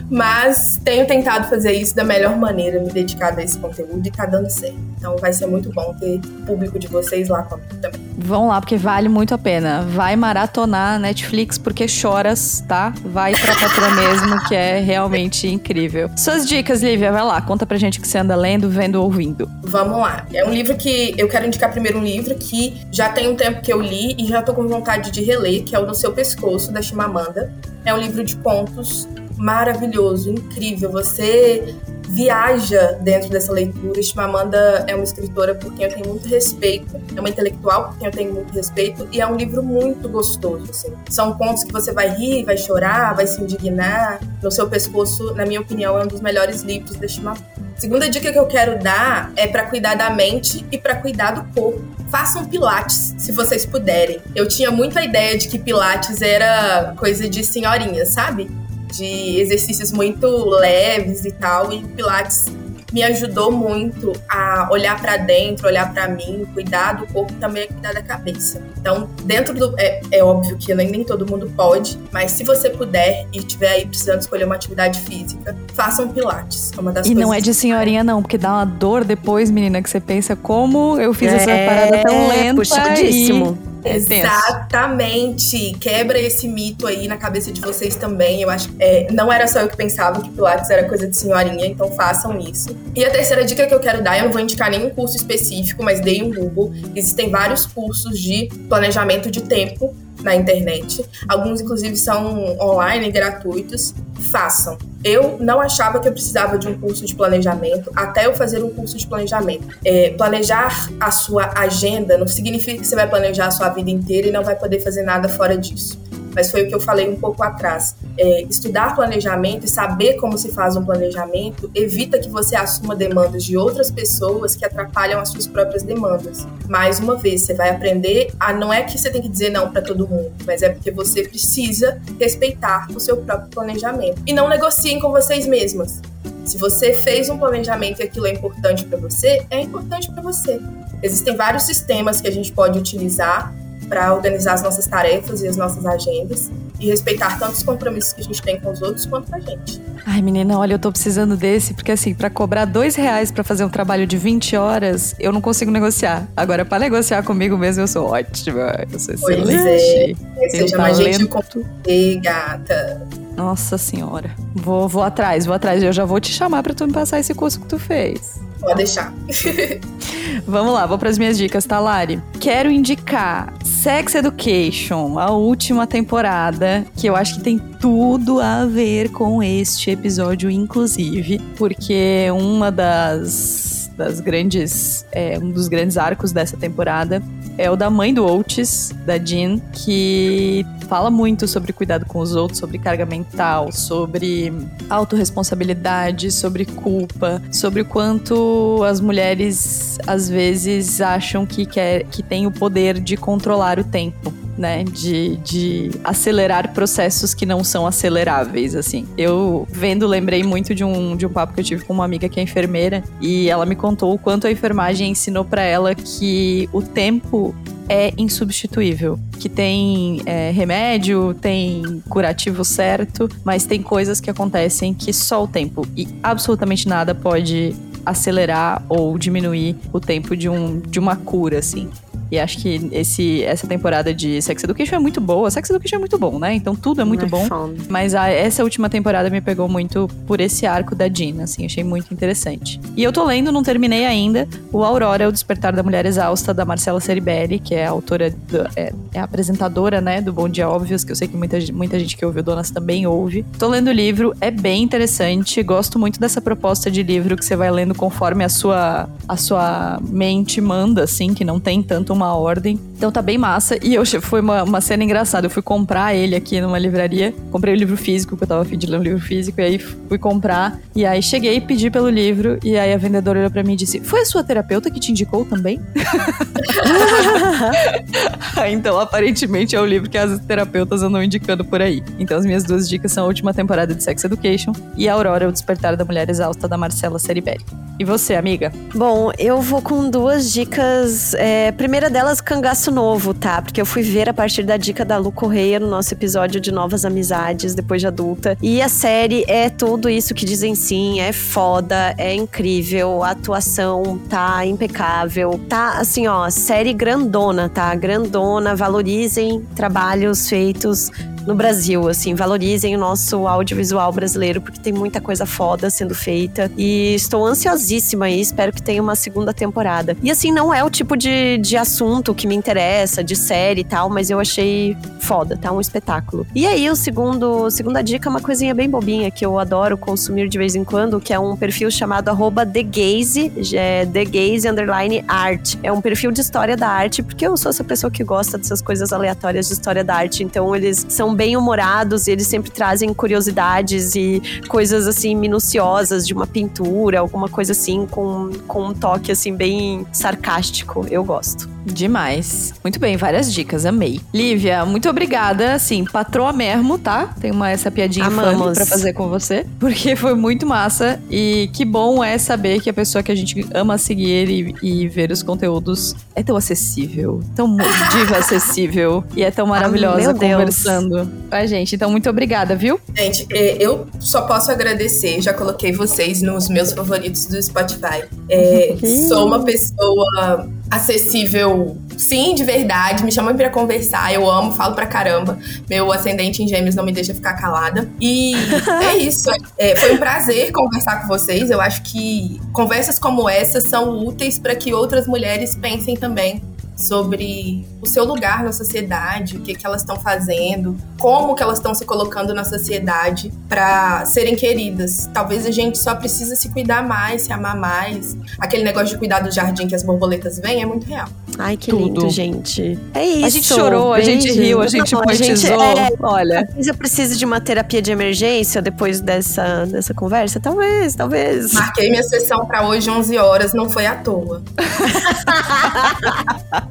Mas 0.09 0.79
tenho 0.83 1.05
tentado 1.05 1.49
fazer 1.49 1.73
isso 1.73 1.95
da 1.95 2.03
melhor 2.03 2.37
maneira, 2.37 2.79
me 2.79 2.89
dedicado 2.89 3.39
a 3.39 3.43
esse 3.43 3.57
conteúdo 3.57 4.05
e 4.05 4.11
tá 4.11 4.25
dando 4.25 4.49
certo. 4.49 4.77
Então 4.97 5.15
vai 5.17 5.31
ser 5.31 5.45
muito 5.47 5.71
bom 5.71 5.93
ter 5.93 6.19
público 6.45 6.79
de 6.79 6.87
vocês 6.87 7.29
lá 7.29 7.43
comigo 7.43 7.75
também. 7.81 8.01
Vão 8.17 8.47
lá, 8.47 8.59
porque 8.59 8.77
vale 8.77 9.07
muito 9.07 9.33
a 9.33 9.37
pena. 9.37 9.83
Vai 9.83 10.15
maratonar 10.15 10.99
Netflix 10.99 11.57
porque 11.57 11.87
choras, 11.87 12.63
tá? 12.67 12.93
Vai 13.05 13.33
pra 13.33 13.55
patroa 13.55 13.91
mesmo, 13.95 14.47
que 14.47 14.55
é 14.55 14.79
realmente 14.79 15.47
incrível. 15.47 16.09
Suas 16.15 16.47
dicas, 16.47 16.81
Lívia, 16.81 17.11
vai 17.11 17.23
lá, 17.23 17.41
conta 17.41 17.65
pra 17.65 17.77
gente 17.77 17.99
o 17.99 18.01
que 18.01 18.07
você 18.07 18.17
anda 18.17 18.35
lendo, 18.35 18.69
vendo, 18.69 19.01
ouvindo. 19.01 19.49
Vamos 19.63 19.99
lá. 19.99 20.25
É 20.33 20.43
um 20.45 20.51
livro 20.51 20.75
que 20.75 21.13
eu 21.17 21.27
quero 21.27 21.45
indicar 21.45 21.71
primeiro 21.71 21.99
um 21.99 22.03
livro 22.03 22.33
que 22.35 22.81
já 22.91 23.09
tem 23.09 23.27
um 23.27 23.35
tempo 23.35 23.61
que 23.61 23.71
eu 23.71 23.81
li 23.81 24.15
e 24.17 24.25
já 24.25 24.41
tô 24.41 24.53
com 24.53 24.67
vontade 24.67 25.11
de 25.11 25.23
reler, 25.23 25.63
que 25.63 25.75
é 25.75 25.79
o 25.79 25.85
No 25.85 25.93
Seu 25.93 26.11
Pescoço, 26.11 26.71
da 26.71 26.81
Chimamanda. 26.81 27.53
É 27.87 27.93
um 27.93 27.97
livro 27.97 28.21
de 28.21 28.35
contos 28.35 29.07
maravilhoso, 29.37 30.31
incrível. 30.31 30.91
Você 30.91 31.75
viaja 32.07 32.97
dentro 33.01 33.29
dessa 33.29 33.51
leitura. 33.51 34.01
Chimamanda 34.01 34.85
é 34.87 34.95
uma 34.95 35.03
escritora 35.03 35.53
por 35.53 35.73
quem 35.73 35.85
eu 35.85 35.93
tenho 35.93 36.07
muito 36.07 36.27
respeito, 36.27 36.99
é 37.15 37.19
uma 37.19 37.29
intelectual 37.29 37.89
por 37.89 37.97
quem 37.97 38.07
eu 38.07 38.11
tenho 38.11 38.33
muito 38.33 38.53
respeito 38.53 39.07
e 39.11 39.21
é 39.21 39.27
um 39.27 39.35
livro 39.35 39.61
muito 39.61 40.07
gostoso. 40.07 40.65
Assim. 40.69 40.93
São 41.09 41.33
contos 41.33 41.63
que 41.63 41.71
você 41.71 41.91
vai 41.91 42.09
rir, 42.09 42.45
vai 42.45 42.57
chorar, 42.57 43.13
vai 43.15 43.27
se 43.27 43.41
indignar. 43.41 44.19
No 44.41 44.51
seu 44.51 44.67
pescoço, 44.67 45.33
na 45.33 45.45
minha 45.45 45.59
opinião, 45.59 45.97
é 45.97 46.03
um 46.03 46.07
dos 46.07 46.21
melhores 46.21 46.61
livros 46.61 46.95
da 46.95 47.07
Chimamanda. 47.07 47.45
Segunda 47.75 48.09
dica 48.09 48.31
que 48.31 48.39
eu 48.39 48.47
quero 48.47 48.79
dar 48.79 49.31
é 49.35 49.45
para 49.45 49.63
cuidar 49.65 49.93
da 49.95 50.09
mente 50.09 50.65
e 50.71 50.77
para 50.77 50.95
cuidar 50.95 51.31
do 51.31 51.53
corpo. 51.53 51.79
Façam 52.09 52.45
pilates, 52.45 53.13
se 53.17 53.31
vocês 53.31 53.65
puderem. 53.65 54.19
Eu 54.33 54.47
tinha 54.47 54.71
muita 54.71 55.03
ideia 55.03 55.37
de 55.37 55.47
que 55.47 55.59
pilates 55.59 56.21
era 56.21 56.95
coisa 56.97 57.29
de 57.29 57.43
senhorinha, 57.43 58.05
sabe? 58.05 58.49
De 58.91 59.39
exercícios 59.39 59.91
muito 59.91 60.27
leves 60.27 61.25
e 61.25 61.31
tal, 61.31 61.71
e 61.71 61.83
Pilates 61.83 62.45
me 62.91 63.03
ajudou 63.03 63.51
muito 63.51 64.13
a 64.29 64.69
olhar 64.71 64.99
para 64.99 65.17
dentro, 65.17 65.67
olhar 65.67 65.93
para 65.93 66.07
mim, 66.07 66.47
cuidar 66.53 66.93
do 66.93 67.07
corpo 67.07 67.33
também 67.33 67.63
é 67.63 67.67
cuidar 67.67 67.93
da 67.93 68.01
cabeça. 68.01 68.61
Então, 68.77 69.09
dentro 69.23 69.53
do. 69.53 69.75
É, 69.77 70.01
é 70.11 70.23
óbvio 70.23 70.57
que 70.57 70.73
nem, 70.73 70.89
nem 70.89 71.03
todo 71.03 71.25
mundo 71.25 71.51
pode, 71.55 71.97
mas 72.11 72.31
se 72.31 72.43
você 72.43 72.69
puder 72.69 73.27
e 73.33 73.39
estiver 73.39 73.69
aí 73.69 73.85
precisando 73.85 74.21
escolher 74.21 74.45
uma 74.45 74.55
atividade 74.55 75.01
física, 75.01 75.55
faça 75.73 76.01
um 76.01 76.07
Pilates. 76.07 76.71
É 76.75 76.79
uma 76.79 76.91
das 76.91 77.07
e 77.07 77.13
não 77.13 77.33
é 77.33 77.41
de 77.41 77.53
senhorinha, 77.53 78.03
não, 78.03 78.21
porque 78.21 78.37
dá 78.37 78.53
uma 78.53 78.65
dor 78.65 79.03
depois, 79.03 79.51
menina, 79.51 79.81
que 79.81 79.89
você 79.89 79.99
pensa 79.99 80.35
como 80.35 80.99
eu 80.99 81.13
fiz 81.13 81.31
é, 81.31 81.35
essa 81.35 81.45
parada 81.45 82.03
tão 82.03 82.29
lenta. 82.29 82.55
Puxadíssimo. 82.55 83.57
E 83.63 83.67
é 83.75 83.76
Exatamente. 83.83 85.73
Quebra 85.79 86.19
esse 86.19 86.47
mito 86.47 86.87
aí 86.87 87.07
na 87.07 87.17
cabeça 87.17 87.51
de 87.51 87.61
vocês 87.61 87.95
também. 87.95 88.41
Eu 88.41 88.49
acho 88.49 88.69
que 88.69 88.83
é, 88.83 89.07
não 89.11 89.31
era 89.31 89.47
só 89.47 89.59
eu 89.59 89.67
que 89.67 89.77
pensava 89.77 90.21
que 90.21 90.29
Pilates 90.29 90.69
era 90.69 90.87
coisa 90.87 91.07
de 91.07 91.15
senhorinha, 91.15 91.65
então 91.65 91.91
façam 91.91 92.39
isso. 92.39 92.75
E 92.95 93.03
a 93.05 93.09
terceira 93.09 93.43
dica 93.43 93.67
que 93.67 93.73
eu 93.73 93.79
quero 93.79 94.03
dar, 94.03 94.17
eu 94.17 94.25
não 94.25 94.31
vou 94.31 94.41
indicar 94.41 94.69
nenhum 94.69 94.89
curso 94.89 95.15
específico, 95.15 95.83
mas 95.83 95.99
dei 95.99 96.21
um 96.21 96.33
Google. 96.33 96.73
Existem 96.95 97.29
vários 97.29 97.65
cursos 97.65 98.19
de 98.19 98.47
planejamento 98.67 99.29
de 99.29 99.41
tempo 99.41 99.95
na 100.21 100.35
internet. 100.35 101.05
Alguns, 101.27 101.61
inclusive, 101.61 101.95
são 101.95 102.57
online, 102.59 103.11
gratuitos. 103.11 103.93
Façam. 104.31 104.77
Eu 105.03 105.37
não 105.39 105.61
achava 105.61 105.99
que 105.99 106.07
eu 106.07 106.11
precisava 106.11 106.57
de 106.57 106.67
um 106.67 106.77
curso 106.77 107.05
de 107.05 107.13
planejamento 107.13 107.91
até 107.95 108.25
eu 108.25 108.33
fazer 108.33 108.63
um 108.63 108.69
curso 108.69 108.97
de 108.97 109.05
planejamento. 109.05 109.67
É, 109.85 110.09
planejar 110.09 110.89
a 110.99 111.11
sua 111.11 111.51
agenda 111.55 112.17
não 112.17 112.27
significa 112.27 112.79
que 112.79 112.87
você 112.87 112.95
vai 112.95 113.07
planejar 113.07 113.47
a 113.47 113.51
sua 113.51 113.69
vida 113.69 113.91
inteira 113.91 114.27
e 114.27 114.31
não 114.31 114.43
vai 114.43 114.55
poder 114.55 114.79
fazer 114.79 115.03
nada 115.03 115.29
fora 115.29 115.57
disso 115.57 116.06
mas 116.37 116.51
foi 116.51 116.65
o 116.65 116.67
que 116.67 116.75
eu 116.75 116.79
falei 116.79 117.09
um 117.09 117.15
pouco 117.15 117.41
atrás. 117.41 117.95
É, 118.15 118.43
estudar 118.43 118.95
planejamento 118.95 119.65
e 119.65 119.67
saber 119.67 120.17
como 120.17 120.37
se 120.37 120.51
faz 120.51 120.75
um 120.75 120.85
planejamento 120.85 121.67
evita 121.73 122.19
que 122.19 122.29
você 122.29 122.55
assuma 122.55 122.95
demandas 122.95 123.43
de 123.43 123.57
outras 123.57 123.89
pessoas 123.89 124.55
que 124.55 124.63
atrapalham 124.63 125.19
as 125.19 125.29
suas 125.29 125.47
próprias 125.47 125.81
demandas. 125.81 126.45
Mais 126.69 126.99
uma 126.99 127.15
vez, 127.15 127.41
você 127.41 127.55
vai 127.55 127.71
aprender 127.71 128.31
a 128.39 128.53
não 128.53 128.71
é 128.71 128.83
que 128.83 128.99
você 128.99 129.09
tem 129.09 129.19
que 129.19 129.27
dizer 129.27 129.49
não 129.49 129.71
para 129.71 129.81
todo 129.81 130.07
mundo, 130.07 130.31
mas 130.45 130.61
é 130.61 130.69
porque 130.69 130.91
você 130.91 131.23
precisa 131.23 131.99
respeitar 132.19 132.87
o 132.95 132.99
seu 132.99 133.17
próprio 133.17 133.49
planejamento. 133.49 134.21
E 134.27 134.31
não 134.31 134.47
negociem 134.47 134.99
com 134.99 135.09
vocês 135.09 135.47
mesmas. 135.47 136.03
Se 136.45 136.55
você 136.59 136.93
fez 136.93 137.31
um 137.31 137.37
planejamento 137.39 137.99
e 137.99 138.03
aquilo 138.03 138.27
é 138.27 138.31
importante 138.31 138.85
para 138.85 138.99
você, 138.99 139.43
é 139.49 139.59
importante 139.59 140.11
para 140.11 140.21
você. 140.21 140.61
Existem 141.01 141.35
vários 141.35 141.63
sistemas 141.63 142.21
que 142.21 142.27
a 142.27 142.31
gente 142.31 142.51
pode 142.51 142.77
utilizar 142.77 143.51
para 143.87 144.13
organizar 144.13 144.53
as 144.53 144.63
nossas 144.63 144.85
tarefas 144.87 145.41
e 145.41 145.47
as 145.47 145.57
nossas 145.57 145.85
agendas 145.85 146.51
e 146.79 146.87
respeitar 146.87 147.39
tanto 147.39 147.53
os 147.53 147.63
compromissos 147.63 148.13
que 148.13 148.21
a 148.21 148.23
gente 148.23 148.41
tem 148.41 148.59
com 148.59 148.71
os 148.71 148.81
outros 148.81 149.05
quanto 149.05 149.29
com 149.29 149.35
a 149.35 149.39
gente. 149.39 149.81
Ai, 150.05 150.21
menina, 150.21 150.57
olha, 150.57 150.75
eu 150.75 150.79
tô 150.79 150.91
precisando 150.91 151.35
desse, 151.35 151.73
porque 151.73 151.91
assim, 151.91 152.13
para 152.13 152.29
cobrar 152.29 152.65
dois 152.65 152.95
reais 152.95 153.31
pra 153.31 153.43
fazer 153.43 153.65
um 153.65 153.69
trabalho 153.69 154.05
de 154.05 154.17
20 154.17 154.55
horas, 154.55 155.15
eu 155.19 155.31
não 155.31 155.41
consigo 155.41 155.71
negociar. 155.71 156.27
Agora, 156.35 156.63
para 156.63 156.79
negociar 156.79 157.23
comigo 157.23 157.57
mesmo, 157.57 157.83
eu 157.83 157.87
sou 157.87 158.07
ótima. 158.07 158.85
Eu 158.91 158.99
sou 158.99 159.15
pois 159.19 159.37
excelente. 159.39 160.17
É. 160.37 160.49
Seja 160.49 160.77
mais 160.77 160.97
gentil 160.97 161.27
com 161.27 161.41
você, 161.41 162.19
gata. 162.23 163.07
Nossa 163.35 163.77
senhora. 163.77 164.31
Vou, 164.55 164.87
vou 164.87 165.03
atrás, 165.03 165.45
vou 165.45 165.55
atrás. 165.55 165.83
Eu 165.83 165.91
já 165.91 166.05
vou 166.05 166.19
te 166.19 166.31
chamar 166.31 166.63
pra 166.63 166.73
tu 166.73 166.87
me 166.87 166.93
passar 166.93 167.19
esse 167.19 167.33
curso 167.33 167.59
que 167.59 167.67
tu 167.67 167.77
fez. 167.77 168.39
Pode 168.59 168.77
deixar. 168.77 169.13
Vamos 170.45 170.73
lá, 170.73 170.85
vou 170.85 170.97
para 170.97 171.09
as 171.09 171.17
minhas 171.17 171.37
dicas, 171.37 171.65
tá, 171.65 171.79
Lari? 171.79 172.21
Quero 172.39 172.69
indicar 172.69 173.53
Sex 173.63 174.15
Education, 174.15 175.17
a 175.17 175.31
última 175.31 175.87
temporada, 175.87 176.85
que 176.95 177.07
eu 177.07 177.15
acho 177.15 177.37
que 177.37 177.43
tem 177.43 177.57
tudo 177.57 178.39
a 178.39 178.65
ver 178.65 179.09
com 179.09 179.41
este 179.41 179.91
episódio, 179.91 180.49
inclusive, 180.49 181.39
porque 181.57 182.27
uma 182.31 182.71
das, 182.71 183.89
das 183.95 184.19
grandes. 184.19 185.05
É, 185.11 185.39
um 185.39 185.51
dos 185.51 185.67
grandes 185.67 185.97
arcos 185.97 186.31
dessa 186.31 186.57
temporada 186.57 187.21
é 187.57 187.69
o 187.69 187.75
da 187.75 187.89
mãe 187.89 188.13
do 188.13 188.25
Oates, 188.25 188.93
da 189.05 189.17
Jean, 189.17 189.59
que 189.71 190.65
fala 190.87 191.09
muito 191.09 191.47
sobre 191.47 191.73
cuidado 191.73 192.05
com 192.05 192.19
os 192.19 192.35
outros, 192.35 192.59
sobre 192.59 192.77
carga 192.77 193.05
mental, 193.05 193.71
sobre 193.71 194.53
autorresponsabilidade, 194.89 196.31
sobre 196.31 196.65
culpa, 196.65 197.41
sobre 197.51 197.81
o 197.81 197.85
quanto 197.85 198.83
as 198.83 199.01
mulheres 199.01 199.97
às 200.05 200.29
vezes 200.29 201.01
acham 201.01 201.45
que 201.45 201.65
quer 201.65 202.05
que 202.05 202.23
tem 202.23 202.47
o 202.47 202.51
poder 202.51 202.99
de 202.99 203.17
controlar 203.17 203.79
o 203.79 203.83
tempo 203.83 204.46
né? 204.57 204.83
De, 204.83 205.37
de 205.37 205.91
acelerar 206.03 206.73
processos 206.73 207.33
que 207.33 207.45
não 207.45 207.63
são 207.63 207.85
aceleráveis, 207.85 208.75
assim. 208.75 209.07
Eu, 209.17 209.67
vendo, 209.69 210.07
lembrei 210.07 210.43
muito 210.43 210.73
de 210.73 210.83
um, 210.83 211.15
de 211.15 211.25
um 211.25 211.29
papo 211.29 211.53
que 211.53 211.59
eu 211.59 211.63
tive 211.63 211.85
com 211.85 211.93
uma 211.93 212.05
amiga 212.05 212.27
que 212.27 212.39
é 212.39 212.43
enfermeira 212.43 213.03
e 213.21 213.49
ela 213.49 213.65
me 213.65 213.75
contou 213.75 214.13
o 214.13 214.17
quanto 214.17 214.47
a 214.47 214.51
enfermagem 214.51 215.11
ensinou 215.11 215.45
para 215.45 215.61
ela 215.61 215.93
que 215.93 216.69
o 216.73 216.81
tempo 216.81 217.55
é 217.89 218.13
insubstituível. 218.17 219.19
Que 219.39 219.47
tem 219.47 220.21
é, 220.25 220.51
remédio, 220.51 221.33
tem 221.35 222.01
curativo 222.09 222.65
certo, 222.65 223.29
mas 223.43 223.65
tem 223.65 223.81
coisas 223.81 224.19
que 224.19 224.29
acontecem 224.29 224.93
que 224.93 225.13
só 225.13 225.43
o 225.43 225.47
tempo 225.47 225.87
e 225.95 226.07
absolutamente 226.21 226.87
nada 226.87 227.13
pode 227.13 227.75
acelerar 228.05 228.83
ou 228.87 229.17
diminuir 229.17 229.75
o 229.91 229.99
tempo 229.99 230.35
de, 230.35 230.47
um, 230.47 230.79
de 230.79 230.97
uma 230.97 231.15
cura, 231.15 231.59
assim. 231.59 231.89
E 232.31 232.39
acho 232.39 232.57
que 232.59 232.89
esse, 232.91 233.43
essa 233.43 233.67
temporada 233.67 234.13
de 234.13 234.41
Sex 234.41 234.63
Education 234.63 234.95
é 234.95 234.99
muito 234.99 235.21
boa. 235.21 235.49
Sex 235.49 235.69
Education 235.69 235.95
é 235.95 235.99
muito 235.99 236.17
bom, 236.17 236.39
né? 236.39 236.53
Então 236.53 236.75
tudo 236.75 237.01
é 237.01 237.05
muito 237.05 237.25
é 237.25 237.27
bom. 237.27 237.45
Fun. 237.45 237.75
Mas 237.89 238.13
a, 238.13 238.29
essa 238.29 238.63
última 238.63 238.89
temporada 238.89 239.29
me 239.29 239.41
pegou 239.41 239.67
muito 239.67 240.09
por 240.25 240.39
esse 240.39 240.65
arco 240.65 240.95
da 240.95 241.07
Dina, 241.07 241.43
assim, 241.43 241.65
achei 241.65 241.83
muito 241.83 242.13
interessante. 242.13 242.79
E 242.95 243.03
eu 243.03 243.11
tô 243.11 243.23
lendo, 243.25 243.51
não 243.51 243.63
terminei 243.63 244.05
ainda, 244.05 244.47
o 244.71 244.83
Aurora, 244.83 245.27
o 245.27 245.31
Despertar 245.31 245.73
da 245.75 245.83
Mulher 245.83 246.05
Exausta, 246.05 246.53
da 246.53 246.65
Marcela 246.65 246.99
Ceribelli, 246.99 247.59
que 247.59 247.75
é 247.75 247.85
a 247.85 247.91
autora, 247.91 248.29
do, 248.29 248.67
é, 248.75 248.93
é, 249.13 249.19
a 249.19 249.23
apresentadora, 249.23 250.01
né, 250.01 250.21
do 250.21 250.33
Bom 250.33 250.49
Dia 250.49 250.69
Óbvios, 250.69 251.03
que 251.03 251.11
eu 251.11 251.15
sei 251.15 251.27
que 251.27 251.37
muita, 251.37 251.57
muita 251.73 251.99
gente 251.99 252.17
que 252.17 252.25
ouviu 252.25 252.43
Donas 252.43 252.71
também 252.71 253.07
ouve. 253.07 253.45
Tô 253.57 253.67
lendo 253.67 253.87
o 253.87 253.93
livro, 253.93 254.33
é 254.41 254.51
bem 254.51 254.83
interessante, 254.83 255.61
gosto 255.63 255.97
muito 255.97 256.19
dessa 256.19 256.41
proposta 256.41 256.89
de 256.91 257.03
livro 257.03 257.35
que 257.35 257.45
você 257.45 257.55
vai 257.55 257.71
lendo 257.71 257.95
conforme 257.95 258.43
a 258.43 258.49
sua, 258.49 259.09
a 259.27 259.37
sua 259.37 259.99
mente 260.01 260.59
manda, 260.59 261.03
assim, 261.03 261.33
que 261.33 261.45
não 261.45 261.59
tem 261.59 261.81
tanto 261.81 262.15
uma 262.17 262.35
ordem. 262.35 262.79
Então 262.97 263.11
tá 263.11 263.21
bem 263.21 263.37
massa. 263.37 263.77
E 263.83 263.93
eu 263.93 264.03
foi 264.21 264.41
uma, 264.41 264.63
uma 264.63 264.81
cena 264.81 265.03
engraçada. 265.03 265.45
Eu 265.45 265.51
fui 265.51 265.61
comprar 265.61 266.15
ele 266.15 266.35
aqui 266.35 266.59
numa 266.59 266.79
livraria. 266.79 267.31
Comprei 267.51 267.75
o 267.75 267.77
livro 267.77 267.95
físico, 267.95 268.35
que 268.35 268.43
eu 268.43 268.47
tava 268.47 268.63
afim 268.63 268.75
de 268.75 268.87
ler 268.87 268.99
um 268.99 269.03
livro 269.03 269.21
físico. 269.21 269.61
E 269.61 269.63
aí 269.63 269.77
fui 269.77 270.17
comprar. 270.17 270.79
E 270.95 271.05
aí 271.05 271.21
cheguei 271.21 271.61
pedi 271.61 271.91
pelo 271.91 272.09
livro. 272.09 272.57
E 272.63 272.75
aí 272.75 272.91
a 272.91 272.97
vendedora 272.97 273.37
olhou 273.37 273.51
pra 273.51 273.63
mim 273.63 273.73
e 273.73 273.75
disse: 273.75 273.99
Foi 273.99 274.21
a 274.21 274.25
sua 274.25 274.43
terapeuta 274.43 274.89
que 274.89 274.99
te 274.99 275.11
indicou 275.11 275.45
também? 275.45 275.79
então, 278.71 278.99
aparentemente 278.99 279.75
é 279.75 279.79
o 279.79 279.85
livro 279.85 280.09
que 280.09 280.17
as 280.17 280.39
terapeutas 280.39 281.03
andam 281.03 281.21
indicando 281.21 281.63
por 281.63 281.81
aí. 281.81 282.03
Então, 282.17 282.35
as 282.35 282.45
minhas 282.45 282.63
duas 282.63 282.89
dicas 282.89 283.11
são 283.11 283.25
a 283.25 283.27
última 283.27 283.53
temporada 283.53 283.93
de 283.93 284.03
Sex 284.03 284.23
Education 284.23 284.73
e 284.95 285.07
a 285.07 285.13
Aurora, 285.13 285.47
o 285.47 285.51
Despertar 285.51 285.95
da 285.95 286.03
Mulher 286.03 286.27
Exausta, 286.29 286.67
da 286.67 286.77
Marcela 286.77 287.19
Ceribelli. 287.19 287.63
E 287.99 288.05
você, 288.05 288.35
amiga? 288.35 288.71
Bom, 288.93 289.31
eu 289.39 289.59
vou 289.59 289.81
com 289.81 290.07
duas 290.07 290.51
dicas. 290.51 291.33
É, 291.33 291.71
primeira 291.71 292.11
delas, 292.11 292.39
cangaço 292.39 292.86
novo, 292.91 293.33
tá? 293.33 293.61
Porque 293.61 293.79
eu 293.79 293.85
fui 293.85 294.01
ver 294.01 294.29
a 294.29 294.33
partir 294.33 294.63
da 294.63 294.77
dica 294.77 295.03
da 295.03 295.17
Lu 295.17 295.31
Correia 295.31 295.79
no 295.79 295.87
nosso 295.87 296.13
episódio 296.13 296.59
de 296.59 296.71
Novas 296.71 297.05
Amizades, 297.05 297.75
depois 297.75 298.01
de 298.01 298.07
adulta. 298.07 298.57
E 298.61 298.81
a 298.81 298.89
série 298.89 299.43
é 299.47 299.69
tudo 299.69 300.09
isso 300.09 300.33
que 300.33 300.45
dizem 300.45 300.75
sim, 300.75 301.19
é 301.19 301.31
foda, 301.31 302.13
é 302.17 302.33
incrível, 302.33 303.23
a 303.23 303.31
atuação 303.31 304.19
tá 304.29 304.65
impecável. 304.65 305.59
Tá, 305.67 305.99
assim, 305.99 306.27
ó, 306.27 306.49
série 306.49 306.93
grandona, 306.93 307.69
tá? 307.69 307.93
Grandona, 307.95 308.75
valorizem 308.75 309.65
trabalhos 309.75 310.49
feitos 310.49 311.11
no 311.47 311.55
Brasil, 311.55 312.09
assim, 312.09 312.35
valorizem 312.35 312.93
o 312.93 312.99
nosso 312.99 313.47
audiovisual 313.47 314.11
brasileiro, 314.11 314.59
porque 314.59 314.81
tem 314.81 314.91
muita 314.91 315.21
coisa 315.21 315.45
foda 315.45 315.89
sendo 315.89 316.13
feita. 316.13 316.69
E 316.77 317.15
estou 317.15 317.45
ansiosíssima 317.45 318.25
aí, 318.25 318.41
espero 318.41 318.73
que 318.73 318.81
tenha 318.81 319.01
uma 319.01 319.15
segunda 319.15 319.53
temporada. 319.53 320.17
E 320.21 320.29
assim, 320.29 320.51
não 320.51 320.73
é 320.73 320.83
o 320.83 320.89
tipo 320.89 321.15
de, 321.15 321.57
de 321.59 321.77
assunto 321.77 322.35
que 322.35 322.45
me 322.45 322.53
interessa, 322.53 323.23
de 323.23 323.33
série 323.33 323.79
e 323.79 323.83
tal, 323.85 324.09
mas 324.09 324.29
eu 324.29 324.41
achei 324.41 324.97
foda, 325.21 325.55
tá? 325.55 325.71
Um 325.71 325.79
espetáculo. 325.79 326.45
E 326.53 326.67
aí, 326.67 326.89
o 326.89 326.95
segundo, 326.97 327.71
segunda 327.71 328.01
dica 328.01 328.27
é 328.27 328.29
uma 328.29 328.41
coisinha 328.41 328.75
bem 328.75 328.89
bobinha 328.89 329.31
que 329.31 329.45
eu 329.45 329.57
adoro 329.57 329.97
consumir 329.97 330.49
de 330.49 330.57
vez 330.57 330.75
em 330.75 330.83
quando, 330.83 331.17
que 331.17 331.33
é 331.33 331.39
um 331.39 331.55
perfil 331.55 331.89
chamado 331.89 332.27
arroba 332.27 332.65
TheGaze, 332.65 333.53
é 333.73 334.05
TheGaze 334.05 334.67
underline 334.67 335.23
art. 335.29 335.75
É 335.81 335.93
um 335.93 336.01
perfil 336.01 336.29
de 336.33 336.41
história 336.41 336.75
da 336.75 336.89
arte, 336.89 337.23
porque 337.23 337.47
eu 337.47 337.55
sou 337.55 337.69
essa 337.69 337.85
pessoa 337.85 338.11
que 338.11 338.21
gosta 338.21 338.57
dessas 338.57 338.81
coisas 338.81 339.13
aleatórias 339.13 339.67
de 339.67 339.73
história 339.73 340.03
da 340.03 340.15
arte, 340.15 340.43
então 340.43 340.75
eles 340.75 341.05
são 341.07 341.36
bem 341.37 341.55
humorados 341.55 342.27
e 342.27 342.31
eles 342.31 342.47
sempre 342.47 342.71
trazem 342.71 343.13
curiosidades 343.13 344.15
e 344.15 344.41
coisas 344.67 345.07
assim 345.07 345.35
minuciosas 345.35 346.27
de 346.27 346.33
uma 346.33 346.47
pintura, 346.47 347.19
alguma 347.19 347.47
coisa 347.47 347.73
assim 347.73 348.07
com, 348.07 348.49
com 348.67 348.87
um 348.87 348.93
toque 348.93 349.31
assim 349.31 349.55
bem 349.55 350.05
sarcástico. 350.11 351.05
Eu 351.09 351.23
gosto. 351.23 351.76
Demais. 351.93 352.73
Muito 352.83 352.99
bem, 352.99 353.17
várias 353.17 353.53
dicas, 353.53 353.85
amei. 353.85 354.19
Lívia, 354.33 354.85
muito 354.85 355.09
obrigada. 355.09 355.73
Assim, 355.73 356.05
patroa 356.05 356.53
mesmo, 356.53 356.97
tá? 356.97 357.33
Tem 357.39 357.51
uma 357.51 357.69
essa 357.69 357.89
piadinha 357.89 358.25
Amamos. 358.25 358.77
pra 358.77 358.85
fazer 358.85 359.13
com 359.13 359.27
você, 359.29 359.65
porque 359.79 360.15
foi 360.15 360.35
muito 360.35 360.65
massa 360.65 361.19
e 361.29 361.69
que 361.73 361.85
bom 361.85 362.23
é 362.23 362.37
saber 362.37 362.81
que 362.81 362.89
a 362.89 362.93
pessoa 362.93 363.23
que 363.23 363.31
a 363.31 363.35
gente 363.35 363.65
ama 363.73 363.97
seguir 363.97 364.49
e, 364.49 364.75
e 364.81 365.07
ver 365.07 365.31
os 365.31 365.41
conteúdos 365.41 366.15
é 366.35 366.43
tão 366.43 366.55
acessível, 366.55 367.41
tão 367.55 367.75
diva 368.11 368.37
acessível 368.37 369.23
e 369.35 369.43
é 369.43 369.51
tão 369.51 369.67
maravilhosa 369.67 370.31
ah, 370.31 370.33
conversando 370.33 371.29
com 371.49 371.55
a 371.55 371.65
gente. 371.65 371.95
Então, 371.95 372.09
muito 372.11 372.29
obrigada, 372.29 372.75
viu? 372.75 372.99
Gente, 373.15 373.47
é, 373.51 373.77
eu 373.79 374.07
só 374.19 374.41
posso 374.41 374.71
agradecer, 374.71 375.41
já 375.41 375.53
coloquei 375.53 375.91
vocês 375.91 376.41
nos 376.41 376.69
meus 376.69 376.91
favoritos 376.91 377.45
do 377.45 377.61
Spotify. 377.61 378.23
É, 378.49 378.95
sou 379.27 379.47
uma 379.47 379.63
pessoa 379.63 380.67
acessível, 380.89 381.97
sim, 382.17 382.55
de 382.55 382.63
verdade. 382.63 383.23
Me 383.23 383.31
chamam 383.31 383.55
para 383.55 383.69
conversar, 383.69 384.33
eu 384.33 384.49
amo, 384.49 384.73
falo 384.73 384.95
pra 384.95 385.05
caramba. 385.05 385.57
Meu 385.89 386.11
ascendente 386.11 386.63
em 386.63 386.67
gêmeos 386.67 386.95
não 386.95 387.03
me 387.03 387.11
deixa 387.11 387.33
ficar 387.33 387.53
calada. 387.53 388.09
E 388.19 388.53
é 389.03 389.17
isso. 389.17 389.49
É, 389.77 389.95
foi 389.95 390.13
um 390.13 390.17
prazer 390.17 390.71
conversar 390.71 391.21
com 391.21 391.27
vocês. 391.27 391.69
Eu 391.69 391.81
acho 391.81 392.03
que 392.03 392.59
conversas 392.73 393.19
como 393.19 393.49
essa 393.49 393.81
são 393.81 394.25
úteis 394.25 394.57
para 394.57 394.75
que 394.75 394.93
outras 394.93 395.27
mulheres 395.27 395.75
pensem 395.75 396.15
também 396.15 396.61
sobre 396.97 397.85
o 398.01 398.07
seu 398.07 398.25
lugar 398.25 398.63
na 398.63 398.71
sociedade, 398.71 399.57
o 399.57 399.61
que, 399.61 399.75
que 399.75 399.85
elas 399.85 400.01
estão 400.01 400.17
fazendo, 400.17 400.97
como 401.19 401.55
que 401.55 401.61
elas 401.61 401.77
estão 401.77 401.93
se 401.93 402.05
colocando 402.05 402.53
na 402.53 402.63
sociedade 402.63 403.53
para 403.69 404.25
serem 404.25 404.55
queridas. 404.55 405.29
Talvez 405.33 405.65
a 405.65 405.71
gente 405.71 405.99
só 405.99 406.15
precisa 406.15 406.55
se 406.55 406.69
cuidar 406.69 407.07
mais, 407.07 407.43
se 407.43 407.53
amar 407.53 407.75
mais. 407.75 408.35
Aquele 408.59 408.83
negócio 408.83 409.09
de 409.09 409.17
cuidar 409.17 409.41
do 409.41 409.51
jardim 409.51 409.87
que 409.87 409.95
as 409.95 410.03
borboletas 410.03 410.59
vêm 410.59 410.81
é 410.81 410.85
muito 410.85 411.05
real. 411.05 411.27
Ai, 411.59 411.77
que 411.77 411.89
Tudo. 411.89 412.03
lindo, 412.03 412.29
gente. 412.29 412.99
É 413.13 413.25
isso. 413.25 413.45
A 413.45 413.49
gente 413.49 413.67
chorou, 413.67 414.13
Beijo. 414.13 414.29
a 414.29 414.33
gente 414.33 414.51
riu, 414.51 414.81
a 414.81 414.87
gente 414.87 415.13
Não, 415.13 415.21
poetizou. 415.21 415.79
A 415.79 415.95
gente, 415.95 416.13
é, 416.13 416.15
Olha. 416.21 416.65
Talvez 416.65 416.87
eu 416.87 416.95
precise 416.95 417.37
de 417.37 417.45
uma 417.45 417.59
terapia 417.59 418.01
de 418.01 418.11
emergência 418.11 418.81
depois 418.81 419.21
dessa, 419.21 419.85
dessa 419.85 420.13
conversa. 420.13 420.59
Talvez, 420.59 421.15
talvez. 421.15 421.73
Marquei 421.73 422.09
minha 422.09 422.23
sessão 422.23 422.65
para 422.65 422.87
hoje, 422.87 423.09
11 423.09 423.37
horas, 423.37 423.73
não 423.73 423.89
foi 423.89 424.05
à 424.05 424.15
toa. 424.15 424.61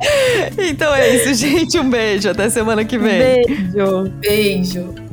então 0.59 0.94
é 0.94 1.16
isso, 1.16 1.34
gente. 1.34 1.78
Um 1.78 1.88
beijo. 1.88 2.30
Até 2.30 2.51
semana 2.51 2.84
que 2.84 2.99
vem. 2.99 3.18
Beijo. 3.18 4.11
Beijo. 4.20 5.07